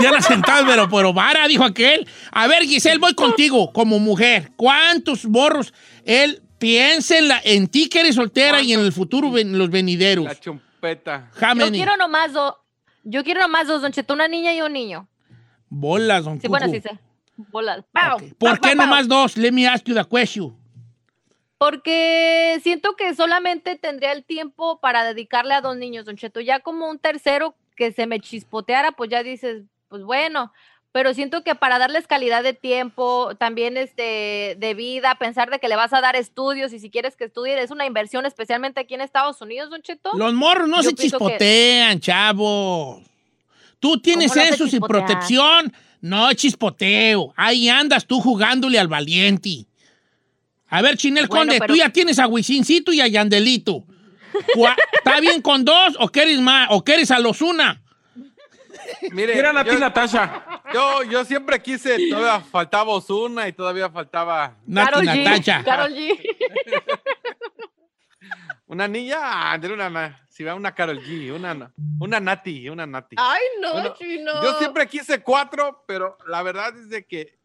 ya 0.00 0.12
la 0.12 0.20
sentado, 0.20 0.66
pero, 0.66 0.88
pero 0.90 1.12
vara, 1.14 1.48
dijo 1.48 1.64
aquel. 1.64 2.06
A 2.32 2.46
ver, 2.46 2.64
Giselle, 2.64 2.98
voy 2.98 3.14
contigo 3.14 3.72
como 3.72 3.98
mujer. 3.98 4.52
¿Cuántos 4.56 5.24
borros 5.24 5.72
él 6.04 6.42
piensa 6.58 7.16
en, 7.16 7.28
la, 7.28 7.40
en 7.44 7.66
ti 7.68 7.88
que 7.88 8.00
eres 8.00 8.16
soltera 8.16 8.60
y 8.60 8.74
en 8.74 8.80
el 8.80 8.92
futuro 8.92 9.38
en 9.38 9.56
los 9.56 9.70
venideros? 9.70 10.26
La 10.26 10.38
chumpeta. 10.38 11.30
How 11.40 11.58
Yo 11.58 11.70
quiero 11.70 11.96
nomás 11.96 12.34
dos. 12.34 12.54
Yo 13.04 13.24
quiero 13.24 13.40
nomás 13.40 13.68
dos, 13.68 13.80
Don 13.80 13.92
Cheto, 13.92 14.12
una 14.12 14.28
niña 14.28 14.52
y 14.52 14.60
un 14.60 14.72
niño. 14.72 15.08
Bolas, 15.70 16.24
don 16.24 16.40
Sí, 16.40 16.48
bueno, 16.48 16.68
sí 16.68 16.80
sé. 16.80 16.98
Bolas. 17.36 17.84
¡Pau! 17.92 18.18
¿Por 18.36 18.58
¡Pau, 18.58 18.60
qué 18.60 18.74
nomás 18.74 19.08
dos? 19.08 19.36
Let 19.36 19.52
me 19.52 19.66
ask 19.66 19.84
you 19.86 19.94
the 19.94 20.04
question. 20.04 20.54
Porque 21.58 22.58
siento 22.62 22.96
que 22.96 23.14
solamente 23.14 23.76
tendría 23.76 24.12
el 24.12 24.24
tiempo 24.24 24.78
para 24.80 25.04
dedicarle 25.04 25.54
a 25.54 25.60
dos 25.62 25.76
niños, 25.76 26.04
Don 26.04 26.16
Cheto. 26.16 26.40
Ya 26.40 26.60
como 26.60 26.88
un 26.90 26.98
tercero 26.98 27.54
que 27.76 27.92
se 27.92 28.06
me 28.06 28.20
chispoteara, 28.20 28.92
pues 28.92 29.10
ya 29.10 29.22
dices, 29.22 29.62
pues 29.88 30.02
bueno. 30.02 30.52
Pero 30.92 31.12
siento 31.12 31.42
que 31.44 31.54
para 31.54 31.78
darles 31.78 32.06
calidad 32.06 32.42
de 32.42 32.54
tiempo, 32.54 33.34
también 33.38 33.76
este, 33.76 34.56
de 34.58 34.74
vida, 34.74 35.14
pensar 35.16 35.50
de 35.50 35.58
que 35.58 35.68
le 35.68 35.76
vas 35.76 35.92
a 35.92 36.00
dar 36.00 36.16
estudios 36.16 36.72
y 36.72 36.78
si 36.78 36.90
quieres 36.90 37.16
que 37.16 37.24
estudie, 37.24 37.60
es 37.60 37.70
una 37.70 37.84
inversión, 37.84 38.24
especialmente 38.24 38.80
aquí 38.80 38.94
en 38.94 39.02
Estados 39.02 39.40
Unidos, 39.42 39.68
Don 39.68 39.82
Cheto. 39.82 40.12
Los 40.14 40.32
morros 40.32 40.68
no 40.68 40.76
Yo 40.78 40.88
se 40.90 40.94
pienso 40.94 41.18
que- 41.18 41.24
chispotean, 41.24 42.00
chavos. 42.00 43.02
Tú 43.78 44.00
tienes 44.00 44.32
¿Cómo 44.32 44.40
no 44.42 44.48
se 44.48 44.54
eso 44.54 44.64
sin 44.64 44.72
chispotean? 44.80 45.06
protección. 45.06 45.72
No 46.00 46.32
chispoteo. 46.32 47.32
Ahí 47.36 47.68
andas 47.68 48.06
tú 48.06 48.20
jugándole 48.20 48.78
al 48.78 48.88
valiente. 48.88 49.66
A 50.68 50.82
ver, 50.82 50.96
Chinel 50.96 51.28
Bueno, 51.28 51.42
Conde, 51.42 51.58
pero- 51.60 51.72
tú 51.74 51.78
ya 51.78 51.90
tienes 51.90 52.18
a 52.18 52.26
Wisincito 52.26 52.92
y 52.92 53.00
a 53.00 53.06
Yandelito. 53.06 53.84
¿Está 54.92 55.20
bien 55.20 55.40
con 55.40 55.64
dos 55.64 55.96
o 55.98 56.08
quieres 56.08 56.40
más? 56.40 56.68
¿O 56.70 56.84
quieres 56.84 57.10
a 57.10 57.18
los 57.18 57.40
una? 57.40 57.82
Mire, 59.12 59.36
Era 59.38 59.52
Nati 59.52 59.70
yo, 59.70 59.78
Natasha. 59.78 60.62
yo, 60.72 61.02
yo 61.04 61.24
siempre 61.24 61.60
quise, 61.60 62.08
todavía 62.08 62.40
faltaba 62.40 62.92
Osuna 62.92 63.48
y 63.48 63.52
todavía 63.52 63.88
faltaba 63.90 64.56
Nati 64.66 64.90
Karol 64.92 65.06
G, 65.06 65.24
Natacha. 65.24 65.64
Karol 65.64 65.92
G. 65.94 66.18
una 68.66 68.88
niña, 68.88 69.52
ah, 69.52 69.58
de 69.58 69.72
una, 69.72 69.88
na- 69.88 70.20
si 70.28 70.42
va 70.44 70.54
una 70.54 70.74
Carol 70.74 71.00
G, 71.00 71.32
una, 71.34 71.54
na- 71.54 71.72
una 72.00 72.20
Nati, 72.20 72.68
una 72.68 72.86
Nati. 72.86 73.16
Ay, 73.18 73.40
no, 73.60 73.72
Bueno, 73.72 73.94
chino. 73.98 74.42
Yo 74.42 74.58
siempre 74.58 74.86
quise 74.88 75.22
cuatro, 75.22 75.84
pero 75.86 76.18
la 76.26 76.42
verdad 76.42 76.76
es 76.76 76.88
de 76.88 77.06
que 77.06 77.35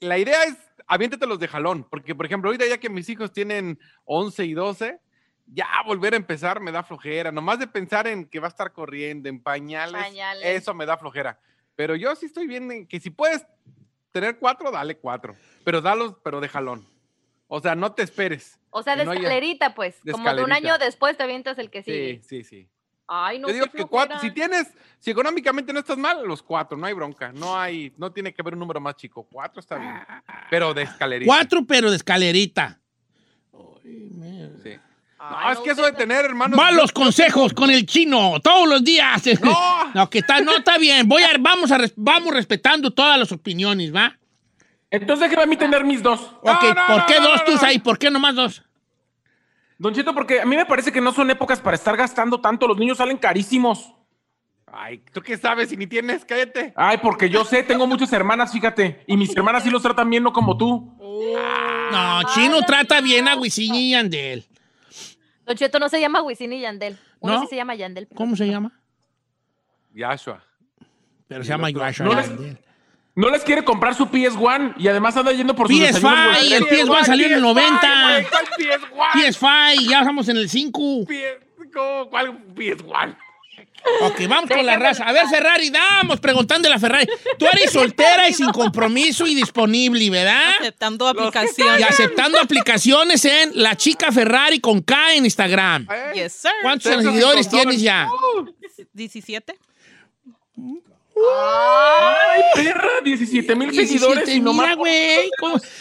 la 0.00 0.18
idea 0.18 0.44
es 0.44 0.56
aviéntatelos 0.86 1.38
de 1.38 1.48
jalón, 1.48 1.84
porque 1.88 2.14
por 2.14 2.26
ejemplo, 2.26 2.48
ahorita 2.48 2.66
ya 2.66 2.78
que 2.78 2.88
mis 2.90 3.08
hijos 3.08 3.32
tienen 3.32 3.78
11 4.04 4.44
y 4.44 4.54
12, 4.54 4.98
ya 5.46 5.66
volver 5.86 6.14
a 6.14 6.16
empezar 6.16 6.60
me 6.60 6.72
da 6.72 6.82
flojera, 6.82 7.32
nomás 7.32 7.58
de 7.58 7.66
pensar 7.66 8.06
en 8.06 8.26
que 8.26 8.40
va 8.40 8.46
a 8.46 8.50
estar 8.50 8.72
corriendo 8.72 9.28
en 9.28 9.42
pañales, 9.42 10.00
Pañales. 10.02 10.44
eso 10.46 10.74
me 10.74 10.86
da 10.86 10.96
flojera. 10.96 11.38
Pero 11.76 11.96
yo 11.96 12.14
sí 12.16 12.26
estoy 12.26 12.46
bien 12.46 12.70
en 12.70 12.86
que 12.86 13.00
si 13.00 13.10
puedes 13.10 13.44
tener 14.12 14.38
cuatro, 14.38 14.70
dale 14.70 14.96
cuatro, 14.98 15.34
pero 15.64 15.80
dalos, 15.80 16.16
pero 16.22 16.40
de 16.40 16.48
jalón. 16.48 16.86
O 17.48 17.60
sea, 17.60 17.74
no 17.74 17.92
te 17.94 18.02
esperes. 18.02 18.58
O 18.70 18.82
sea, 18.82 18.94
de 18.96 19.04
no 19.04 19.10
haya- 19.10 19.20
escalerita, 19.22 19.74
pues. 19.74 20.00
de 20.04 20.12
Como 20.12 20.32
de 20.32 20.44
un 20.44 20.52
año 20.52 20.78
después 20.78 21.16
te 21.16 21.24
avientas 21.24 21.58
el 21.58 21.70
que 21.70 21.82
sigue. 21.82 22.20
Sí, 22.22 22.42
sí, 22.42 22.44
sí. 22.44 22.68
Ay, 23.12 23.40
no, 23.40 23.48
Yo 23.48 23.54
digo 23.54 23.66
que 23.66 23.84
cuatro, 23.86 24.20
si 24.20 24.30
tienes, 24.30 24.68
si 25.00 25.10
económicamente 25.10 25.72
no 25.72 25.80
estás 25.80 25.98
mal, 25.98 26.24
los 26.24 26.44
cuatro, 26.44 26.78
no 26.78 26.86
hay 26.86 26.92
bronca, 26.92 27.32
no 27.32 27.58
hay, 27.58 27.92
no 27.96 28.12
tiene 28.12 28.32
que 28.32 28.40
haber 28.40 28.54
un 28.54 28.60
número 28.60 28.80
más 28.80 28.94
chico, 28.94 29.26
cuatro 29.28 29.58
está 29.58 29.78
bien, 29.78 29.94
pero 30.48 30.72
de 30.72 30.82
escalerita. 30.82 31.28
Cuatro, 31.28 31.64
pero 31.66 31.90
de 31.90 31.96
escalerita. 31.96 32.78
Sí. 33.82 34.78
Ay, 35.18 35.46
No, 35.46 35.50
es 35.50 35.58
no, 35.58 35.64
que 35.64 35.70
eso 35.70 35.82
de 35.82 35.92
tener 35.92 36.24
hermanos. 36.24 36.56
Malos 36.56 36.92
consejos 36.92 37.52
con 37.52 37.68
el 37.72 37.84
chino 37.84 38.38
todos 38.44 38.68
los 38.68 38.84
días. 38.84 39.20
No. 39.42 39.92
No, 39.92 40.08
que 40.08 40.18
está, 40.20 40.40
no 40.40 40.56
está 40.56 40.78
bien. 40.78 41.08
Voy 41.08 41.24
a, 41.24 41.30
vamos, 41.40 41.72
a, 41.72 41.78
vamos 41.96 42.32
respetando 42.32 42.92
todas 42.92 43.18
las 43.18 43.32
opiniones, 43.32 43.92
¿va? 43.92 44.16
Entonces 44.88 45.24
déjeme 45.28 45.42
a 45.42 45.46
mí 45.46 45.56
tener 45.56 45.84
mis 45.84 46.00
dos. 46.00 46.20
Ok, 46.42 46.62
no, 46.62 46.86
¿por 46.86 46.98
no, 46.98 47.06
qué 47.06 47.16
no, 47.16 47.22
dos 47.22 47.38
no, 47.40 47.44
tú 47.44 47.52
no. 47.54 47.66
ahí? 47.66 47.80
¿Por 47.80 47.98
qué 47.98 48.08
nomás 48.08 48.36
dos? 48.36 48.62
Don 49.80 49.94
Cheto, 49.94 50.12
porque 50.14 50.42
a 50.42 50.44
mí 50.44 50.56
me 50.56 50.66
parece 50.66 50.92
que 50.92 51.00
no 51.00 51.10
son 51.10 51.30
épocas 51.30 51.58
para 51.58 51.74
estar 51.74 51.96
gastando 51.96 52.38
tanto. 52.38 52.68
Los 52.68 52.76
niños 52.76 52.98
salen 52.98 53.16
carísimos. 53.16 53.94
Ay, 54.66 55.02
¿tú 55.10 55.22
qué 55.22 55.38
sabes 55.38 55.70
si 55.70 55.76
ni 55.78 55.86
tienes? 55.86 56.22
Cállate. 56.26 56.74
Ay, 56.76 56.98
porque 56.98 57.30
yo 57.30 57.46
sé, 57.46 57.62
tengo 57.62 57.86
muchas 57.86 58.12
hermanas, 58.12 58.52
fíjate. 58.52 59.02
Y 59.06 59.16
mis 59.16 59.34
hermanas 59.34 59.62
sí 59.62 59.70
los 59.70 59.80
tratan 59.80 60.10
bien, 60.10 60.22
no 60.22 60.34
como 60.34 60.58
tú. 60.58 60.94
No, 60.98 62.20
Chino 62.34 62.60
trata 62.66 63.00
bien 63.00 63.26
a 63.26 63.36
Wisin 63.36 63.74
y 63.74 63.92
Yandel. 63.92 64.44
Don 65.46 65.56
Cheto 65.56 65.78
no 65.78 65.88
se 65.88 65.98
llama 65.98 66.20
Wisin 66.20 66.52
y 66.52 66.60
Yandel. 66.60 66.98
Uno 67.18 67.32
¿No? 67.36 67.40
sí 67.40 67.46
se 67.48 67.56
llama 67.56 67.74
Yandel. 67.74 68.06
¿Cómo 68.14 68.36
se 68.36 68.46
llama? 68.48 68.78
Yashua. 69.94 70.44
Pero 71.26 71.42
se 71.42 71.48
llama 71.48 71.68
Joshua 71.72 72.04
No 72.04 72.14
les, 72.14 72.28
Yandel. 72.28 72.58
No 73.20 73.30
les 73.30 73.44
quiere 73.44 73.62
comprar 73.62 73.94
su 73.94 74.06
PS1 74.06 74.74
y 74.78 74.88
además 74.88 75.16
anda 75.16 75.32
yendo 75.32 75.54
por 75.54 75.68
su 75.68 75.74
PS5, 75.74 75.80
desayuno, 75.80 76.30
güey. 76.30 76.52
el 76.54 76.64
PS1 76.64 77.04
salió 77.04 77.26
en 77.26 77.32
el 77.32 77.42
90. 77.42 78.20
PS1? 78.20 79.10
PS5, 79.14 79.88
ya 79.88 80.00
estamos 80.00 80.28
en 80.28 80.36
el 80.38 80.48
5. 80.48 80.80
¿Cómo? 81.72 82.10
¿Cuál 82.10 82.54
PS1? 82.54 83.16
Ok, 84.02 84.20
vamos 84.28 84.50
con 84.50 84.64
la 84.64 84.76
raza. 84.76 85.04
A 85.04 85.12
ver, 85.12 85.26
Ferrari, 85.28 85.70
damos 85.70 86.20
preguntándole 86.20 86.74
a 86.74 86.78
Ferrari. 86.78 87.06
Tú 87.38 87.46
eres 87.50 87.70
soltera 87.72 88.28
y 88.28 88.34
sin 88.34 88.50
compromiso 88.50 89.26
y 89.26 89.34
disponible, 89.34 90.08
¿verdad? 90.10 90.54
Aceptando 90.60 91.08
aplicaciones. 91.08 91.80
Y 91.80 91.82
aceptando 91.82 92.38
aplicaciones 92.40 93.24
en 93.24 93.52
La 93.54 93.76
Chica 93.76 94.12
Ferrari 94.12 94.60
con 94.60 94.82
K 94.82 95.14
en 95.14 95.24
Instagram. 95.24 95.86
Yes, 96.14 96.32
sir. 96.32 96.50
¿Cuántos 96.62 97.02
seguidores 97.02 97.48
tienes 97.48 97.80
ya? 97.80 98.08
17. 98.92 99.58
Ay, 101.32 102.42
perra, 102.54 102.88
17 103.04 103.54
mil 103.56 103.70
17 103.70 103.98
seguidores 103.98 104.28
y 104.34 104.40
no 104.40 104.52
mira, 104.52 104.68
más. 104.68 104.76
güey. 104.76 105.30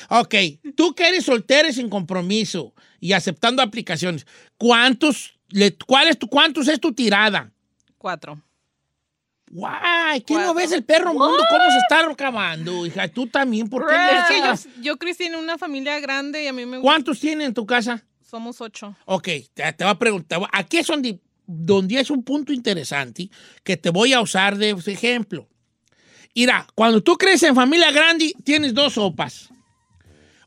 Ok, 0.09 0.35
tú 0.75 0.93
que 0.93 1.07
eres 1.07 1.25
soltera 1.25 1.69
y 1.69 1.73
sin 1.73 1.89
compromiso 1.89 2.73
y 2.99 3.13
aceptando 3.13 3.61
aplicaciones, 3.61 4.25
¿cuántos, 4.57 5.37
le- 5.49 5.75
cuál 5.77 6.07
es 6.07 6.17
tu, 6.19 6.27
¿cuántos 6.27 6.67
es 6.67 6.79
tu 6.79 6.91
tirada? 6.93 7.51
Cuatro. 7.97 8.41
Guay, 9.51 10.21
¿qué 10.21 10.35
no 10.35 10.53
ves 10.53 10.71
el 10.73 10.83
perro 10.83 11.11
mundo? 11.13 11.37
¿Cómo 11.49 11.71
se 11.71 11.77
está 11.79 12.07
acabando, 12.07 12.85
hija? 12.85 13.07
Tú 13.07 13.25
también, 13.27 13.67
¿por 13.67 13.87
qué? 13.87 13.95
Es 13.95 14.25
que 14.63 14.69
yo, 14.77 14.81
yo 14.83 14.97
crecí 14.97 15.23
en 15.23 15.35
una 15.35 15.57
familia 15.57 15.99
grande 15.99 16.43
y 16.43 16.47
a 16.47 16.53
mí 16.53 16.65
me 16.67 16.77
gusta. 16.77 16.81
¿Cuántos 16.83 17.19
tienen 17.19 17.47
en 17.47 17.53
tu 17.55 17.65
casa? 17.65 18.03
Somos 18.29 18.61
ocho. 18.61 18.95
Ok, 19.05 19.27
te, 19.55 19.73
te 19.73 19.83
voy 19.83 19.91
a 19.91 19.95
preguntar. 19.97 20.39
Aquí 20.51 20.77
es 20.77 20.85
donde, 20.85 21.19
donde 21.51 21.99
es 21.99 22.11
un 22.11 22.21
punto 22.23 22.53
interesante 22.53 23.29
que 23.63 23.75
te 23.75 23.89
voy 23.89 24.13
a 24.13 24.21
usar 24.21 24.55
de 24.57 24.69
ejemplo. 24.85 25.47
Mira, 26.35 26.67
cuando 26.75 27.01
tú 27.01 27.17
creces 27.17 27.49
en 27.49 27.55
familia 27.55 27.91
grande, 27.91 28.33
tienes 28.43 28.73
dos 28.73 28.93
sopas. 28.93 29.49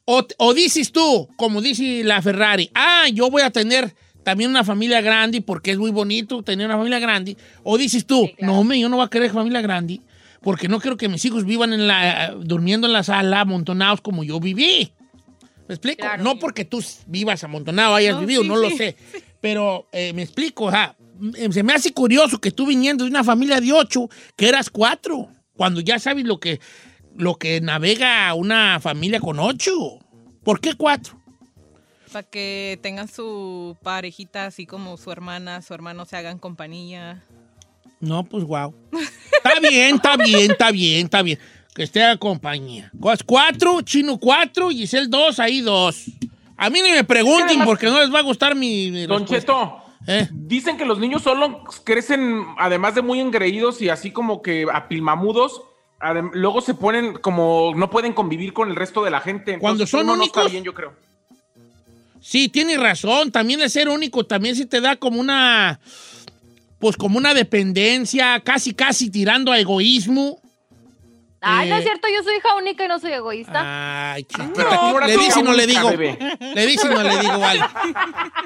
O, 0.05 0.27
o 0.39 0.55
dices 0.55 0.93
tú, 0.93 1.29
como 1.37 1.61
dice 1.61 2.03
la 2.05 2.23
Ferrari, 2.23 2.71
ah, 2.75 3.09
yo 3.13 3.31
voy 3.31 3.43
a 3.43 3.51
tener 3.51 3.95
también 4.23 4.51
una 4.51 4.65
familia 4.65 5.01
grande 5.01 5.43
porque 5.43 5.73
es 5.73 5.79
muy 5.79 5.91
bonito 5.91 6.43
tener 6.43 6.67
una 6.67 6.77
familia 6.77 6.99
grande. 7.01 7.37
O 7.65 7.77
dices 7.77 8.07
tú, 8.07 8.31
no, 8.39 8.61
hombre, 8.61 8.79
yo 8.79 8.89
no 8.89 8.97
voy 8.97 9.05
a 9.05 9.11
querer 9.11 9.33
familia 9.33 9.61
grande 9.61 10.01
porque 10.41 10.69
no 10.69 10.81
quiero 10.81 10.97
que 10.97 11.09
mis 11.09 11.25
hijos 11.25 11.45
vivan 11.45 11.73
en 11.73 11.87
la, 11.87 12.35
durmiendo 12.41 12.87
en 12.87 12.93
la 12.93 13.03
sala 13.03 13.41
amontonados 13.41 14.01
como 14.01 14.25
yo 14.25 14.41
viví. 14.41 14.93
¿Me 15.69 15.75
explico? 15.75 16.07
No 16.21 16.39
porque 16.39 16.65
tú 16.65 16.83
vivas 17.07 17.45
amontonado, 17.45 17.95
hayas 17.95 18.15
No, 18.15 18.21
vivido, 18.21 18.43
sí, 18.43 18.49
no 18.49 18.57
lo 18.57 18.71
sí, 18.71 18.77
sé. 18.77 18.97
Pero 19.43 19.89
eh, 19.93 20.15
me 20.15 20.23
explico, 20.23 20.71
ajá. 20.71 20.97
M- 21.21 21.53
Se 21.53 21.63
me 21.63 21.75
hace 21.75 21.93
curioso 21.93 22.41
que 22.41 22.51
tú 22.51 22.65
viniendo 22.67 23.05
de 23.05 23.11
una 23.11 23.23
familia 23.25 23.61
de 23.61 23.73
ocho, 23.73 24.09
que 24.37 24.49
eras 24.49 24.71
cuatro, 24.71 25.29
cuando 25.57 25.81
ya 25.83 25.99
sabes 25.99 26.25
lo 26.25 26.41
que, 26.41 26.61
lo 27.17 27.35
que 27.37 27.61
navega 27.61 28.33
una 28.33 28.81
familia 28.81 29.21
con 29.21 29.39
ocho. 29.39 29.99
¿Por 30.43 30.61
qué 30.61 30.73
cuatro? 30.75 31.21
Para 32.13 32.29
que 32.29 32.79
tengan 32.83 33.09
su 33.09 33.77
parejita 33.83 34.47
así 34.47 34.67
como 34.67 34.97
su 34.97 35.11
hermana, 35.11 35.61
su 35.63 35.75
hermano 35.75 36.05
se 36.07 36.17
hagan 36.17 36.39
compañía. 36.39 37.23
No, 38.01 38.25
pues 38.25 38.45
wow. 38.45 38.75
Está 39.37 39.61
bien, 39.61 39.97
está 39.97 40.17
bien, 40.17 40.51
está 40.51 40.71
bien, 40.71 41.05
está 41.05 41.23
bien. 41.23 41.39
Que 41.75 41.85
esté 41.85 42.05
a 42.05 42.17
compañía. 42.17 42.93
Cuatro, 43.25 43.81
Chino 43.83 44.19
cuatro, 44.19 44.69
Giselle 44.71 45.07
dos, 45.09 45.39
ahí 45.39 45.61
dos. 45.63 46.05
A 46.57 46.71
mí 46.71 46.81
ni 46.83 46.93
me 46.93 47.05
pregunten 47.05 47.65
porque 47.65 47.87
no 47.87 48.01
les 48.01 48.13
va 48.13 48.21
a 48.21 48.23
gustar 48.23 48.55
mi, 48.55 48.91
mi 48.91 49.07
Don 49.07 49.21
respuesta. 49.21 49.53
Cheto, 49.53 49.83
¿Eh? 50.07 50.29
dicen 50.33 50.77
que 50.77 50.85
los 50.85 50.99
niños 50.99 51.23
solo 51.23 51.65
crecen, 51.85 52.45
además 52.59 52.95
de 52.95 53.03
muy 53.03 53.21
engreídos 53.21 53.81
y 53.83 53.89
así 53.89 54.11
como 54.11 54.43
que 54.43 54.67
apilmamudos, 54.73 55.63
luego 56.33 56.61
se 56.61 56.75
ponen 56.75 57.15
como 57.15 57.73
no 57.77 57.89
pueden 57.91 58.13
convivir 58.13 58.53
con 58.53 58.69
el 58.69 58.77
resto 58.77 59.05
de 59.05 59.11
la 59.11 59.21
gente. 59.21 59.59
Cuando 59.59 59.85
Entonces, 59.85 59.91
son 59.91 60.01
uno 60.05 60.17
no 60.17 60.25
está 60.25 60.41
únicos. 60.41 60.53
bien, 60.53 60.65
yo 60.65 60.75
creo. 60.75 60.93
Sí, 62.21 62.49
tienes 62.49 62.79
razón. 62.81 63.31
También 63.33 63.61
el 63.61 63.71
ser 63.71 63.89
único 63.89 64.25
también 64.25 64.55
sí 64.57 64.67
te 64.67 64.81
da 64.81 64.97
como 64.97 65.21
una. 65.21 65.81
Pues 66.79 66.97
como 66.97 67.19
una 67.19 67.33
dependencia, 67.35 68.41
casi, 68.41 68.75
casi 68.75 69.11
tirando 69.11 69.53
a 69.53 69.59
egoísmo. 69.59 70.42
Ay, 71.45 71.69
no 71.69 71.75
Eh, 71.77 71.79
es 71.81 71.85
cierto, 71.85 72.09
yo 72.15 72.23
soy 72.23 72.37
hija 72.37 72.55
única 72.57 72.85
y 72.85 72.89
no 72.89 72.99
soy 72.99 73.13
egoísta. 73.13 74.13
Ay, 74.15 74.25
Pero 74.25 74.45
chiquita, 74.47 74.75
ahora 74.77 75.07
le 75.09 75.17
dice 75.19 75.41
y 75.41 75.43
no 75.43 75.53
le 75.53 75.67
digo. 75.67 75.89
bebé. 75.91 76.19
Le 76.55 76.67
dice 76.67 76.87
y 76.87 76.91
no 76.95 77.03
le 77.03 77.19
digo, 77.19 77.39
vale. 77.39 77.61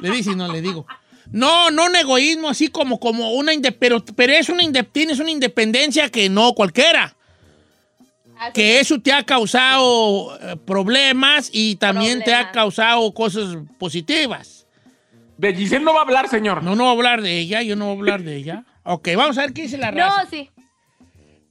Le 0.01 0.11
dice 0.11 0.31
y 0.33 0.35
no 0.35 0.49
le 0.51 0.61
digo. 0.63 0.87
No, 1.31 1.71
no 1.71 1.85
un 1.87 1.97
egoísmo 1.97 2.49
así 2.49 2.69
como, 2.69 2.99
como 3.01 3.33
una 3.33 3.53
inde- 3.53 3.73
pero, 3.79 4.03
pero 4.15 4.33
es 4.33 4.49
una 4.49 4.63
inde- 4.63 4.83
tienes 4.91 5.19
una 5.19 5.31
independencia 5.31 6.09
que 6.09 6.29
no 6.31 6.53
cualquiera. 6.55 7.15
Que 8.53 8.81
eso 8.81 9.01
te 9.01 9.13
ha 9.13 9.23
causado 9.25 10.39
eh, 10.41 10.57
problemas 10.67 11.49
y 11.53 11.77
también 11.77 12.23
te 12.23 12.35
ha 12.35 12.53
causado 12.53 13.13
cosas 13.15 13.57
positivas. 13.79 14.67
De 15.39 15.55
Giselle 15.55 15.85
no 15.85 15.93
va 15.95 16.01
a 16.01 16.03
hablar, 16.03 16.29
señor. 16.29 16.63
No, 16.63 16.77
no 16.77 16.85
voy 16.85 16.91
a 16.91 16.97
hablar 16.97 17.23
de 17.23 17.39
ella, 17.39 17.63
yo 17.63 17.77
no 17.77 17.87
voy 17.87 17.97
a 17.97 17.99
hablar 17.99 18.23
de 18.23 18.37
ella. 18.37 18.65
Ok, 18.85 19.09
vamos 19.17 19.37
a 19.39 19.43
ver 19.43 19.53
qué 19.53 19.63
dice 19.63 19.79
la 19.79 19.91
raza. 19.91 20.23
No, 20.25 20.31
sí. 20.31 20.51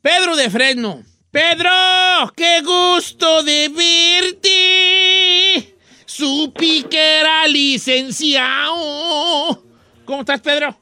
Pedro 0.01 0.35
de 0.35 0.49
Fresno. 0.49 1.01
Pedro, 1.35 2.31
qué 2.33 2.61
gusto 2.61 3.43
de 3.43 3.67
verte. 3.67 5.75
Supi 6.05 6.83
que 6.83 7.19
era 7.19 7.45
licenciado. 7.45 9.61
¿Cómo 10.05 10.21
estás, 10.21 10.39
Pedro? 10.39 10.73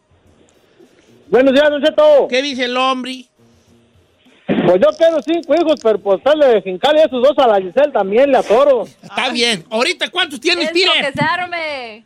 Buenos 1.28 1.56
días, 1.56 1.72
Don 1.72 1.82
Cheto. 1.82 2.28
¿Qué 2.30 2.43
dice 2.43 2.66
el 2.66 2.78
hombre? 2.78 3.26
Pues 4.45 4.80
yo 4.80 4.89
quiero 4.95 5.24
cinco 5.26 5.56
hijos, 5.56 5.80
pero 5.82 5.97
pues 5.97 6.24
darle 6.24 6.45
de 6.45 6.62
fincar 6.62 6.95
esos 6.97 7.24
dos 7.24 7.34
a 7.39 7.47
la 7.47 7.60
Giselle 7.60 7.91
también, 7.91 8.32
le 8.32 8.38
atoro. 8.38 8.84
Está 9.01 9.32
bien. 9.32 9.66
Ahorita, 9.72 10.12
¿cuántos 10.12 10.39
tienes, 10.39 10.70
se 10.70 11.20
arme. 11.20 12.06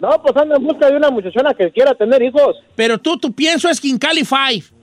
No, 0.00 0.22
pues 0.22 0.34
ando 0.38 0.56
en 0.56 0.64
busca 0.64 0.88
de 0.88 0.96
una 0.96 1.10
muchachona 1.10 1.52
que 1.52 1.70
quiera 1.70 1.94
tener 1.94 2.22
hijos. 2.22 2.56
Pero 2.76 2.96
tú, 2.96 3.18
tu 3.18 3.30
pienso 3.30 3.68
es 3.68 3.78
Quincali 3.78 4.24
Five. 4.24 4.73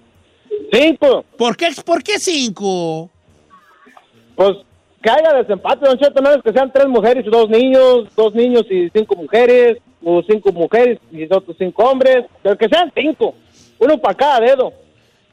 Cinco. 0.72 1.26
¿Por 1.38 1.56
qué, 1.58 1.70
¿Por 1.86 2.04
qué 2.04 2.20
cinco? 2.20 3.10
Pues 4.36 4.58
que 5.02 5.10
haya 5.10 5.34
desempate, 5.34 5.86
Don 5.86 5.98
Cheto, 5.98 6.22
no 6.22 6.32
es 6.32 6.44
que 6.44 6.52
sean 6.54 6.72
tres 6.72 6.88
mujeres 6.88 7.26
y 7.26 7.30
dos 7.30 7.50
niños, 7.50 8.08
dos 8.16 8.34
niños 8.36 8.66
y 8.70 8.90
cinco 8.94 9.16
mujeres, 9.16 9.78
o 10.04 10.22
cinco 10.24 10.52
mujeres 10.52 11.00
y 11.12 11.24
otros 11.26 11.56
cinco 11.58 11.84
hombres, 11.84 12.26
pero 12.44 12.58
que 12.58 12.68
sean 12.70 12.92
cinco, 12.96 13.36
uno 13.80 13.98
para 13.98 14.16
cada 14.16 14.40
dedo. 14.40 14.74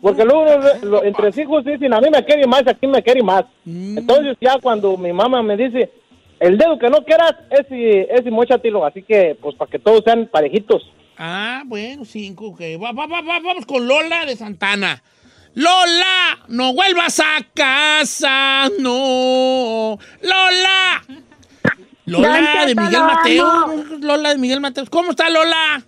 Porque 0.01 0.25
luego 0.25 0.45
lo- 0.83 1.03
entre 1.05 1.31
hijos 1.43 1.65
dicen, 1.65 1.93
a 1.93 2.01
mí 2.01 2.09
me 2.11 2.25
quiere 2.25 2.47
más, 2.47 2.63
aquí 2.67 2.87
me 2.87 3.03
quiere 3.03 3.23
más. 3.23 3.45
Entonces 3.67 4.37
ya 4.41 4.57
cuando 4.63 4.97
mi 4.97 5.13
mamá 5.13 5.43
me 5.43 5.57
dice, 5.57 5.91
el 6.41 6.57
dedo 6.57 6.79
que 6.79 6.89
no 6.89 7.05
quieras, 7.05 7.35
ese, 7.51 8.07
ese 8.15 8.31
mochatilo, 8.31 8.85
así 8.87 9.03
que 9.03 9.37
pues 9.41 9.57
para 9.57 9.71
que 9.71 9.79
todos 9.79 10.03
sean 10.05 10.27
parejitos. 10.33 10.89
Ah, 11.19 11.63
bueno, 11.67 12.05
cinco. 12.05 12.49
ok. 12.49 12.61
Va- 12.83 12.93
va- 12.93 13.07
va- 13.07 13.23
vamos 13.23 13.67
con 13.67 13.89
Lola 13.89 14.25
de 14.25 14.37
Santana. 14.37 15.03
Lola, 15.59 16.39
no 16.47 16.73
vuelvas 16.73 17.19
a 17.19 17.45
casa, 17.53 18.69
no. 18.79 19.99
Lola. 20.23 21.05
Lola 22.07 22.65
de 22.65 22.77
Miguel 22.77 23.01
Mateo. 23.01 23.85
Lola 24.01 24.29
de 24.29 24.39
Miguel 24.39 24.61
Mateo. 24.61 24.85
¿Cómo 24.89 25.11
está 25.11 25.29
Lola? 25.29 25.83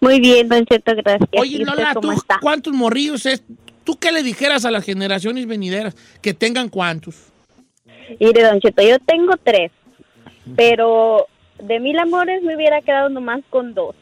Muy 0.00 0.18
bien, 0.18 0.48
Don 0.48 0.66
Cheto, 0.66 0.92
gracias. 0.96 1.30
Oye, 1.38 1.58
¿Y 1.58 1.62
usted 1.62 1.76
Lola, 1.76 1.94
cómo 1.94 2.08
¿tú 2.08 2.18
está? 2.18 2.38
cuántos 2.40 2.72
morrillos 2.72 3.26
es? 3.26 3.44
¿Tú 3.84 3.96
qué 3.96 4.10
le 4.10 4.24
dijeras 4.24 4.64
a 4.64 4.72
las 4.72 4.84
generaciones 4.84 5.46
venideras? 5.46 5.94
Que 6.20 6.34
tengan 6.34 6.68
cuántos. 6.68 7.14
Mire, 8.18 8.42
Don 8.42 8.58
Cheto, 8.58 8.82
yo 8.82 8.98
tengo 8.98 9.36
tres, 9.36 9.70
pero 10.56 11.28
de 11.62 11.78
mil 11.78 11.96
amores 12.00 12.42
me 12.42 12.56
hubiera 12.56 12.82
quedado 12.82 13.08
nomás 13.08 13.40
con 13.50 13.72
dos. 13.72 13.94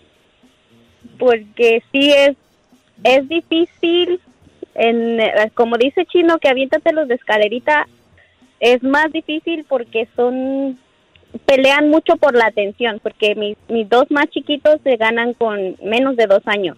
Porque 1.19 1.83
sí 1.93 2.11
es, 2.11 2.39
es 3.05 3.29
difícil, 3.29 4.19
en, 4.79 5.21
eh, 5.21 5.51
como 5.55 5.77
dice 5.77 6.07
Chino, 6.07 6.39
que 6.39 6.49
aviéntatelos 6.49 7.09
de 7.09 7.17
escalerita, 7.17 7.89
es 8.61 8.83
más 8.83 9.13
difícil 9.13 9.65
porque 9.69 10.09
son, 10.15 10.79
pelean 11.45 11.91
mucho 11.91 12.17
por 12.17 12.35
la 12.35 12.47
atención, 12.47 13.01
porque 13.03 13.35
mis, 13.35 13.57
mis 13.69 13.89
dos 13.89 14.11
más 14.11 14.27
chiquitos 14.31 14.81
se 14.85 14.97
ganan 14.97 15.35
con 15.35 15.77
menos 15.83 16.17
de 16.17 16.27
dos 16.27 16.43
años. 16.47 16.77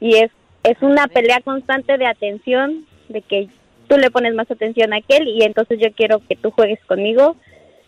Y 0.00 0.16
es, 0.16 0.30
es 0.62 0.80
una 0.82 1.08
pelea 1.08 1.40
constante 1.40 1.98
de 1.98 2.06
atención, 2.06 2.86
de 3.08 3.22
que 3.22 3.48
tú 3.88 3.96
le 3.98 4.10
pones 4.10 4.34
más 4.34 4.50
atención 4.50 4.92
a 4.92 4.98
aquel 4.98 5.28
y 5.28 5.42
entonces 5.42 5.78
yo 5.80 5.92
quiero 5.92 6.20
que 6.28 6.36
tú 6.36 6.52
juegues 6.52 6.78
conmigo. 6.86 7.36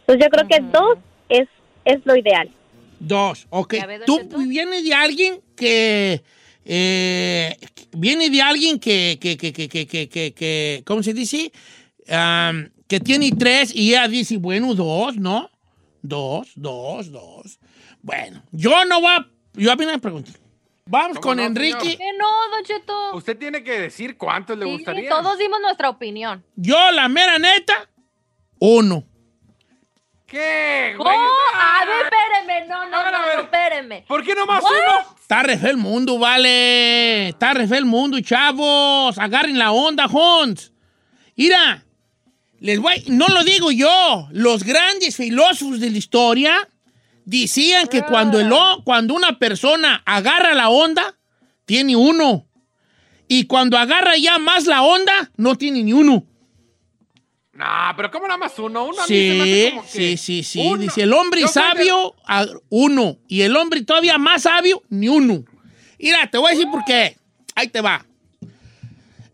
Entonces 0.01 0.24
yo 0.24 0.30
creo 0.30 0.49
que 0.49 0.61
dos 0.72 0.99
es, 1.28 1.49
es 1.84 2.05
lo 2.05 2.16
ideal. 2.16 2.49
Dos, 2.99 3.47
ok. 3.51 3.74
Tú 4.05 4.20
vienes 4.49 4.84
de 4.84 4.95
alguien 4.95 5.41
que 5.57 6.22
eh, 6.70 7.56
viene 7.92 8.28
de 8.28 8.42
alguien 8.42 8.78
que, 8.78 9.18
que, 9.20 9.36
que, 9.38 9.52
que, 9.54 9.68
que, 9.68 9.86
que, 9.86 10.08
que- 10.08 10.34
que- 10.34 10.82
¿cómo 10.86 11.02
se 11.02 11.14
dice? 11.14 11.50
Am, 12.10 12.70
que 12.86 13.00
tiene 13.00 13.30
tres 13.32 13.74
y 13.74 13.90
ella 13.90 14.06
dice, 14.06 14.36
bueno, 14.36 14.74
dos, 14.74 15.16
¿no? 15.16 15.50
Dos, 16.02 16.52
dos, 16.56 17.10
dos. 17.10 17.58
Bueno, 18.02 18.42
yo 18.52 18.84
no 18.84 19.00
voy 19.00 19.10
a... 19.12 19.26
Yo 19.54 19.72
a 19.72 19.76
mí 19.76 19.84
no 19.86 19.92
me 19.92 19.98
pregunté. 19.98 20.32
Vamos 20.86 21.18
con 21.18 21.36
no, 21.38 21.42
Enrique. 21.42 21.96
Que 21.96 22.12
no, 22.18 22.26
Don 22.54 22.64
Cheto. 22.64 23.14
Usted 23.16 23.36
tiene 23.38 23.62
que 23.64 23.80
decir 23.80 24.16
cuántos 24.16 24.56
le 24.56 24.64
Sí, 24.66 24.72
gustaría. 24.72 25.08
todos 25.10 25.36
dimos 25.38 25.58
nuestra 25.60 25.88
opinión. 25.90 26.44
Yo, 26.56 26.76
la 26.92 27.08
mera 27.08 27.38
neta, 27.38 27.90
uno. 28.58 29.04
¿Qué, 30.29 30.95
¡Oh! 30.99 31.05
A 31.09 31.87
ver, 31.87 32.05
espérenme. 32.05 32.68
No, 32.68 32.87
no, 32.87 33.11
no, 33.11 33.11
no, 33.11 33.41
espérenme. 33.41 34.05
¿Por 34.07 34.22
qué 34.22 34.35
nomás 34.35 34.62
What? 34.62 34.72
uno? 34.72 35.16
Está 35.18 35.43
re 35.43 35.55
el 35.55 35.79
mundo, 35.79 36.18
vale. 36.18 37.29
Está 37.31 37.55
re 37.55 37.64
el 37.64 37.87
mundo, 37.87 38.20
chavos. 38.20 39.16
Agarren 39.16 39.59
la 39.59 39.72
onda, 39.72 40.05
Hons. 40.05 40.72
Mira, 41.35 41.83
les 42.61 42.79
voy, 42.79 43.05
no 43.07 43.26
lo 43.29 43.43
digo 43.43 43.70
yo. 43.70 44.29
Los 44.33 44.64
grandes 44.64 45.16
filósofos 45.16 45.81
de 45.81 45.91
la 45.91 45.97
historia 45.97 46.68
decían 47.24 47.87
que 47.87 48.03
cuando, 48.03 48.39
el, 48.39 48.53
cuando 48.85 49.14
una 49.14 49.39
persona 49.39 50.03
agarra 50.05 50.53
la 50.53 50.68
onda, 50.68 51.16
tiene 51.64 51.97
uno. 51.97 52.47
Y 53.29 53.45
cuando 53.45 53.79
agarra 53.79 54.18
ya 54.18 54.39
más 54.39 54.66
la 54.66 54.83
onda, 54.83 55.31
no 55.37 55.55
tiene 55.57 55.83
ni 55.83 55.95
uno. 55.95 56.26
No, 57.59 57.64
pero 57.96 58.09
¿cómo 58.12 58.28
nada 58.28 58.38
más 58.38 58.56
uno? 58.61 58.84
Uno 58.86 59.02
a 59.02 59.06
mí 59.06 59.09
se 59.09 59.34
me 59.34 59.40
hace 59.42 59.64
Sí, 59.64 59.70
como 59.70 59.82
que 59.82 59.88
sí, 59.88 60.16
sí, 60.16 60.42
sí. 60.44 60.61
uno. 60.64 60.78
Dice, 60.80 61.02
el 61.02 61.12
hombre 61.12 61.40
Yo 61.40 61.48
creo 61.50 61.64
que- 61.64 61.70
sabio, 61.70 62.14
uno. 62.68 63.18
Y 63.26 63.40
el 63.42 63.56
hombre 63.56 63.82
todavía 63.82 64.16
más 64.16 64.42
sabio, 64.42 64.82
ni 64.88 65.09
uno. 65.09 65.44
Mira, 65.98 66.30
te 66.30 66.38
voy 66.38 66.48
a 66.48 66.54
decir 66.54 66.70
por 66.70 66.84
qué. 66.84 67.16
Ahí 67.56 67.66
te 67.66 67.80
va. 67.80 68.04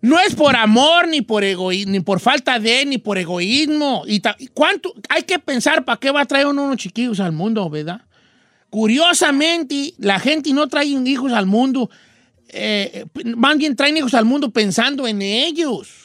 No 0.00 0.18
es 0.20 0.34
por 0.34 0.56
amor, 0.56 1.08
ni 1.08 1.20
por 1.22 1.44
egoísmo, 1.44 1.92
ni 1.92 2.00
por 2.00 2.18
falta 2.20 2.58
de, 2.58 2.86
ni 2.86 2.96
por 2.98 3.18
egoísmo. 3.18 4.04
Y 4.06 4.22
¿Cuánto? 4.54 4.94
Hay 5.10 5.22
que 5.24 5.38
pensar 5.38 5.84
para 5.84 5.98
qué 6.00 6.10
va 6.10 6.22
a 6.22 6.26
traer 6.26 6.46
uno 6.46 6.64
unos 6.64 6.76
chiquillos 6.78 7.20
al 7.20 7.32
mundo, 7.32 7.68
¿verdad? 7.68 8.02
Curiosamente, 8.70 9.94
la 9.98 10.18
gente 10.18 10.52
no 10.52 10.68
trae 10.68 10.86
hijos 10.86 11.32
al 11.32 11.46
mundo. 11.46 11.90
eh, 12.48 13.04
más 13.36 13.56
bien 13.58 13.74
traen 13.74 13.96
hijos 13.96 14.14
al 14.14 14.24
mundo 14.24 14.50
pensando 14.50 15.06
en 15.08 15.20
ellos. 15.22 16.03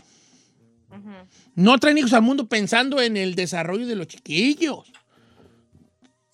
No 1.60 1.78
traen 1.78 1.98
hijos 1.98 2.14
al 2.14 2.22
mundo 2.22 2.48
pensando 2.48 3.02
en 3.02 3.18
el 3.18 3.36
desarrollo 3.36 3.86
de 3.86 3.96
los 3.98 4.08
chiquillos. 4.08 4.88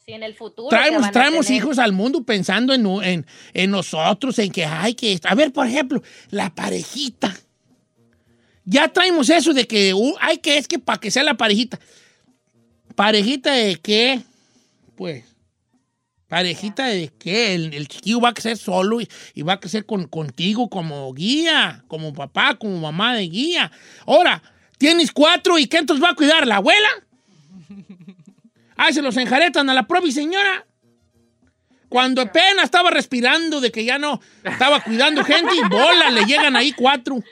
Sí, 0.06 0.14
en 0.14 0.22
el 0.22 0.36
futuro. 0.36 0.70
que 0.70 0.76
Traemos, 1.12 1.50
hijos 1.50 1.80
al 1.80 1.94
mundo 1.94 2.24
pensando 2.24 2.76
en, 2.76 2.86
en- 3.04 3.26
en 3.54 3.72
nosotros, 3.72 4.38
en 4.38 4.52
que 4.52 4.66
hay 4.66 4.94
que... 4.94 5.20
A 5.24 5.34
ver, 5.34 5.52
por 5.52 5.66
ejemplo, 5.66 6.04
la 6.30 6.54
parejita. 6.54 7.36
Ya 8.66 8.88
traemos 8.88 9.28
eso 9.32 9.52
de 9.52 9.66
que 9.66 9.96
uh, 9.96 10.14
hay 10.22 10.38
que, 10.38 10.60
es 10.60 10.68
que 10.68 10.78
para 10.78 11.00
que 11.00 11.10
sea 11.10 11.24
la 11.24 11.34
parejita. 11.36 11.80
¿Parejita 12.96 13.52
de 13.54 13.78
qué? 13.78 14.22
Pues, 14.96 15.24
¿parejita 16.28 16.86
de 16.86 17.12
qué? 17.18 17.56
El, 17.56 17.74
el 17.74 17.88
chiquillo 17.88 18.22
va 18.22 18.30
a 18.30 18.34
crecer 18.34 18.58
solo 18.58 19.02
y, 19.02 19.10
y 19.34 19.42
va 19.42 19.54
a 19.54 19.60
crecer 19.60 19.88
con, 19.88 20.08
contigo 20.08 20.70
como 20.70 21.12
guía, 21.16 21.84
como 21.88 22.14
papá, 22.14 22.56
como 22.60 22.80
mamá 22.80 23.16
de 23.16 23.24
guía. 23.28 23.72
Ahora, 24.06 24.42
tienes 24.78 25.12
cuatro 25.12 25.58
y 25.58 25.68
¿qué 25.68 25.78
entonces 25.78 26.04
va 26.04 26.12
a 26.12 26.16
cuidar? 26.16 26.48
¿La 26.48 26.58
abuela? 26.58 26.90
Ah, 28.78 28.92
se 28.92 29.02
los 29.02 29.16
enjaretan 29.18 29.70
a 29.70 29.74
la 29.74 29.88
propia 29.88 30.12
señora. 30.12 30.66
Cuando 31.88 32.22
apenas 32.22 32.66
estaba 32.66 32.92
respirando 32.92 33.62
de 33.62 33.72
que 33.72 33.86
ya 33.86 33.98
no 33.98 34.20
estaba 34.44 34.82
cuidando 34.82 35.24
gente 35.24 35.54
y 35.56 35.70
bola, 35.70 36.10
le 36.10 36.26
llegan 36.26 36.56
ahí 36.56 36.74
cuatro. 36.74 37.24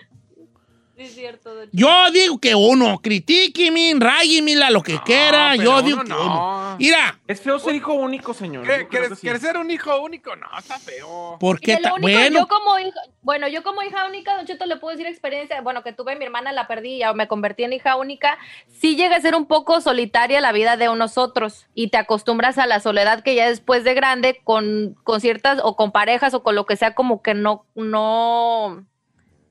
Es 0.96 1.16
cierto. 1.16 1.56
Don 1.56 1.70
Yo 1.72 1.90
digo 2.12 2.40
que 2.40 2.54
uno, 2.54 3.00
critíqueme, 3.02 3.94
ráyemela, 3.98 4.70
lo 4.70 4.84
que 4.84 5.00
quiera. 5.04 5.56
Yo 5.56 5.72
uno 5.72 5.82
digo 5.82 6.04
que 6.04 6.10
no. 6.10 6.22
uno. 6.22 6.76
Mira, 6.78 7.20
Es 7.28 7.42
feo 7.42 7.58
ser 7.58 7.76
hijo 7.76 7.94
único, 7.94 8.34
señor. 8.34 8.66
¿Qué, 8.66 8.88
quieres, 8.88 9.18
sí. 9.18 9.28
ser 9.40 9.58
un 9.58 9.72
hijo 9.72 10.00
único? 10.02 10.36
No, 10.36 10.48
está 10.58 10.78
feo. 10.78 11.38
¿por 11.40 11.58
Y 11.58 11.66
qué 11.66 11.76
único, 11.78 12.00
Bueno, 12.00 12.40
yo 12.40 12.48
como 12.48 12.80
hija, 12.80 13.00
bueno, 13.22 13.48
yo 13.48 13.64
como 13.64 13.82
hija 13.82 14.06
única, 14.06 14.36
Don 14.36 14.46
Cheto, 14.46 14.66
le 14.66 14.78
puedo 14.78 14.96
decir 14.96 15.08
experiencia, 15.08 15.62
bueno, 15.62 15.84
que 15.84 15.94
tuve 15.94 16.16
mi 16.16 16.26
hermana, 16.26 16.52
la 16.52 16.68
perdí, 16.68 17.00
ya 17.00 17.14
me 17.14 17.28
convertí 17.28 17.64
en 17.64 17.74
hija 17.74 17.96
única, 17.96 18.38
sí 18.68 18.96
llega 18.96 19.16
a 19.16 19.22
ser 19.22 19.36
un 19.36 19.46
poco 19.46 19.82
solitaria 19.82 20.42
la 20.42 20.52
vida 20.52 20.78
de 20.78 20.94
nosotros 20.94 21.66
y 21.74 21.88
te 21.88 21.98
acostumbras 21.98 22.58
a 22.58 22.68
la 22.68 22.80
soledad 22.80 23.24
que 23.24 23.36
ya 23.36 23.48
después 23.48 23.84
de 23.84 23.94
grande 23.94 24.42
con, 24.44 24.96
con 25.04 25.22
ciertas 25.22 25.60
o 25.64 25.76
con 25.76 25.92
parejas 25.92 26.34
o 26.34 26.44
con 26.44 26.56
lo 26.56 26.66
que 26.66 26.76
sea 26.76 26.94
como 26.94 27.22
que 27.22 27.34
no, 27.34 27.66
no, 27.76 28.86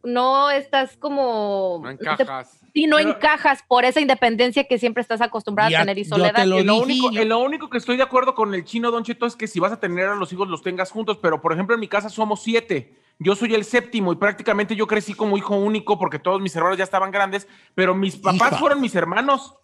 no 0.05 0.51
estás 0.51 0.97
como... 0.97 1.81
No 1.83 1.97
te- 1.97 2.05
encajas. 2.23 2.59
Sí, 2.75 2.87
no 2.87 2.97
Pero- 2.97 3.11
encajas 3.11 3.63
por 3.69 3.85
esa 3.85 4.01
independencia 4.01 4.65
que 4.65 4.79
siempre 4.79 5.03
estás 5.03 5.21
acostumbrada 5.21 5.71
Ya, 5.71 5.79
a 5.79 5.83
tener 5.83 5.99
y 5.99 6.05
yo 6.05 6.17
soledad. 6.17 6.35
te 6.35 6.47
lo 6.47 6.59
En 6.59 6.67
lo, 6.67 6.73
dije, 6.75 6.85
único, 6.85 7.11
yo- 7.13 7.23
en 7.23 7.29
lo 7.29 7.39
único 7.41 7.69
que 7.71 7.79
estoy 7.79 7.97
de 7.97 8.03
acuerdo 8.03 8.35
con 8.35 8.55
el 8.55 8.65
chino, 8.65 8.91
Don 8.91 9.05
Cheto, 9.05 9.27
es 9.27 9.37
que 9.37 9.47
si 9.47 9.61
vas 9.61 9.73
a 9.73 9.79
tener 9.81 10.07
a 10.09 10.15
los 10.15 10.33
hijos, 10.33 10.49
los 10.49 10.63
tengas 10.63 10.91
juntos. 10.91 11.19
Pero, 11.21 11.41
por 11.41 11.53
ejemplo, 11.53 11.75
en 11.75 11.81
mi 11.81 11.89
casa 11.89 12.09
somos 12.09 12.43
siete. 12.43 12.97
Yo 13.19 13.37
soy 13.37 13.55
el 13.55 13.65
séptimo 13.65 14.13
y 14.13 14.17
prácticamente 14.17 14.75
yo 14.75 14.87
crecí 14.87 15.13
como 15.15 15.37
hijo 15.37 15.55
único 15.55 15.99
porque 15.99 16.19
todos 16.19 16.41
mis 16.41 16.57
hermanos 16.57 16.79
ya 16.79 16.85
estaban 16.85 17.11
grandes, 17.11 17.47
pero 17.75 17.95
mis 17.95 18.17
papás 18.17 18.53
Hija. 18.53 18.59
fueron 18.59 18.81
mis 18.81 18.95
hermanos. 18.95 19.55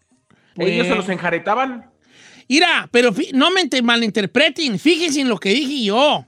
Ellos 0.56 0.86
se 0.86 0.94
los 0.94 1.08
enjaretaban. 1.08 1.90
Mira, 2.48 2.88
pero 2.92 3.10
no 3.32 3.50
me 3.50 3.68
malinterpreten, 3.82 4.78
fíjense 4.78 5.20
en 5.22 5.28
lo 5.28 5.38
que 5.38 5.50
dije 5.50 5.84
yo. 5.84 6.24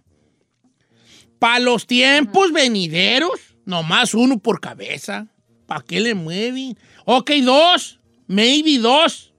Para 1.39 1.59
los 1.61 1.87
tiempos 1.87 2.53
venideros, 2.53 3.50
nomás 3.65 4.15
uno 4.15 4.39
por 4.39 4.61
cabeza. 4.61 5.27
¿Para 5.67 5.83
qué 5.83 6.01
le 6.01 6.15
mueven? 6.15 6.77
Ok, 7.05 7.31
dos, 7.43 8.01
maybe 8.27 8.79
dos, 8.79 9.33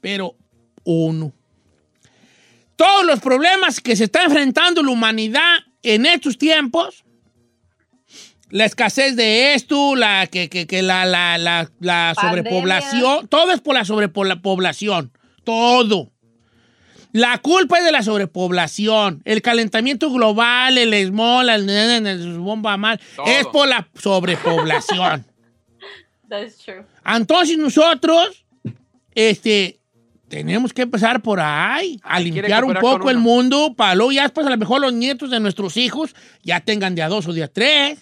pero 0.00 0.36
uno. 0.84 1.32
Todos 2.76 3.04
los 3.06 3.20
problemas 3.20 3.80
que 3.80 3.96
se 3.96 4.04
está 4.04 4.24
enfrentando 4.24 4.82
la 4.82 4.90
humanidad 4.90 5.58
en 5.82 6.04
estos 6.06 6.36
tiempos, 6.36 7.04
la 8.50 8.64
escasez 8.64 9.16
de 9.16 9.54
esto, 9.54 9.96
la, 9.96 10.26
que, 10.26 10.48
que- 10.48 10.66
que 10.66 10.82
la, 10.82 11.04
la, 11.06 11.38
la, 11.38 11.70
la 11.80 12.14
sobrepoblación, 12.20 13.28
todo 13.28 13.52
es 13.52 13.60
por 13.60 13.74
la 13.74 13.84
sobrepoblación, 13.84 15.12
todo. 15.44 16.12
La 17.18 17.38
culpa 17.38 17.78
es 17.78 17.84
de 17.84 17.92
la 17.92 18.02
sobrepoblación, 18.02 19.22
el 19.24 19.40
calentamiento 19.40 20.10
global, 20.10 20.76
el 20.76 21.06
small, 21.08 21.48
el, 21.48 21.68
el- 21.70 22.06
el 22.06 22.38
bomba 22.38 22.76
mal, 22.76 23.00
Todo. 23.16 23.26
es 23.26 23.46
por 23.46 23.66
la 23.68 23.88
sobrepoblación. 23.94 25.24
That's 26.28 26.58
true. 26.58 26.84
Entonces 27.04 27.56
nosotros, 27.56 28.44
este, 29.14 29.78
tenemos 30.28 30.72
que 30.72 30.82
empezar 30.82 31.22
por 31.22 31.40
ahí, 31.40 31.98
a 32.02 32.20
limpiar 32.20 32.64
un 32.64 32.74
poco 32.74 33.08
el 33.10 33.18
mundo, 33.18 33.74
para 33.76 33.94
luego 33.94 34.12
ya 34.12 34.22
después 34.24 34.46
a 34.46 34.50
lo 34.50 34.58
mejor 34.58 34.80
los 34.80 34.92
nietos 34.92 35.30
de 35.30 35.40
nuestros 35.40 35.76
hijos 35.76 36.14
ya 36.42 36.60
tengan 36.60 36.94
de 36.94 37.02
a 37.02 37.08
dos 37.08 37.26
o 37.28 37.32
de 37.32 37.44
a 37.44 37.48
tres. 37.48 38.00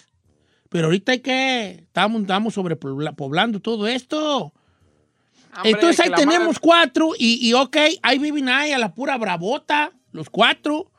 Pero 0.69 0.85
ahorita 0.87 1.13
hay 1.13 1.19
que, 1.19 1.69
estamos, 1.83 2.21
estamos 2.21 2.53
sobrepoblando 2.55 3.61
todo 3.61 3.87
esto. 3.87 4.51
Hombre, 5.55 5.71
Entonces 5.71 5.99
ahí 6.01 6.11
tenemos 6.11 6.47
madre- 6.47 6.59
cuatro 6.61 7.09
y, 7.17 7.47
y 7.47 7.53
ok, 7.53 7.77
ahí 8.03 8.19
viven 8.19 8.49
ahí 8.49 8.71
a 8.71 8.77
la 8.77 8.93
pura 8.93 9.17
bravota, 9.17 9.91
los 10.11 10.29
cuatro. 10.29 10.91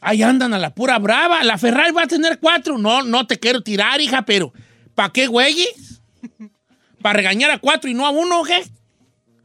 Ahí 0.00 0.22
andan 0.22 0.52
a 0.54 0.58
la 0.58 0.74
pura 0.74 0.98
brava. 0.98 1.42
La 1.42 1.56
Ferrari 1.58 1.90
va 1.92 2.02
a 2.02 2.06
tener 2.06 2.38
cuatro. 2.38 2.78
No, 2.78 3.02
no 3.02 3.26
te 3.26 3.38
quiero 3.38 3.62
tirar, 3.62 4.00
hija, 4.00 4.22
pero 4.22 4.52
¿para 4.94 5.12
qué 5.12 5.26
güeyes? 5.26 6.02
¿Para 7.02 7.14
regañar 7.14 7.50
a 7.50 7.58
cuatro 7.58 7.88
y 7.90 7.94
no 7.94 8.06
a 8.06 8.10
uno, 8.10 8.42
qué? 8.44 8.62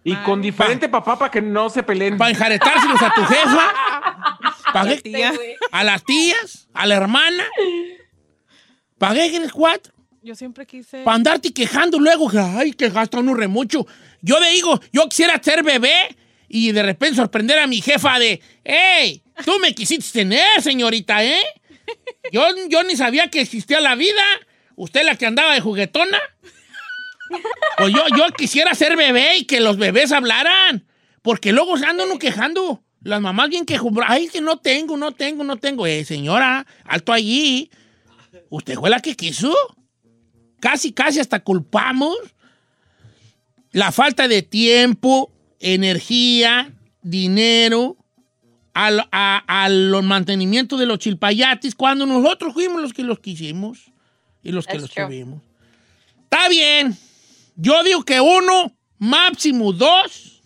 Y 0.03 0.15
con 0.17 0.41
diferente 0.41 0.89
papá 0.89 1.17
para 1.17 1.29
que 1.31 1.41
no 1.41 1.69
se 1.69 1.83
peleen. 1.83 2.17
¿Para 2.17 2.31
enjaretárselos 2.31 3.01
a 3.01 3.13
tu 3.13 3.21
jefa? 3.23 3.73
¿Para 4.73 4.85
La 4.89 4.95
qué? 4.95 5.01
tía. 5.01 5.31
¿A 5.71 5.83
las 5.83 6.03
tías? 6.03 6.67
¿A 6.73 6.85
la 6.87 6.95
hermana? 6.95 7.43
¿Para 8.97 9.13
qué 9.15 9.29
quieres 9.29 9.51
cuatro? 9.51 9.93
Yo 10.23 10.35
siempre 10.35 10.67
quise. 10.67 11.03
Para 11.03 11.15
andarte 11.15 11.51
quejando 11.51 11.99
luego, 11.99 12.29
ay, 12.35 12.73
que 12.73 12.89
gasta 12.89 13.17
uno 13.17 13.33
re 13.33 13.47
mucho. 13.47 13.87
Yo 14.21 14.39
le 14.39 14.51
digo, 14.51 14.79
yo 14.93 15.09
quisiera 15.09 15.41
ser 15.41 15.63
bebé 15.63 16.15
y 16.47 16.71
de 16.71 16.83
repente 16.83 17.15
sorprender 17.15 17.57
a 17.57 17.65
mi 17.65 17.81
jefa 17.81 18.19
de, 18.19 18.39
hey, 18.63 19.23
tú 19.43 19.57
me 19.59 19.73
quisiste 19.73 20.19
tener, 20.19 20.61
señorita, 20.61 21.23
¿eh? 21.23 21.41
Yo, 22.31 22.43
yo 22.69 22.83
ni 22.83 22.95
sabía 22.95 23.29
que 23.29 23.41
existía 23.41 23.81
la 23.81 23.95
vida. 23.95 24.21
¿Usted 24.75 25.03
la 25.05 25.15
que 25.15 25.25
andaba 25.25 25.55
de 25.55 25.61
juguetona? 25.61 26.19
Pues 27.77 27.93
yo, 27.93 28.03
yo 28.15 28.27
quisiera 28.37 28.75
ser 28.75 28.95
bebé 28.95 29.37
y 29.37 29.45
que 29.45 29.59
los 29.59 29.77
bebés 29.77 30.11
hablaran. 30.11 30.85
Porque 31.23 31.51
luego 31.51 31.75
andan 31.75 32.01
uno 32.01 32.19
quejando. 32.19 32.83
Las 33.01 33.21
mamás 33.21 33.49
bien 33.49 33.65
quejumbras. 33.65 34.09
Ay, 34.11 34.27
que 34.27 34.41
no 34.41 34.59
tengo, 34.59 34.97
no 34.97 35.13
tengo, 35.13 35.43
no 35.43 35.57
tengo. 35.57 35.87
Eh, 35.87 36.05
señora, 36.05 36.67
alto 36.85 37.11
allí. 37.11 37.71
¿Usted 38.49 38.75
fue 38.75 38.89
la 38.89 38.99
que 38.99 39.15
quiso? 39.15 39.55
Casi, 40.61 40.93
casi 40.93 41.19
hasta 41.19 41.41
culpamos 41.43 42.15
la 43.73 43.91
falta 43.91 44.27
de 44.29 44.41
tiempo, 44.43 45.31
energía, 45.59 46.71
dinero 47.01 47.97
al, 48.73 49.05
a- 49.11 49.43
al 49.63 50.01
mantenimiento 50.03 50.77
de 50.77 50.85
los 50.85 50.99
chilpayatis 50.99 51.75
cuando 51.75 52.05
nosotros 52.05 52.53
fuimos 52.53 52.81
los 52.81 52.93
que 52.93 53.03
los 53.03 53.19
quisimos 53.19 53.91
y 54.43 54.51
los 54.51 54.65
que 54.65 54.73
That's 54.73 54.81
los 54.83 54.91
true. 54.91 55.05
tuvimos. 55.07 55.41
Está 56.23 56.47
bien. 56.47 56.95
Yo 57.57 57.83
digo 57.83 58.03
que 58.05 58.21
uno, 58.21 58.71
máximo 58.97 59.73
dos. 59.73 60.41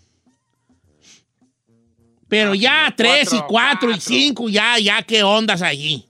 Pero 2.28 2.56
ya 2.56 2.92
tres 2.98 3.28
y 3.34 3.38
cuatro, 3.38 3.48
cuatro 3.50 3.92
y 3.92 4.00
cinco, 4.00 4.50
ya, 4.50 4.80
ya, 4.80 5.04
¿qué 5.04 5.24
ondas 5.24 5.62
allí? 5.62 6.06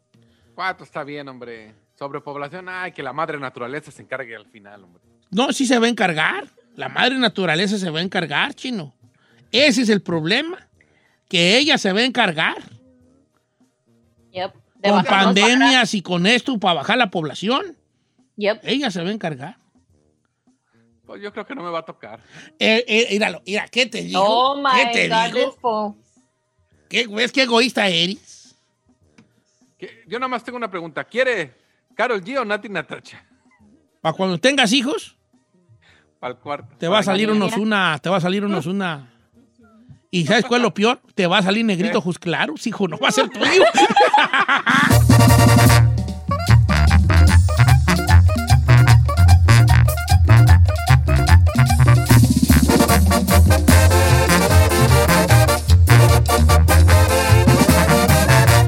Cuatro 0.56 0.86
está 0.86 1.04
bien, 1.04 1.28
hombre. 1.28 1.74
Sobrepoblación, 1.98 2.68
ay, 2.68 2.92
que 2.92 3.02
la 3.02 3.14
madre 3.14 3.40
naturaleza 3.40 3.90
se 3.90 4.02
encargue 4.02 4.36
al 4.36 4.46
final, 4.48 4.84
hombre. 4.84 5.02
No, 5.32 5.52
sí 5.54 5.66
se 5.66 5.80
va 5.80 5.86
a 5.86 5.90
encargar. 5.90 6.46
La 6.76 6.90
madre 6.90 7.18
naturaleza 7.18 7.78
se 7.78 7.90
va 7.90 8.00
a 8.00 8.02
encargar, 8.02 8.54
chino. 8.54 8.94
Ese 9.52 9.82
es 9.82 9.90
el 9.90 10.02
problema. 10.02 10.68
Que 11.30 11.58
ella 11.58 11.78
se 11.78 11.92
va 11.92 12.02
a 12.02 12.06
encargar. 12.06 12.58
Yep. 14.32 14.54
De 14.76 14.90
Con 14.90 15.04
pandemias 15.06 15.94
y 15.94 16.02
con 16.02 16.28
esto 16.28 16.60
para 16.60 16.76
bajar 16.76 16.98
la 16.98 17.10
población. 17.10 17.78
Yep. 18.36 18.60
Ella 18.64 18.92
se 18.92 19.02
va 19.02 19.10
a 19.10 19.14
encargar. 19.14 19.58
Pues 21.06 21.22
yo 21.22 21.32
creo 21.32 21.46
que 21.46 21.56
no 21.56 21.64
me 21.64 21.70
va 21.70 21.80
a 21.80 21.86
tocar. 21.86 22.20
Eh, 22.60 22.84
eh, 22.88 23.08
míralo, 23.12 23.42
mira, 23.46 23.68
¿qué 23.70 23.86
te 23.86 24.02
digo? 24.02 24.22
Oh 24.22 24.56
my 24.58 24.70
¿Qué 24.76 24.92
te 24.92 25.10
God, 25.10 25.34
digo? 25.34 25.98
¿Qué, 26.90 27.08
¿Ves 27.08 27.32
qué 27.32 27.44
egoísta 27.44 27.88
eres? 27.88 28.56
Yo 30.08 30.20
nada 30.20 30.28
más 30.28 30.44
tengo 30.44 30.58
una 30.58 30.70
pregunta. 30.70 31.04
¿Quiere 31.04 31.65
Carol 31.96 32.22
G 32.22 32.38
o 32.38 32.46
Nati 32.46 32.70
Natacha? 32.70 33.24
Para 34.02 34.14
cuando 34.14 34.38
tengas 34.38 34.72
hijos, 34.74 35.18
Para 36.20 36.34
el 36.34 36.40
cuarto. 36.40 36.76
te 36.78 36.88
va 36.88 37.00
a 37.00 37.04
salir 37.04 37.32
unos 37.32 37.58
una, 37.58 37.98
te 38.00 38.10
va 38.10 38.18
a 38.18 38.22
salir 38.22 38.44
unos 38.46 38.66
una. 38.66 39.12
¿Y 40.12 40.26
sabes 40.26 40.46
cuál 40.46 40.62
es 40.62 40.64
lo 40.64 40.74
peor? 40.74 41.02
Te 41.14 41.28
va 41.28 41.40
a 41.40 41.44
salir 41.44 41.66
negrito 41.66 41.98
ojos 41.98 42.20
claros, 42.20 42.68
hijo, 42.68 42.88
no 42.88 42.98
va 42.98 43.10
a 43.10 43.12
ser 43.12 43.30
tuyo. 43.30 43.64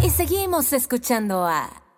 Y 0.04 0.10
seguimos 0.10 0.74
escuchando 0.74 1.46
a 1.46 1.70